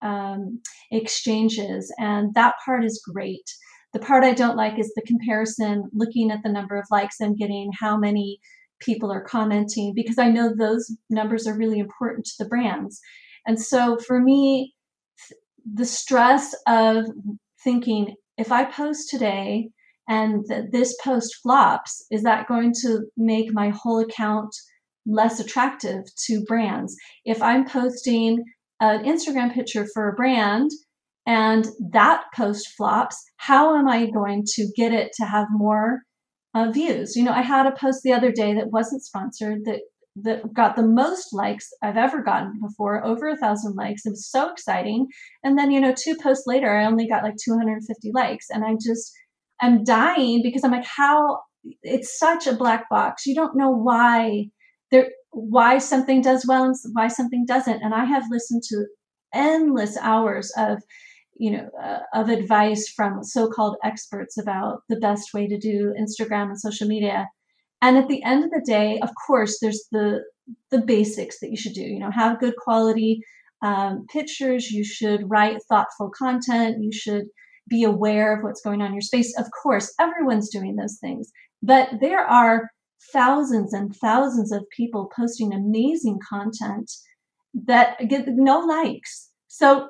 um, 0.02 0.62
exchanges, 0.92 1.94
and 1.98 2.34
that 2.34 2.56
part 2.64 2.84
is 2.84 3.04
great. 3.14 3.50
The 3.94 4.00
part 4.00 4.24
I 4.24 4.34
don't 4.34 4.58
like 4.58 4.78
is 4.78 4.92
the 4.96 5.02
comparison, 5.08 5.90
looking 5.94 6.32
at 6.32 6.40
the 6.44 6.52
number 6.52 6.76
of 6.76 6.86
likes 6.92 7.22
I'm 7.22 7.36
getting, 7.36 7.72
how 7.80 7.98
many 7.98 8.40
people 8.80 9.12
are 9.12 9.24
commenting 9.24 9.94
because 9.96 10.20
I 10.20 10.30
know 10.30 10.54
those 10.54 10.96
numbers 11.10 11.48
are 11.48 11.58
really 11.58 11.80
important 11.80 12.26
to 12.26 12.44
the 12.44 12.50
brands. 12.50 13.00
And 13.46 13.60
so 13.60 13.98
for 13.98 14.20
me, 14.20 14.76
the 15.74 15.86
stress 15.86 16.54
of 16.68 17.06
thinking 17.64 18.16
if 18.38 18.52
I 18.52 18.66
post 18.66 19.10
today 19.10 19.70
and 20.08 20.46
this 20.72 20.96
post 21.04 21.36
flops, 21.42 22.06
is 22.12 22.24
that 22.24 22.48
going 22.48 22.74
to 22.82 23.02
make 23.18 23.54
my 23.54 23.70
whole 23.70 24.00
account 24.00 24.56
less 25.06 25.40
attractive 25.40 26.04
to 26.26 26.44
brands? 26.46 26.96
If 27.26 27.42
I'm 27.42 27.68
posting 27.68 28.44
an 28.80 29.04
Instagram 29.04 29.54
picture 29.54 29.88
for 29.94 30.10
a 30.10 30.14
brand 30.14 30.72
and 31.26 31.68
that 31.92 32.24
post 32.36 32.70
flops, 32.78 33.22
how 33.38 33.78
am 33.78 33.88
I 33.88 34.10
going 34.10 34.44
to 34.56 34.68
get 34.76 34.94
it 34.94 35.12
to 35.18 35.26
have 35.26 35.48
more 35.52 36.02
uh, 36.58 36.72
views. 36.72 37.16
You 37.16 37.24
know, 37.24 37.32
I 37.32 37.42
had 37.42 37.66
a 37.66 37.72
post 37.72 38.02
the 38.04 38.14
other 38.14 38.32
day 38.32 38.54
that 38.54 38.72
wasn't 38.72 39.04
sponsored 39.04 39.66
that 39.66 39.82
that 40.24 40.52
got 40.52 40.76
the 40.76 40.84
most 40.84 41.32
likes 41.32 41.70
I've 41.84 41.98
ever 41.98 42.24
gotten 42.24 42.60
before, 42.60 43.06
over 43.06 43.30
a 43.30 43.38
thousand 43.38 43.76
likes. 43.76 44.04
It 44.04 44.12
was 44.12 44.28
so 44.28 44.52
exciting. 44.52 45.06
And 45.44 45.60
then, 45.60 45.70
you 45.70 45.80
know, 45.80 45.94
two 45.96 46.16
posts 46.16 46.48
later, 46.48 46.76
I 46.76 46.86
only 46.86 47.08
got 47.08 47.22
like 47.22 47.36
250 47.46 48.12
likes, 48.16 48.48
and 48.50 48.66
I 48.66 48.74
just 48.84 49.12
I'm 49.62 49.84
dying 49.84 50.42
because 50.42 50.64
I'm 50.64 50.72
like, 50.72 50.86
how 50.86 51.42
it's 51.84 52.18
such 52.18 52.48
a 52.48 52.56
black 52.56 52.90
box. 52.90 53.26
You 53.28 53.36
don't 53.36 53.56
know 53.56 53.70
why 53.70 54.46
there 54.92 55.10
why 55.38 55.78
something 55.78 56.22
does 56.22 56.46
well 56.48 56.64
and 56.64 56.76
why 56.94 57.08
something 57.08 57.46
doesn't. 57.46 57.84
And 57.84 57.94
I 57.94 58.06
have 58.06 58.24
listened 58.32 58.64
to 58.70 58.86
endless 59.34 59.98
hours 59.98 60.52
of 60.58 60.82
you 61.40 61.52
know 61.52 61.70
uh, 61.82 62.00
of 62.14 62.30
advice 62.30 62.90
from 62.90 63.24
so-called 63.24 63.76
experts 63.84 64.38
about 64.38 64.80
the 64.90 64.96
best 64.96 65.34
way 65.34 65.48
to 65.48 65.58
do 65.58 65.94
Instagram 66.00 66.48
and 66.48 66.60
social 66.60 66.88
media. 66.88 67.28
And 67.82 67.98
at 67.98 68.08
the 68.08 68.24
end 68.24 68.44
of 68.44 68.50
the 68.50 68.64
day, 68.66 69.00
of 69.04 69.10
course, 69.28 69.60
there's 69.62 69.84
the 69.92 70.24
the 70.72 70.82
basics 70.82 71.40
that 71.40 71.52
you 71.52 71.58
should 71.58 71.74
do. 71.74 71.84
You 71.84 72.00
know, 72.00 72.12
have 72.12 72.40
good 72.40 72.56
quality 72.58 73.22
um, 73.62 74.06
pictures. 74.12 74.72
You 74.72 74.84
should 74.84 75.30
write 75.30 75.62
thoughtful 75.70 76.10
content. 76.18 76.84
You 76.84 76.92
should 76.92 77.26
be 77.70 77.84
aware 77.84 78.36
of 78.36 78.44
what's 78.44 78.62
going 78.62 78.82
on 78.82 78.88
in 78.88 78.94
your 78.94 79.02
space. 79.02 79.38
Of 79.38 79.46
course, 79.62 79.94
everyone's 80.00 80.50
doing 80.50 80.76
those 80.76 80.98
things, 81.00 81.32
but 81.62 81.90
there 82.02 82.26
are 82.26 82.70
thousands 83.14 83.74
and 83.74 83.96
thousands 83.96 84.52
of 84.52 84.66
people 84.76 85.12
posting 85.16 85.54
amazing 85.54 86.20
content 86.28 86.92
that 87.66 87.98
get 88.08 88.26
no 88.28 88.60
likes. 88.60 89.30
So 89.48 89.90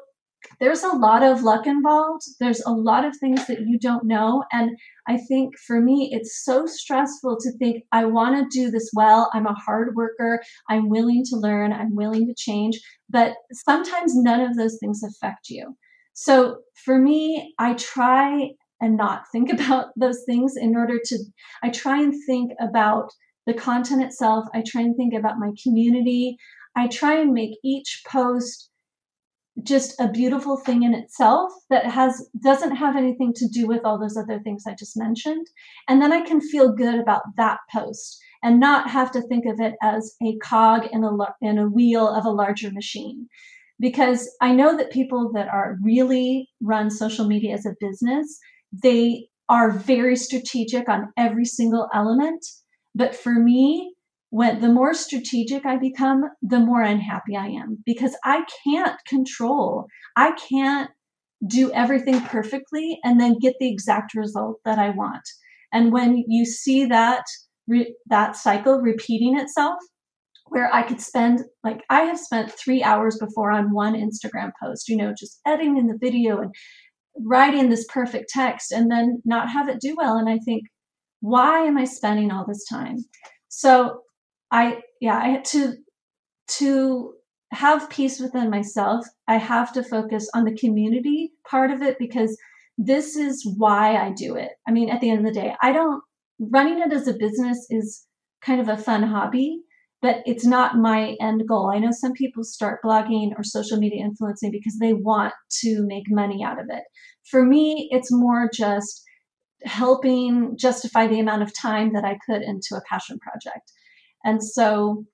there's 0.59 0.83
a 0.83 0.95
lot 0.95 1.23
of 1.23 1.43
luck 1.43 1.67
involved. 1.67 2.23
There's 2.39 2.61
a 2.61 2.71
lot 2.71 3.05
of 3.05 3.17
things 3.17 3.47
that 3.47 3.61
you 3.61 3.77
don't 3.79 4.05
know. 4.05 4.43
And 4.51 4.77
I 5.07 5.17
think 5.17 5.57
for 5.65 5.81
me, 5.81 6.09
it's 6.13 6.43
so 6.45 6.65
stressful 6.65 7.37
to 7.41 7.51
think, 7.57 7.83
I 7.91 8.05
want 8.05 8.35
to 8.37 8.57
do 8.57 8.71
this 8.71 8.89
well. 8.93 9.29
I'm 9.33 9.47
a 9.47 9.53
hard 9.53 9.95
worker. 9.95 10.41
I'm 10.69 10.89
willing 10.89 11.23
to 11.31 11.37
learn. 11.37 11.73
I'm 11.73 11.95
willing 11.95 12.27
to 12.27 12.35
change. 12.37 12.79
But 13.09 13.33
sometimes 13.51 14.15
none 14.15 14.41
of 14.41 14.55
those 14.55 14.77
things 14.79 15.01
affect 15.03 15.49
you. 15.49 15.75
So 16.13 16.59
for 16.85 16.97
me, 16.97 17.53
I 17.59 17.73
try 17.73 18.51
and 18.81 18.97
not 18.97 19.23
think 19.31 19.51
about 19.53 19.87
those 19.95 20.23
things 20.25 20.55
in 20.55 20.75
order 20.75 20.99
to, 21.03 21.17
I 21.63 21.69
try 21.69 22.01
and 22.01 22.13
think 22.25 22.51
about 22.59 23.11
the 23.45 23.53
content 23.53 24.03
itself. 24.03 24.45
I 24.53 24.61
try 24.65 24.81
and 24.81 24.95
think 24.95 25.13
about 25.13 25.39
my 25.39 25.51
community. 25.63 26.37
I 26.75 26.87
try 26.87 27.19
and 27.19 27.33
make 27.33 27.57
each 27.63 28.03
post 28.07 28.69
just 29.63 29.99
a 29.99 30.07
beautiful 30.07 30.57
thing 30.57 30.83
in 30.83 30.93
itself 30.93 31.51
that 31.69 31.85
has 31.85 32.29
doesn't 32.43 32.75
have 32.75 32.95
anything 32.95 33.33
to 33.35 33.47
do 33.47 33.65
with 33.65 33.83
all 33.83 33.99
those 33.99 34.15
other 34.15 34.39
things 34.39 34.63
I 34.67 34.75
just 34.75 34.95
mentioned. 34.95 35.47
And 35.87 36.01
then 36.01 36.13
I 36.13 36.21
can 36.21 36.41
feel 36.41 36.75
good 36.75 36.99
about 36.99 37.23
that 37.37 37.59
post 37.73 38.19
and 38.43 38.59
not 38.59 38.89
have 38.89 39.11
to 39.11 39.21
think 39.21 39.45
of 39.45 39.59
it 39.59 39.73
as 39.81 40.15
a 40.23 40.37
cog 40.37 40.85
in 40.91 41.03
a 41.03 41.11
in 41.41 41.57
a 41.57 41.69
wheel 41.69 42.07
of 42.07 42.25
a 42.25 42.29
larger 42.29 42.71
machine. 42.71 43.27
Because 43.79 44.29
I 44.41 44.53
know 44.53 44.75
that 44.77 44.91
people 44.91 45.31
that 45.33 45.47
are 45.47 45.77
really 45.83 46.49
run 46.61 46.89
social 46.89 47.27
media 47.27 47.53
as 47.53 47.65
a 47.65 47.75
business, 47.79 48.39
they 48.71 49.27
are 49.49 49.71
very 49.71 50.15
strategic 50.15 50.89
on 50.89 51.13
every 51.17 51.45
single 51.45 51.87
element. 51.93 52.45
But 52.93 53.15
for 53.15 53.33
me, 53.33 53.93
when 54.29 54.59
the 54.59 54.69
more 54.69 54.93
strategic 54.93 55.65
I 55.65 55.77
become, 55.77 56.23
the 56.41 56.59
more 56.59 56.81
unhappy 56.81 57.35
I 57.35 57.47
am 57.47 57.81
because 57.85 58.15
I 58.25 58.43
can't 58.63 58.97
control, 59.07 59.87
I 60.15 60.31
can't 60.31 60.89
do 61.45 61.71
everything 61.71 62.19
perfectly 62.21 62.99
and 63.03 63.19
then 63.19 63.39
get 63.39 63.55
the 63.59 63.71
exact 63.71 64.15
result 64.15 64.59
that 64.65 64.79
I 64.79 64.89
want. 64.89 65.23
And 65.71 65.91
when 65.91 66.23
you 66.27 66.45
see 66.45 66.85
that 66.85 67.23
re- 67.67 67.95
that 68.07 68.35
cycle 68.35 68.79
repeating 68.81 69.37
itself, 69.37 69.77
where 70.49 70.73
I 70.73 70.83
could 70.83 71.01
spend 71.01 71.41
like 71.63 71.83
I 71.89 72.01
have 72.01 72.19
spent 72.19 72.51
three 72.51 72.81
hours 72.81 73.17
before 73.17 73.51
on 73.51 73.73
one 73.73 73.93
Instagram 73.93 74.51
post, 74.61 74.89
you 74.89 74.95
know, 74.95 75.13
just 75.17 75.39
editing 75.45 75.77
in 75.77 75.87
the 75.87 75.97
video 75.99 76.39
and 76.39 76.53
writing 77.25 77.69
this 77.69 77.85
perfect 77.89 78.29
text 78.29 78.71
and 78.71 78.89
then 78.91 79.21
not 79.25 79.49
have 79.49 79.69
it 79.69 79.79
do 79.79 79.95
well. 79.97 80.17
And 80.17 80.29
I 80.29 80.37
think, 80.39 80.63
why 81.19 81.61
am 81.61 81.77
I 81.77 81.85
spending 81.85 82.31
all 82.31 82.45
this 82.47 82.65
time? 82.65 82.97
So 83.49 84.01
I 84.51 84.81
yeah, 85.01 85.17
I 85.17 85.29
had 85.29 85.45
to 85.45 85.73
to 86.59 87.13
have 87.51 87.89
peace 87.89 88.19
within 88.19 88.49
myself. 88.49 89.05
I 89.27 89.37
have 89.37 89.71
to 89.73 89.83
focus 89.83 90.29
on 90.33 90.43
the 90.43 90.55
community 90.55 91.31
part 91.49 91.71
of 91.71 91.81
it 91.81 91.97
because 91.97 92.37
this 92.77 93.15
is 93.15 93.43
why 93.57 93.95
I 93.95 94.11
do 94.11 94.35
it. 94.35 94.51
I 94.67 94.71
mean, 94.71 94.89
at 94.89 95.01
the 95.01 95.09
end 95.09 95.25
of 95.25 95.33
the 95.33 95.39
day, 95.39 95.55
I 95.61 95.71
don't 95.71 96.01
running 96.39 96.79
it 96.79 96.93
as 96.93 97.07
a 97.07 97.13
business 97.13 97.65
is 97.69 98.05
kind 98.41 98.61
of 98.61 98.69
a 98.69 98.77
fun 98.77 99.03
hobby, 99.03 99.61
but 100.01 100.17
it's 100.25 100.45
not 100.45 100.77
my 100.77 101.15
end 101.19 101.47
goal. 101.47 101.71
I 101.73 101.79
know 101.79 101.91
some 101.91 102.13
people 102.13 102.43
start 102.43 102.81
blogging 102.83 103.31
or 103.37 103.43
social 103.43 103.77
media 103.77 104.03
influencing 104.03 104.51
because 104.51 104.77
they 104.79 104.93
want 104.93 105.33
to 105.61 105.83
make 105.87 106.05
money 106.09 106.43
out 106.43 106.59
of 106.59 106.67
it. 106.69 106.83
For 107.29 107.43
me, 107.43 107.89
it's 107.91 108.11
more 108.11 108.49
just 108.53 109.03
helping 109.63 110.55
justify 110.57 111.07
the 111.07 111.19
amount 111.19 111.41
of 111.41 111.57
time 111.57 111.93
that 111.93 112.05
I 112.05 112.19
put 112.27 112.43
into 112.43 112.75
a 112.75 112.81
passion 112.89 113.17
project. 113.19 113.71
And 114.23 114.43
so 114.43 115.05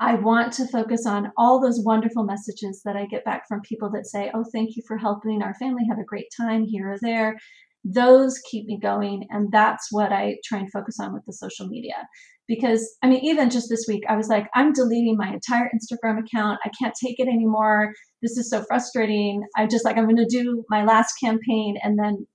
I 0.00 0.14
want 0.14 0.52
to 0.54 0.66
focus 0.66 1.06
on 1.06 1.32
all 1.36 1.60
those 1.60 1.80
wonderful 1.82 2.24
messages 2.24 2.82
that 2.84 2.96
I 2.96 3.06
get 3.06 3.24
back 3.24 3.46
from 3.48 3.60
people 3.62 3.90
that 3.92 4.06
say, 4.06 4.30
Oh, 4.34 4.44
thank 4.52 4.76
you 4.76 4.82
for 4.86 4.96
helping 4.96 5.42
our 5.42 5.54
family 5.54 5.84
have 5.88 5.98
a 5.98 6.04
great 6.04 6.26
time 6.38 6.64
here 6.64 6.92
or 6.92 6.98
there. 7.00 7.36
Those 7.84 8.38
keep 8.50 8.66
me 8.66 8.78
going. 8.80 9.26
And 9.30 9.50
that's 9.52 9.88
what 9.90 10.12
I 10.12 10.36
try 10.44 10.58
and 10.58 10.70
focus 10.70 10.98
on 11.00 11.14
with 11.14 11.24
the 11.26 11.32
social 11.32 11.68
media. 11.68 12.06
Because, 12.48 12.96
I 13.02 13.08
mean, 13.08 13.24
even 13.24 13.50
just 13.50 13.68
this 13.68 13.86
week, 13.88 14.04
I 14.08 14.16
was 14.16 14.28
like, 14.28 14.48
I'm 14.54 14.72
deleting 14.72 15.16
my 15.16 15.32
entire 15.32 15.68
Instagram 15.74 16.20
account. 16.20 16.60
I 16.64 16.70
can't 16.80 16.94
take 17.02 17.18
it 17.18 17.26
anymore. 17.26 17.92
This 18.22 18.36
is 18.36 18.48
so 18.48 18.62
frustrating. 18.68 19.42
I'm 19.56 19.68
just 19.68 19.84
like, 19.84 19.96
I'm 19.96 20.04
going 20.04 20.16
to 20.16 20.26
do 20.26 20.64
my 20.68 20.84
last 20.84 21.14
campaign 21.22 21.76
and 21.82 21.98
then 21.98 22.26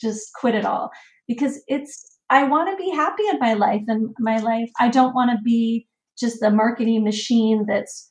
just 0.00 0.30
quit 0.40 0.54
it 0.54 0.64
all 0.64 0.90
because 1.28 1.62
it's 1.68 2.18
I 2.30 2.44
want 2.44 2.70
to 2.70 2.82
be 2.82 2.90
happy 2.90 3.22
in 3.30 3.38
my 3.38 3.54
life 3.54 3.82
and 3.88 4.14
my 4.18 4.38
life. 4.38 4.70
I 4.78 4.88
don't 4.88 5.14
want 5.14 5.30
to 5.30 5.38
be 5.42 5.86
just 6.18 6.40
the 6.40 6.50
marketing 6.50 7.04
machine 7.04 7.64
that's, 7.66 8.10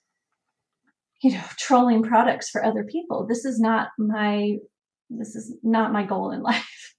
you 1.21 1.33
know, 1.33 1.43
trolling 1.57 2.03
products 2.03 2.49
for 2.49 2.63
other 2.63 2.83
people. 2.83 3.27
This 3.27 3.45
is 3.45 3.59
not 3.59 3.89
my, 3.99 4.55
this 5.09 5.35
is 5.35 5.55
not 5.61 5.93
my 5.93 6.03
goal 6.03 6.31
in 6.31 6.41
life. 6.41 6.93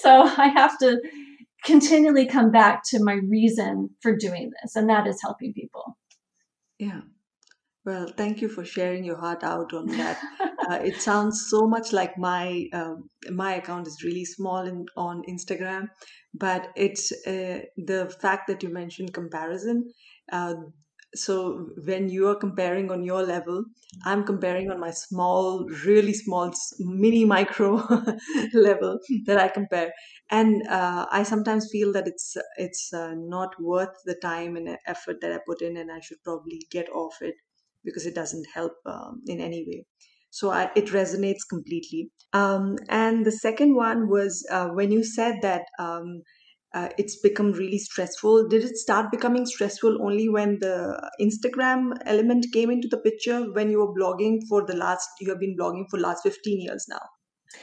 so 0.00 0.22
I 0.22 0.52
have 0.54 0.78
to 0.78 1.00
continually 1.64 2.26
come 2.26 2.50
back 2.50 2.82
to 2.86 3.02
my 3.02 3.14
reason 3.14 3.90
for 4.00 4.16
doing 4.16 4.50
this, 4.62 4.76
and 4.76 4.88
that 4.88 5.06
is 5.06 5.20
helping 5.22 5.52
people. 5.52 5.96
Yeah. 6.78 7.02
Well, 7.84 8.08
thank 8.16 8.40
you 8.40 8.48
for 8.48 8.64
sharing 8.64 9.04
your 9.04 9.18
heart 9.18 9.44
out 9.44 9.74
on 9.74 9.86
that. 9.88 10.18
uh, 10.70 10.76
it 10.76 11.02
sounds 11.02 11.46
so 11.50 11.66
much 11.66 11.92
like 11.92 12.16
my 12.16 12.66
um, 12.72 13.10
my 13.30 13.54
account 13.54 13.86
is 13.86 14.02
really 14.02 14.24
small 14.24 14.66
in, 14.66 14.86
on 14.96 15.22
Instagram, 15.28 15.88
but 16.32 16.68
it's 16.76 17.12
uh, 17.26 17.60
the 17.76 18.14
fact 18.20 18.48
that 18.48 18.62
you 18.62 18.70
mentioned 18.70 19.12
comparison. 19.12 19.92
So 21.14 21.68
when 21.84 22.08
you 22.08 22.28
are 22.28 22.34
comparing 22.34 22.90
on 22.90 23.04
your 23.04 23.22
level, 23.22 23.64
I'm 24.04 24.24
comparing 24.24 24.70
on 24.70 24.80
my 24.80 24.90
small, 24.90 25.64
really 25.86 26.12
small, 26.12 26.52
mini 26.80 27.24
micro 27.24 27.76
level 28.54 28.98
that 29.26 29.38
I 29.38 29.48
compare, 29.48 29.92
and 30.30 30.66
uh, 30.68 31.06
I 31.10 31.22
sometimes 31.22 31.68
feel 31.70 31.92
that 31.92 32.08
it's 32.08 32.36
it's 32.56 32.92
uh, 32.92 33.14
not 33.16 33.54
worth 33.60 33.96
the 34.04 34.16
time 34.16 34.56
and 34.56 34.76
effort 34.86 35.20
that 35.20 35.32
I 35.32 35.38
put 35.46 35.62
in, 35.62 35.76
and 35.76 35.92
I 35.92 36.00
should 36.00 36.22
probably 36.24 36.62
get 36.70 36.88
off 36.90 37.22
it 37.22 37.36
because 37.84 38.06
it 38.06 38.14
doesn't 38.14 38.46
help 38.52 38.72
um, 38.86 39.22
in 39.26 39.40
any 39.40 39.64
way. 39.66 39.86
So 40.30 40.50
I, 40.50 40.70
it 40.74 40.86
resonates 40.86 41.46
completely. 41.48 42.10
Um, 42.32 42.76
and 42.88 43.24
the 43.24 43.30
second 43.32 43.74
one 43.76 44.08
was 44.08 44.44
uh, 44.50 44.68
when 44.68 44.90
you 44.90 45.04
said 45.04 45.36
that 45.42 45.66
um, 45.78 46.22
uh, 46.74 46.88
it's 46.98 47.16
become 47.16 47.52
really 47.52 47.78
stressful. 47.78 48.48
Did 48.48 48.64
it 48.64 48.76
start 48.76 49.10
becoming 49.10 49.46
stressful 49.46 50.02
only 50.02 50.28
when 50.28 50.58
the 50.58 51.10
Instagram 51.20 51.92
element 52.04 52.46
came 52.52 52.68
into 52.70 52.88
the 52.88 52.98
picture 52.98 53.52
when 53.52 53.70
you 53.70 53.78
were 53.78 53.94
blogging 53.94 54.40
for 54.48 54.66
the 54.66 54.76
last, 54.76 55.08
you 55.20 55.30
have 55.30 55.38
been 55.38 55.56
blogging 55.56 55.84
for 55.88 56.00
last 56.00 56.24
15 56.24 56.60
years 56.60 56.86
now? 56.88 57.00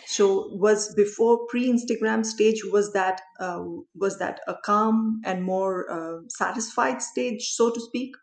So 0.05 0.47
was 0.53 0.93
before 0.95 1.45
pre-Instagram 1.49 2.25
stage 2.25 2.63
was 2.63 2.93
that 2.93 3.19
uh, 3.41 3.61
was 3.93 4.17
that 4.19 4.39
a 4.47 4.55
calm 4.63 5.21
and 5.25 5.43
more 5.43 5.91
uh, 5.91 6.21
satisfied 6.29 7.01
stage, 7.01 7.49
so 7.51 7.71
to 7.71 7.81
speak? 7.81 8.15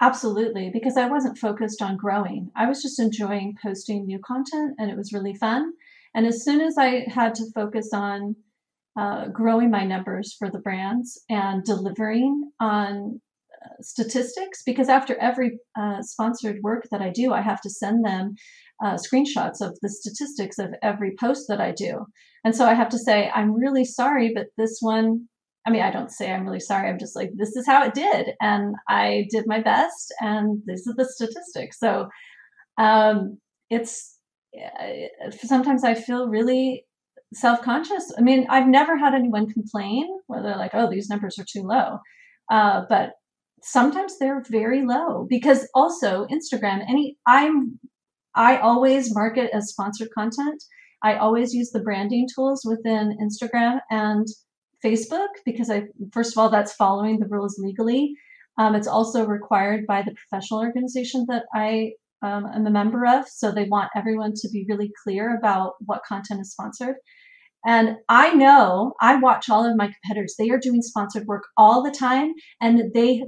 Absolutely, 0.00 0.70
because 0.72 0.96
I 0.96 1.08
wasn't 1.08 1.38
focused 1.38 1.80
on 1.80 1.96
growing. 1.96 2.50
I 2.56 2.66
was 2.66 2.82
just 2.82 2.98
enjoying 2.98 3.56
posting 3.62 4.06
new 4.06 4.18
content 4.18 4.74
and 4.78 4.90
it 4.90 4.96
was 4.96 5.12
really 5.12 5.34
fun. 5.34 5.72
And 6.14 6.26
as 6.26 6.42
soon 6.44 6.60
as 6.60 6.76
I 6.76 7.06
had 7.08 7.36
to 7.36 7.50
focus 7.54 7.90
on 7.92 8.34
uh, 8.96 9.28
growing 9.28 9.70
my 9.70 9.84
numbers 9.84 10.34
for 10.38 10.50
the 10.50 10.58
brands 10.58 11.20
and 11.28 11.64
delivering 11.64 12.50
on 12.60 13.20
uh, 13.64 13.68
statistics, 13.80 14.62
because 14.64 14.88
after 14.88 15.16
every 15.20 15.58
uh, 15.78 16.02
sponsored 16.02 16.58
work 16.62 16.86
that 16.90 17.02
I 17.02 17.10
do, 17.10 17.32
I 17.32 17.42
have 17.42 17.60
to 17.62 17.70
send 17.70 18.04
them 18.04 18.34
uh, 18.84 18.96
screenshots 18.96 19.60
of 19.60 19.76
the 19.82 19.88
statistics 19.88 20.58
of 20.58 20.74
every 20.82 21.14
post 21.18 21.46
that 21.48 21.60
I 21.60 21.72
do. 21.72 22.06
And 22.44 22.54
so 22.54 22.66
I 22.66 22.74
have 22.74 22.88
to 22.90 22.98
say, 22.98 23.30
I'm 23.34 23.52
really 23.52 23.84
sorry, 23.84 24.32
but 24.34 24.46
this 24.56 24.78
one 24.80 25.28
I 25.66 25.70
mean, 25.70 25.82
I 25.82 25.90
don't 25.90 26.10
say 26.10 26.32
I'm 26.32 26.46
really 26.46 26.60
sorry. 26.60 26.88
I'm 26.88 26.98
just 26.98 27.14
like, 27.14 27.30
this 27.36 27.54
is 27.54 27.66
how 27.66 27.84
it 27.84 27.92
did. 27.92 28.30
And 28.40 28.74
I 28.88 29.26
did 29.30 29.44
my 29.46 29.60
best, 29.60 30.14
and 30.18 30.62
these 30.66 30.88
are 30.88 30.94
the 30.96 31.04
statistics. 31.04 31.78
So 31.78 32.08
um, 32.78 33.38
it's 33.68 34.16
uh, 34.56 35.30
sometimes 35.44 35.84
I 35.84 35.92
feel 35.92 36.28
really 36.28 36.86
self 37.34 37.62
conscious. 37.62 38.12
I 38.16 38.20
mean, 38.20 38.46
I've 38.48 38.68
never 38.68 38.96
had 38.96 39.14
anyone 39.14 39.52
complain 39.52 40.06
where 40.26 40.42
they're 40.42 40.56
like, 40.56 40.74
oh, 40.74 40.90
these 40.90 41.08
numbers 41.08 41.38
are 41.38 41.46
too 41.50 41.62
low. 41.62 41.98
Uh, 42.50 42.82
but 42.88 43.12
sometimes 43.62 44.18
they're 44.18 44.42
very 44.48 44.84
low 44.84 45.26
because 45.28 45.68
also 45.74 46.26
Instagram, 46.26 46.84
any, 46.88 47.16
I'm, 47.26 47.78
I 48.34 48.58
always 48.58 49.14
market 49.14 49.50
as 49.52 49.70
sponsored 49.70 50.08
content. 50.16 50.62
I 51.02 51.16
always 51.16 51.54
use 51.54 51.70
the 51.70 51.80
branding 51.80 52.26
tools 52.34 52.62
within 52.64 53.16
Instagram 53.20 53.80
and 53.90 54.26
Facebook 54.84 55.28
because 55.44 55.70
I 55.70 55.84
first 56.12 56.32
of 56.32 56.38
all 56.38 56.50
that's 56.50 56.74
following 56.74 57.18
the 57.18 57.28
rules 57.28 57.58
legally. 57.58 58.14
Um, 58.58 58.74
it's 58.74 58.88
also 58.88 59.24
required 59.24 59.86
by 59.86 60.02
the 60.02 60.14
professional 60.14 60.60
organization 60.60 61.26
that 61.28 61.44
I 61.54 61.92
um, 62.22 62.46
am 62.46 62.66
a 62.66 62.70
member 62.70 63.06
of, 63.06 63.28
so 63.28 63.50
they 63.50 63.64
want 63.64 63.90
everyone 63.96 64.32
to 64.36 64.48
be 64.50 64.66
really 64.68 64.90
clear 65.02 65.36
about 65.36 65.74
what 65.80 66.02
content 66.06 66.40
is 66.40 66.52
sponsored. 66.52 66.96
And 67.66 67.96
I 68.08 68.32
know 68.34 68.94
I 69.00 69.16
watch 69.16 69.48
all 69.48 69.64
of 69.64 69.76
my 69.76 69.86
competitors; 69.86 70.36
they 70.38 70.50
are 70.50 70.58
doing 70.58 70.82
sponsored 70.82 71.26
work 71.26 71.44
all 71.56 71.82
the 71.82 71.90
time, 71.90 72.32
and 72.60 72.92
they 72.94 73.24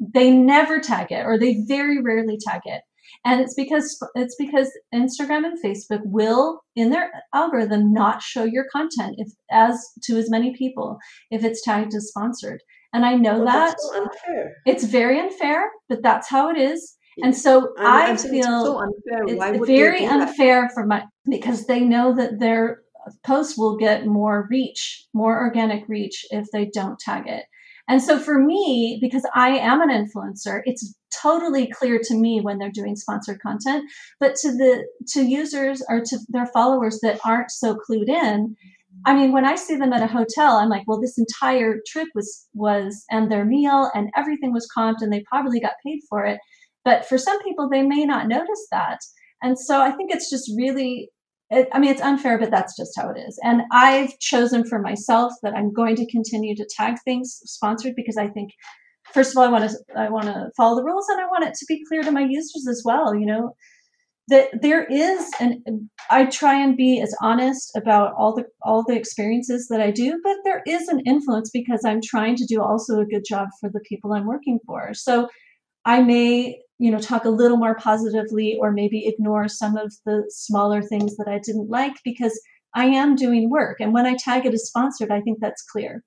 they 0.00 0.30
never 0.30 0.80
tag 0.80 1.12
it 1.12 1.24
or 1.24 1.38
they 1.38 1.64
very 1.68 2.02
rarely 2.02 2.38
tag 2.44 2.62
it 2.64 2.82
and 3.24 3.40
it's 3.40 3.54
because 3.54 4.02
it's 4.14 4.36
because 4.36 4.70
Instagram 4.94 5.44
and 5.44 5.62
Facebook 5.62 6.00
will 6.04 6.60
in 6.76 6.90
their 6.90 7.10
algorithm 7.32 7.92
not 7.92 8.22
show 8.22 8.44
your 8.44 8.66
content 8.72 9.16
if 9.18 9.28
as 9.50 9.78
to 10.04 10.16
as 10.16 10.30
many 10.30 10.54
people 10.56 10.98
if 11.30 11.44
it's 11.44 11.62
tagged 11.62 11.94
as 11.94 12.08
sponsored. 12.08 12.60
And 12.92 13.04
I 13.04 13.14
know 13.14 13.38
well, 13.38 13.46
that 13.46 13.76
so. 13.80 14.08
It's 14.66 14.84
very 14.84 15.18
unfair, 15.18 15.70
but 15.88 16.02
that's 16.02 16.28
how 16.28 16.50
it 16.50 16.58
is. 16.58 16.96
And 17.22 17.36
so 17.36 17.72
i 17.78 18.10
I'm 18.10 18.18
feel 18.18 18.64
so 18.64 18.78
unfair. 18.78 19.24
it's 19.26 19.66
very 19.66 20.04
unfair 20.04 20.68
for 20.74 20.84
my 20.86 21.04
because 21.28 21.66
they 21.66 21.80
know 21.80 22.14
that 22.14 22.40
their 22.40 22.82
post 23.24 23.56
will 23.58 23.76
get 23.76 24.06
more 24.06 24.46
reach, 24.50 25.06
more 25.12 25.38
organic 25.38 25.88
reach 25.88 26.24
if 26.30 26.46
they 26.52 26.66
don't 26.66 26.98
tag 26.98 27.26
it. 27.26 27.44
And 27.86 28.02
so 28.02 28.18
for 28.18 28.38
me, 28.38 28.98
because 29.00 29.26
I 29.34 29.50
am 29.58 29.82
an 29.82 29.90
influencer, 29.90 30.62
it's 30.64 30.94
totally 31.22 31.66
clear 31.66 32.00
to 32.02 32.14
me 32.14 32.40
when 32.40 32.58
they're 32.58 32.70
doing 32.70 32.96
sponsored 32.96 33.40
content. 33.40 33.90
But 34.20 34.36
to 34.36 34.52
the 34.52 34.86
to 35.12 35.22
users 35.22 35.82
or 35.88 36.00
to 36.00 36.18
their 36.28 36.46
followers 36.46 37.00
that 37.02 37.20
aren't 37.24 37.50
so 37.50 37.76
clued 37.76 38.08
in, 38.08 38.56
I 39.04 39.14
mean, 39.14 39.32
when 39.32 39.44
I 39.44 39.56
see 39.56 39.76
them 39.76 39.92
at 39.92 40.02
a 40.02 40.06
hotel, 40.06 40.56
I'm 40.56 40.70
like, 40.70 40.84
well, 40.86 41.00
this 41.00 41.18
entire 41.18 41.80
trip 41.86 42.08
was 42.14 42.46
was 42.54 43.04
and 43.10 43.30
their 43.30 43.44
meal 43.44 43.90
and 43.94 44.10
everything 44.16 44.52
was 44.52 44.68
comped 44.76 45.02
and 45.02 45.12
they 45.12 45.24
probably 45.28 45.60
got 45.60 45.72
paid 45.84 46.00
for 46.08 46.24
it. 46.24 46.38
But 46.84 47.06
for 47.06 47.18
some 47.18 47.42
people, 47.42 47.68
they 47.68 47.82
may 47.82 48.04
not 48.04 48.28
notice 48.28 48.66
that. 48.70 48.98
And 49.42 49.58
so 49.58 49.80
I 49.80 49.92
think 49.92 50.10
it's 50.12 50.30
just 50.30 50.50
really 50.56 51.10
it, 51.50 51.68
I 51.72 51.78
mean, 51.78 51.90
it's 51.90 52.00
unfair, 52.00 52.38
but 52.38 52.50
that's 52.50 52.76
just 52.76 52.92
how 52.96 53.10
it 53.10 53.18
is. 53.18 53.38
And 53.42 53.62
I've 53.70 54.18
chosen 54.18 54.64
for 54.64 54.78
myself 54.78 55.32
that 55.42 55.54
I'm 55.54 55.72
going 55.72 55.96
to 55.96 56.10
continue 56.10 56.56
to 56.56 56.68
tag 56.76 56.96
things 57.04 57.40
sponsored 57.44 57.94
because 57.96 58.16
I 58.16 58.28
think, 58.28 58.50
first 59.12 59.32
of 59.32 59.36
all, 59.36 59.44
I 59.44 59.48
want 59.48 59.70
to 59.70 59.76
I 59.96 60.08
want 60.08 60.26
to 60.26 60.50
follow 60.56 60.76
the 60.76 60.84
rules, 60.84 61.08
and 61.08 61.20
I 61.20 61.26
want 61.26 61.44
it 61.44 61.54
to 61.54 61.66
be 61.68 61.84
clear 61.86 62.02
to 62.02 62.10
my 62.10 62.26
users 62.28 62.66
as 62.68 62.82
well. 62.84 63.14
You 63.14 63.26
know, 63.26 63.54
that 64.28 64.62
there 64.62 64.84
is, 64.84 65.30
and 65.38 65.58
I 66.10 66.24
try 66.26 66.60
and 66.60 66.76
be 66.76 67.00
as 67.00 67.14
honest 67.20 67.70
about 67.76 68.14
all 68.18 68.34
the 68.34 68.44
all 68.62 68.82
the 68.82 68.96
experiences 68.96 69.68
that 69.68 69.80
I 69.80 69.90
do, 69.90 70.18
but 70.24 70.36
there 70.44 70.62
is 70.66 70.88
an 70.88 71.00
influence 71.06 71.50
because 71.52 71.84
I'm 71.84 72.00
trying 72.02 72.36
to 72.36 72.46
do 72.46 72.62
also 72.62 73.00
a 73.00 73.06
good 73.06 73.24
job 73.28 73.48
for 73.60 73.68
the 73.70 73.80
people 73.88 74.12
I'm 74.12 74.26
working 74.26 74.58
for. 74.66 74.94
So 74.94 75.28
I 75.84 76.02
may 76.02 76.58
you 76.78 76.90
know 76.90 76.98
talk 76.98 77.24
a 77.24 77.30
little 77.30 77.56
more 77.56 77.74
positively 77.76 78.56
or 78.60 78.72
maybe 78.72 79.06
ignore 79.06 79.48
some 79.48 79.76
of 79.76 79.92
the 80.04 80.24
smaller 80.28 80.82
things 80.82 81.16
that 81.16 81.28
i 81.28 81.38
didn't 81.38 81.70
like 81.70 81.94
because 82.04 82.40
i 82.74 82.86
am 82.86 83.14
doing 83.14 83.50
work. 83.50 83.80
And 83.80 83.92
when 83.92 84.06
i 84.06 84.16
tag 84.16 84.46
it 84.46 84.54
as 84.54 84.66
sponsored 84.66 85.10
i 85.10 85.20
think 85.20 85.38
that's 85.40 85.62
clear. 85.62 86.02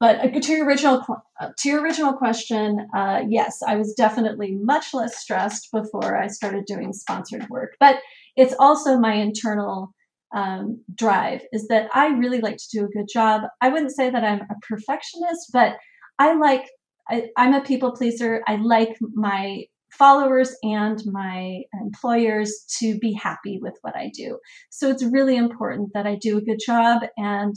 But 0.00 0.20
uh, 0.20 0.40
to 0.40 0.52
your 0.52 0.66
original 0.66 1.04
uh, 1.40 1.48
to 1.58 1.68
your 1.68 1.82
original 1.82 2.12
question 2.12 2.86
uh, 2.96 3.22
yes 3.28 3.60
i 3.66 3.76
was 3.76 3.94
definitely 3.94 4.54
much 4.54 4.94
less 4.94 5.18
stressed 5.18 5.68
before 5.72 6.16
i 6.16 6.28
started 6.28 6.64
doing 6.66 6.92
sponsored 6.92 7.48
work. 7.48 7.76
But 7.80 7.96
it's 8.36 8.54
also 8.58 8.98
my 8.98 9.14
internal 9.14 9.92
um, 10.32 10.84
drive 10.94 11.40
is 11.52 11.66
that 11.68 11.88
i 11.94 12.06
really 12.08 12.40
like 12.40 12.58
to 12.58 12.68
do 12.70 12.84
a 12.84 12.88
good 12.88 13.08
job. 13.12 13.42
I 13.60 13.68
wouldn't 13.70 13.96
say 13.96 14.10
that 14.10 14.24
i'm 14.24 14.42
a 14.42 14.56
perfectionist 14.68 15.50
but 15.52 15.76
i 16.20 16.34
like 16.34 16.68
I, 17.10 17.28
I'm 17.36 17.54
a 17.54 17.62
people 17.62 17.92
pleaser. 17.92 18.42
I 18.46 18.56
like 18.56 18.96
my 19.14 19.64
followers 19.92 20.54
and 20.62 21.00
my 21.06 21.62
employers 21.80 22.64
to 22.78 22.98
be 22.98 23.12
happy 23.12 23.58
with 23.60 23.74
what 23.82 23.96
I 23.96 24.10
do. 24.14 24.38
So 24.70 24.90
it's 24.90 25.04
really 25.04 25.36
important 25.36 25.90
that 25.94 26.06
I 26.06 26.16
do 26.16 26.36
a 26.36 26.42
good 26.42 26.58
job 26.64 27.02
and 27.16 27.54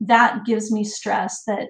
that 0.00 0.44
gives 0.44 0.70
me 0.70 0.84
stress 0.84 1.42
that 1.46 1.68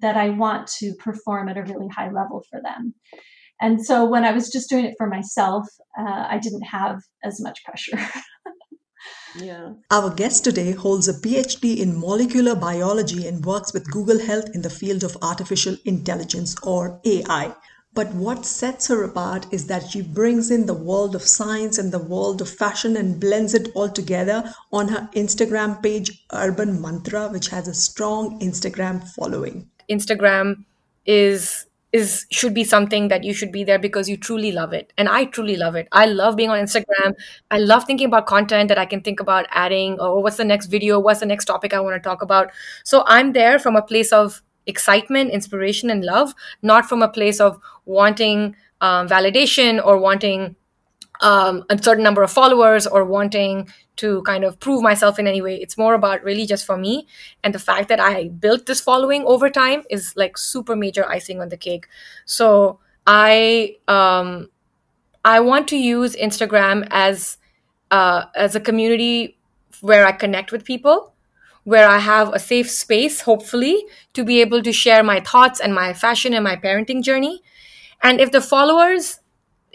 that 0.00 0.16
I 0.16 0.30
want 0.30 0.66
to 0.78 0.94
perform 0.98 1.48
at 1.48 1.56
a 1.56 1.62
really 1.62 1.88
high 1.88 2.10
level 2.10 2.44
for 2.50 2.60
them. 2.62 2.92
And 3.62 3.84
so 3.84 4.04
when 4.04 4.24
I 4.24 4.32
was 4.32 4.50
just 4.50 4.68
doing 4.68 4.84
it 4.84 4.94
for 4.98 5.06
myself, 5.06 5.66
uh, 5.98 6.26
I 6.28 6.38
didn't 6.38 6.64
have 6.64 7.00
as 7.24 7.40
much 7.40 7.64
pressure. 7.64 7.98
Yeah. 9.38 9.74
Our 9.90 10.10
guest 10.10 10.44
today 10.44 10.72
holds 10.72 11.08
a 11.08 11.14
PhD 11.14 11.78
in 11.78 11.98
molecular 11.98 12.54
biology 12.54 13.26
and 13.26 13.44
works 13.44 13.72
with 13.72 13.90
Google 13.90 14.18
Health 14.18 14.48
in 14.54 14.62
the 14.62 14.70
field 14.70 15.04
of 15.04 15.16
artificial 15.22 15.76
intelligence 15.84 16.56
or 16.62 17.00
AI. 17.04 17.54
But 17.96 18.12
what 18.12 18.44
sets 18.44 18.88
her 18.88 19.02
apart 19.04 19.46
is 19.50 19.68
that 19.68 19.88
she 19.88 20.02
brings 20.02 20.50
in 20.50 20.66
the 20.66 20.74
world 20.74 21.14
of 21.14 21.22
science 21.22 21.78
and 21.78 21.90
the 21.90 21.98
world 21.98 22.42
of 22.42 22.48
fashion 22.50 22.94
and 22.94 23.18
blends 23.18 23.54
it 23.54 23.70
all 23.74 23.88
together 23.88 24.52
on 24.70 24.88
her 24.88 25.08
Instagram 25.14 25.82
page, 25.82 26.24
Urban 26.30 26.80
Mantra, 26.80 27.28
which 27.28 27.48
has 27.48 27.68
a 27.68 27.74
strong 27.74 28.38
Instagram 28.40 29.02
following. 29.14 29.70
Instagram 29.90 30.64
is 31.06 31.64
is 31.96 32.26
should 32.30 32.54
be 32.54 32.64
something 32.64 33.08
that 33.08 33.24
you 33.24 33.32
should 33.40 33.52
be 33.52 33.64
there 33.64 33.78
because 33.78 34.08
you 34.08 34.16
truly 34.16 34.52
love 34.52 34.72
it. 34.72 34.92
And 34.98 35.08
i 35.08 35.24
truly 35.36 35.56
love 35.56 35.76
it. 35.76 35.88
I 35.92 36.06
love 36.06 36.36
being 36.36 36.50
on 36.50 36.58
instagram. 36.58 37.14
I 37.50 37.58
love 37.58 37.84
thinking 37.84 38.06
about 38.06 38.26
content 38.26 38.68
that 38.68 38.78
i 38.78 38.86
can 38.86 39.00
think 39.00 39.20
about 39.20 39.46
adding 39.50 39.98
or 40.00 40.22
what's 40.22 40.36
the 40.36 40.44
next 40.44 40.66
video? 40.66 41.00
What's 41.00 41.20
the 41.20 41.26
next 41.26 41.46
topic 41.46 41.74
i 41.74 41.80
want 41.80 42.02
to 42.02 42.08
talk 42.08 42.22
about? 42.22 42.50
So 42.84 43.04
i'm 43.06 43.32
there 43.32 43.58
from 43.58 43.76
a 43.76 43.82
place 43.82 44.12
of 44.12 44.42
excitement 44.66 45.30
inspiration 45.30 45.90
and 45.90 46.04
love 46.04 46.34
not 46.62 46.86
from 46.86 47.02
a 47.02 47.08
place 47.08 47.40
of 47.40 47.58
wanting 47.84 48.56
um, 48.80 49.08
validation 49.08 49.84
or 49.84 49.98
wanting 49.98 50.56
um, 51.20 51.64
a 51.70 51.82
certain 51.82 52.04
number 52.04 52.22
of 52.22 52.30
followers 52.30 52.86
or 52.86 53.04
wanting 53.04 53.68
to 53.96 54.22
kind 54.22 54.44
of 54.44 54.60
prove 54.60 54.82
myself 54.82 55.18
in 55.18 55.26
any 55.26 55.40
way. 55.40 55.56
It's 55.56 55.78
more 55.78 55.94
about 55.94 56.22
really 56.22 56.46
just 56.46 56.66
for 56.66 56.76
me. 56.76 57.06
And 57.42 57.54
the 57.54 57.58
fact 57.58 57.88
that 57.88 58.00
I 58.00 58.28
built 58.28 58.66
this 58.66 58.80
following 58.80 59.24
over 59.24 59.48
time 59.48 59.84
is 59.90 60.12
like 60.16 60.36
super 60.36 60.76
major 60.76 61.08
icing 61.08 61.40
on 61.40 61.48
the 61.48 61.56
cake. 61.56 61.86
So 62.26 62.78
I 63.06 63.76
um, 63.88 64.50
I 65.24 65.40
want 65.40 65.68
to 65.68 65.76
use 65.76 66.14
Instagram 66.16 66.86
as 66.90 67.38
uh, 67.90 68.26
as 68.34 68.54
a 68.54 68.60
community 68.60 69.36
where 69.80 70.06
I 70.06 70.12
connect 70.12 70.52
with 70.52 70.64
people, 70.64 71.12
where 71.64 71.88
I 71.88 71.98
have 71.98 72.32
a 72.32 72.38
safe 72.38 72.70
space, 72.70 73.22
hopefully, 73.22 73.84
to 74.14 74.24
be 74.24 74.40
able 74.40 74.62
to 74.62 74.72
share 74.72 75.02
my 75.02 75.20
thoughts 75.20 75.60
and 75.60 75.74
my 75.74 75.92
fashion 75.92 76.34
and 76.34 76.44
my 76.44 76.56
parenting 76.56 77.02
journey. 77.02 77.42
And 78.02 78.20
if 78.20 78.30
the 78.30 78.40
followers, 78.40 79.20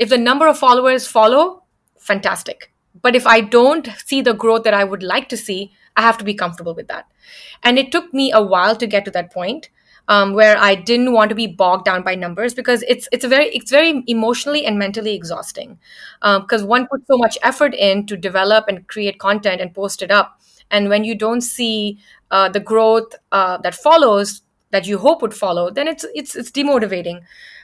if 0.02 0.10
the 0.10 0.18
number 0.18 0.48
of 0.48 0.58
followers 0.58 1.06
follow, 1.06 1.64
fantastic. 2.00 2.74
But 3.02 3.16
if 3.16 3.28
I 3.28 3.42
don't 3.42 3.88
see 4.04 4.22
the 4.22 4.34
growth 4.34 4.64
that 4.64 4.74
I 4.74 4.84
would 4.84 5.04
like 5.04 5.30
to 5.30 5.38
see, 5.38 5.72
I 5.96 6.02
have 6.02 6.18
to 6.18 6.26
be 6.26 6.34
comfortable 6.34 6.74
with 6.74 6.88
that. 6.88 7.06
And 7.62 7.78
it 7.78 7.92
took 7.92 8.12
me 8.12 8.32
a 8.32 8.42
while 8.42 8.76
to 8.78 8.88
get 8.88 9.06
to 9.06 9.12
that 9.12 9.32
point 9.32 9.70
um, 10.08 10.34
where 10.34 10.58
I 10.58 10.74
didn't 10.74 11.14
want 11.14 11.30
to 11.30 11.36
be 11.36 11.46
bogged 11.46 11.86
down 11.86 12.02
by 12.02 12.16
numbers 12.16 12.56
because 12.56 12.84
it's 12.88 13.08
it's 13.12 13.26
very 13.26 13.50
it's 13.50 13.70
very 13.70 14.04
emotionally 14.08 14.66
and 14.66 14.80
mentally 14.80 15.14
exhausting 15.14 15.78
because 16.20 16.64
um, 16.64 16.68
one 16.68 16.88
puts 16.88 17.06
so 17.06 17.18
much 17.18 17.38
effort 17.44 17.76
in 17.76 18.08
to 18.08 18.18
develop 18.18 18.66
and 18.68 18.88
create 18.88 19.20
content 19.20 19.62
and 19.62 19.74
post 19.74 20.02
it 20.02 20.10
up, 20.10 20.42
and 20.72 20.90
when 20.90 21.04
you 21.04 21.14
don't 21.14 21.42
see 21.42 22.00
uh, 22.32 22.50
the 22.50 22.60
growth 22.60 23.14
uh, 23.32 23.60
that 23.60 23.76
follows 23.76 24.42
that 24.72 24.88
you 24.88 24.98
hope 24.98 25.22
would 25.22 25.34
follow, 25.36 25.70
then 25.70 25.88
it's 25.88 26.06
it's 26.16 26.36
it's 26.36 26.52
demotivating. 26.52 27.22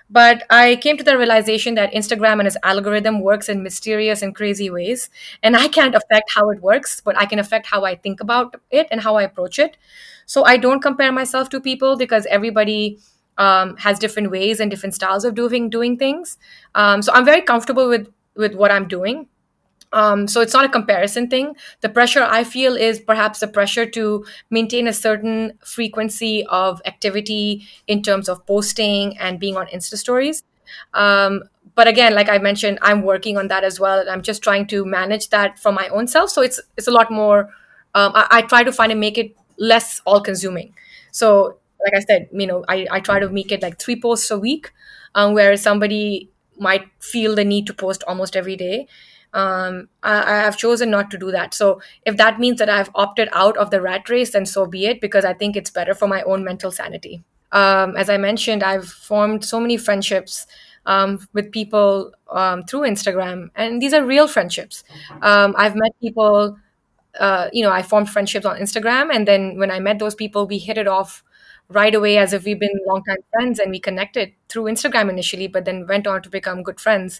But 0.09 0.43
I 0.49 0.77
came 0.77 0.95
to 0.97 1.03
the 1.03 1.17
realization 1.17 1.75
that 1.75 1.91
Instagram 1.93 2.39
and 2.39 2.47
its 2.47 2.55
algorithm 2.63 3.19
works 3.19 3.49
in 3.49 3.61
mysterious 3.61 4.21
and 4.21 4.33
crazy 4.33 4.69
ways. 4.69 5.09
And 5.43 5.55
I 5.57 5.67
can't 5.67 5.95
affect 5.95 6.31
how 6.33 6.49
it 6.49 6.61
works, 6.61 7.01
but 7.01 7.17
I 7.17 7.25
can 7.25 7.39
affect 7.39 7.67
how 7.67 7.83
I 7.83 7.95
think 7.95 8.21
about 8.21 8.55
it 8.71 8.87
and 8.89 9.01
how 9.01 9.17
I 9.17 9.23
approach 9.23 9.59
it. 9.59 9.75
So 10.25 10.45
I 10.45 10.57
don't 10.57 10.81
compare 10.81 11.11
myself 11.11 11.49
to 11.49 11.59
people 11.59 11.97
because 11.97 12.25
everybody 12.27 12.99
um, 13.37 13.75
has 13.77 13.99
different 13.99 14.31
ways 14.31 14.59
and 14.59 14.71
different 14.71 14.95
styles 14.95 15.25
of 15.25 15.35
doing 15.35 15.69
doing 15.69 15.97
things. 15.97 16.37
Um, 16.73 17.01
so 17.01 17.11
I'm 17.13 17.25
very 17.25 17.41
comfortable 17.41 17.87
with 17.89 18.07
with 18.35 18.55
what 18.55 18.71
I'm 18.71 18.87
doing. 18.87 19.27
Um, 19.93 20.27
so 20.27 20.41
it's 20.41 20.53
not 20.53 20.65
a 20.65 20.69
comparison 20.69 21.29
thing. 21.29 21.55
The 21.81 21.89
pressure 21.89 22.21
I 22.23 22.43
feel 22.43 22.75
is 22.75 22.99
perhaps 22.99 23.39
the 23.39 23.47
pressure 23.47 23.85
to 23.85 24.25
maintain 24.49 24.87
a 24.87 24.93
certain 24.93 25.53
frequency 25.63 26.45
of 26.47 26.81
activity 26.85 27.65
in 27.87 28.03
terms 28.03 28.27
of 28.27 28.45
posting 28.45 29.17
and 29.17 29.39
being 29.39 29.55
on 29.55 29.67
Insta 29.67 29.95
stories. 29.97 30.43
Um, 30.93 31.43
but 31.75 31.87
again, 31.87 32.13
like 32.15 32.27
I 32.29 32.37
mentioned, 32.37 32.79
I'm 32.81 33.03
working 33.03 33.37
on 33.37 33.47
that 33.47 33.63
as 33.63 33.79
well. 33.79 34.03
I'm 34.09 34.21
just 34.21 34.41
trying 34.41 34.67
to 34.67 34.83
manage 34.83 35.29
that 35.29 35.57
for 35.59 35.71
my 35.71 35.87
own 35.89 36.07
self. 36.07 36.31
So 36.31 36.41
it's 36.41 36.59
it's 36.75 36.87
a 36.87 36.91
lot 36.91 37.11
more. 37.11 37.49
Um, 37.95 38.11
I, 38.15 38.27
I 38.31 38.41
try 38.41 38.63
to 38.63 38.71
find 38.71 38.91
and 38.91 38.99
make 38.99 39.17
it 39.17 39.35
less 39.57 40.01
all 40.05 40.21
consuming. 40.21 40.73
So 41.11 41.57
like 41.83 41.93
I 41.95 41.99
said, 42.05 42.27
you 42.33 42.47
know, 42.47 42.65
I, 42.67 42.87
I 42.91 42.99
try 42.99 43.19
to 43.19 43.29
make 43.29 43.51
it 43.51 43.61
like 43.61 43.79
three 43.79 43.99
posts 43.99 44.29
a 44.31 44.37
week, 44.39 44.71
um, 45.15 45.33
where 45.33 45.55
somebody 45.55 46.29
might 46.59 46.87
feel 46.99 47.35
the 47.35 47.45
need 47.45 47.67
to 47.67 47.73
post 47.73 48.03
almost 48.07 48.35
every 48.35 48.55
day 48.55 48.87
um, 49.37 49.87
I, 50.01 50.23
I, 50.23 50.35
have 50.39 50.57
chosen 50.57 50.89
not 50.89 51.11
to 51.11 51.17
do 51.17 51.29
that. 51.31 51.53
So 51.53 51.79
if 52.07 52.17
that 52.17 52.39
means 52.39 52.57
that 52.57 52.71
I've 52.71 52.89
opted 52.95 53.29
out 53.33 53.55
of 53.57 53.69
the 53.69 53.81
rat 53.81 54.09
race, 54.09 54.31
then 54.31 54.47
so 54.47 54.65
be 54.65 54.87
it, 54.87 54.99
because 54.99 55.25
I 55.25 55.33
think 55.33 55.55
it's 55.55 55.69
better 55.69 55.93
for 55.93 56.07
my 56.07 56.23
own 56.23 56.43
mental 56.43 56.71
sanity. 56.71 57.23
Um, 57.51 57.95
as 57.95 58.09
I 58.09 58.17
mentioned, 58.17 58.63
I've 58.63 58.87
formed 58.87 59.45
so 59.45 59.59
many 59.59 59.77
friendships 59.77 60.47
um, 60.87 61.19
with 61.33 61.51
people 61.51 62.13
um, 62.31 62.63
through 62.63 62.81
Instagram, 62.81 63.49
and 63.55 63.79
these 63.79 63.93
are 63.93 64.03
real 64.03 64.27
friendships. 64.27 64.83
Um, 65.21 65.53
I've 65.55 65.75
met 65.75 65.91
people. 66.01 66.57
Uh, 67.19 67.49
you 67.51 67.63
know, 67.63 67.71
I 67.71 67.81
formed 67.81 68.09
friendships 68.09 68.45
on 68.45 68.57
Instagram, 68.57 69.13
and 69.13 69.27
then 69.27 69.57
when 69.57 69.69
I 69.71 69.79
met 69.79 69.99
those 69.99 70.15
people, 70.15 70.47
we 70.47 70.57
hit 70.57 70.77
it 70.77 70.87
off 70.87 71.23
right 71.69 71.93
away 71.93 72.17
as 72.17 72.31
if 72.31 72.45
we've 72.45 72.59
been 72.59 72.79
longtime 72.87 73.17
friends 73.33 73.59
and 73.59 73.71
we 73.71 73.79
connected 73.79 74.31
through 74.47 74.63
Instagram 74.63 75.09
initially, 75.09 75.47
but 75.47 75.65
then 75.65 75.85
went 75.85 76.07
on 76.07 76.21
to 76.21 76.29
become 76.29 76.63
good 76.63 76.79
friends. 76.79 77.19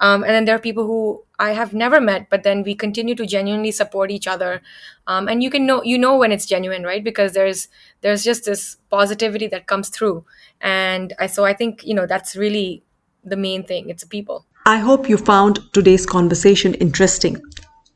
Um, 0.00 0.24
and 0.24 0.32
then 0.32 0.46
there 0.46 0.56
are 0.56 0.60
people 0.60 0.86
who 0.86 1.22
I 1.38 1.52
have 1.52 1.74
never 1.74 2.00
met, 2.00 2.28
but 2.30 2.42
then 2.42 2.62
we 2.62 2.74
continue 2.74 3.14
to 3.14 3.26
genuinely 3.26 3.70
support 3.70 4.10
each 4.10 4.26
other. 4.26 4.62
Um, 5.06 5.28
and 5.28 5.42
you 5.42 5.50
can 5.50 5.66
know 5.66 5.82
you 5.82 5.98
know 5.98 6.16
when 6.16 6.32
it's 6.32 6.46
genuine, 6.46 6.84
right? 6.84 7.04
Because 7.04 7.32
there's 7.32 7.68
there's 8.00 8.24
just 8.24 8.44
this 8.44 8.76
positivity 8.90 9.46
that 9.48 9.66
comes 9.66 9.90
through, 9.90 10.24
and 10.60 11.12
I, 11.18 11.26
so 11.26 11.44
I 11.44 11.52
think 11.52 11.84
you 11.84 11.94
know 11.94 12.06
that's 12.06 12.34
really 12.34 12.82
the 13.24 13.36
main 13.36 13.62
thing. 13.64 13.90
It's 13.90 14.04
people. 14.04 14.46
I 14.64 14.78
hope 14.78 15.08
you 15.08 15.18
found 15.18 15.60
today's 15.72 16.06
conversation 16.06 16.74
interesting. 16.74 17.40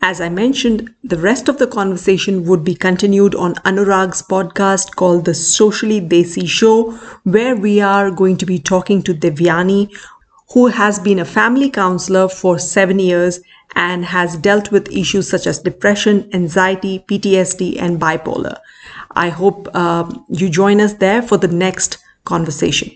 As 0.03 0.21
I 0.21 0.29
mentioned, 0.29 0.95
the 1.03 1.19
rest 1.19 1.49
of 1.49 1.59
the 1.59 1.67
conversation 1.67 2.45
would 2.47 2.63
be 2.63 2.75
continued 2.75 3.35
on 3.35 3.55
Anurag's 3.65 4.23
podcast 4.23 4.95
called 4.95 5.25
The 5.25 5.35
Socially 5.35 6.01
Desi 6.01 6.47
Show, 6.47 6.93
where 7.25 7.57
we 7.57 7.81
are 7.81 8.11
going 8.11 8.37
to 8.37 8.47
be 8.47 8.59
talking 8.59 9.03
to 9.03 9.15
Devyani, 9.15 9.89
who 10.53 10.69
has 10.69 10.99
been 10.99 11.19
a 11.19 11.25
family 11.25 11.71
counselor 11.71 12.29
for 12.29 12.59
seven 12.59 12.99
years 12.99 13.41
and 13.75 14.05
has 14.05 14.37
dealt 14.37 14.71
with 14.71 14.93
issues 14.93 15.29
such 15.29 15.47
as 15.47 15.59
depression, 15.59 16.31
anxiety, 16.33 17.05
PTSD, 17.11 17.81
and 17.81 18.01
bipolar. 18.01 18.59
I 19.13 19.31
hope 19.31 19.69
uh, 19.75 20.11
you 20.29 20.49
join 20.49 20.81
us 20.81 20.95
there 20.95 21.23
for 21.23 21.37
the 21.37 21.49
next 21.49 21.99
conversation. 22.25 22.93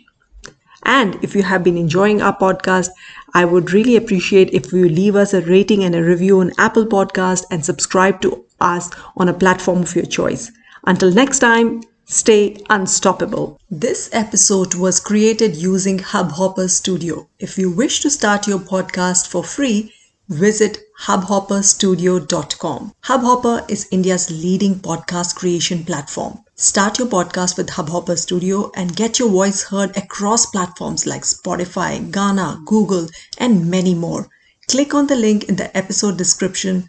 And 0.85 1.23
if 1.23 1.35
you 1.35 1.43
have 1.43 1.63
been 1.63 1.77
enjoying 1.77 2.23
our 2.23 2.37
podcast, 2.37 2.91
I 3.35 3.45
would 3.45 3.73
really 3.73 3.97
appreciate 3.97 4.51
if 4.53 4.73
you 4.73 4.89
leave 4.89 5.17
us 5.17 5.35
a 5.35 5.43
rating 5.43 5.85
and 5.85 5.95
a 5.95 6.03
review 6.03 6.41
on 6.41 6.53
Apple 6.59 6.87
Podcast 6.87 7.45
and 7.51 7.65
subscribe 7.65 8.21
to 8.23 8.45
us 8.61 8.91
on 9.17 9.29
a 9.29 9.35
platform 9.35 9.83
of 9.83 9.95
your 9.95 10.07
choice. 10.07 10.51
Until 10.87 11.13
next 11.13 11.41
time, 11.41 11.83
stay 12.07 12.57
unstoppable. 12.71 13.61
This 13.71 14.09
episode 14.13 14.75
was 14.75 15.01
created 15.01 15.57
using 15.57 15.99
Hubhopper 15.99 16.69
Studio. 16.69 17.29
If 17.39 17.59
you 17.59 17.71
wish 17.71 18.01
to 18.01 18.11
start 18.11 18.49
your 18.49 18.59
podcast 18.59 19.29
for 19.29 19.45
free, 19.45 19.93
visit 20.31 20.79
hubhopperstudio.com. 21.03 22.95
Hubhopper 23.05 23.69
is 23.69 23.89
India's 23.91 24.31
leading 24.31 24.77
podcast 24.77 25.35
creation 25.35 25.85
platform. 25.85 26.39
Start 26.55 27.01
your 27.01 27.09
podcast 27.09 27.57
with 27.57 27.71
Hubhopper 27.71 28.17
Studio 28.17 28.71
and 28.77 28.95
get 28.95 29.19
your 29.19 29.29
voice 29.29 29.65
heard 29.65 29.97
across 29.97 30.47
platforms 30.47 31.05
like 31.05 31.23
Spotify, 31.23 31.99
Gaana, 32.11 32.65
Google, 32.65 33.09
and 33.39 33.69
many 33.69 33.93
more. 33.95 34.29
Click 34.69 34.95
on 34.95 35.09
the 35.09 35.17
link 35.17 35.49
in 35.49 35.57
the 35.57 35.77
episode 35.77 36.17
description 36.17 36.89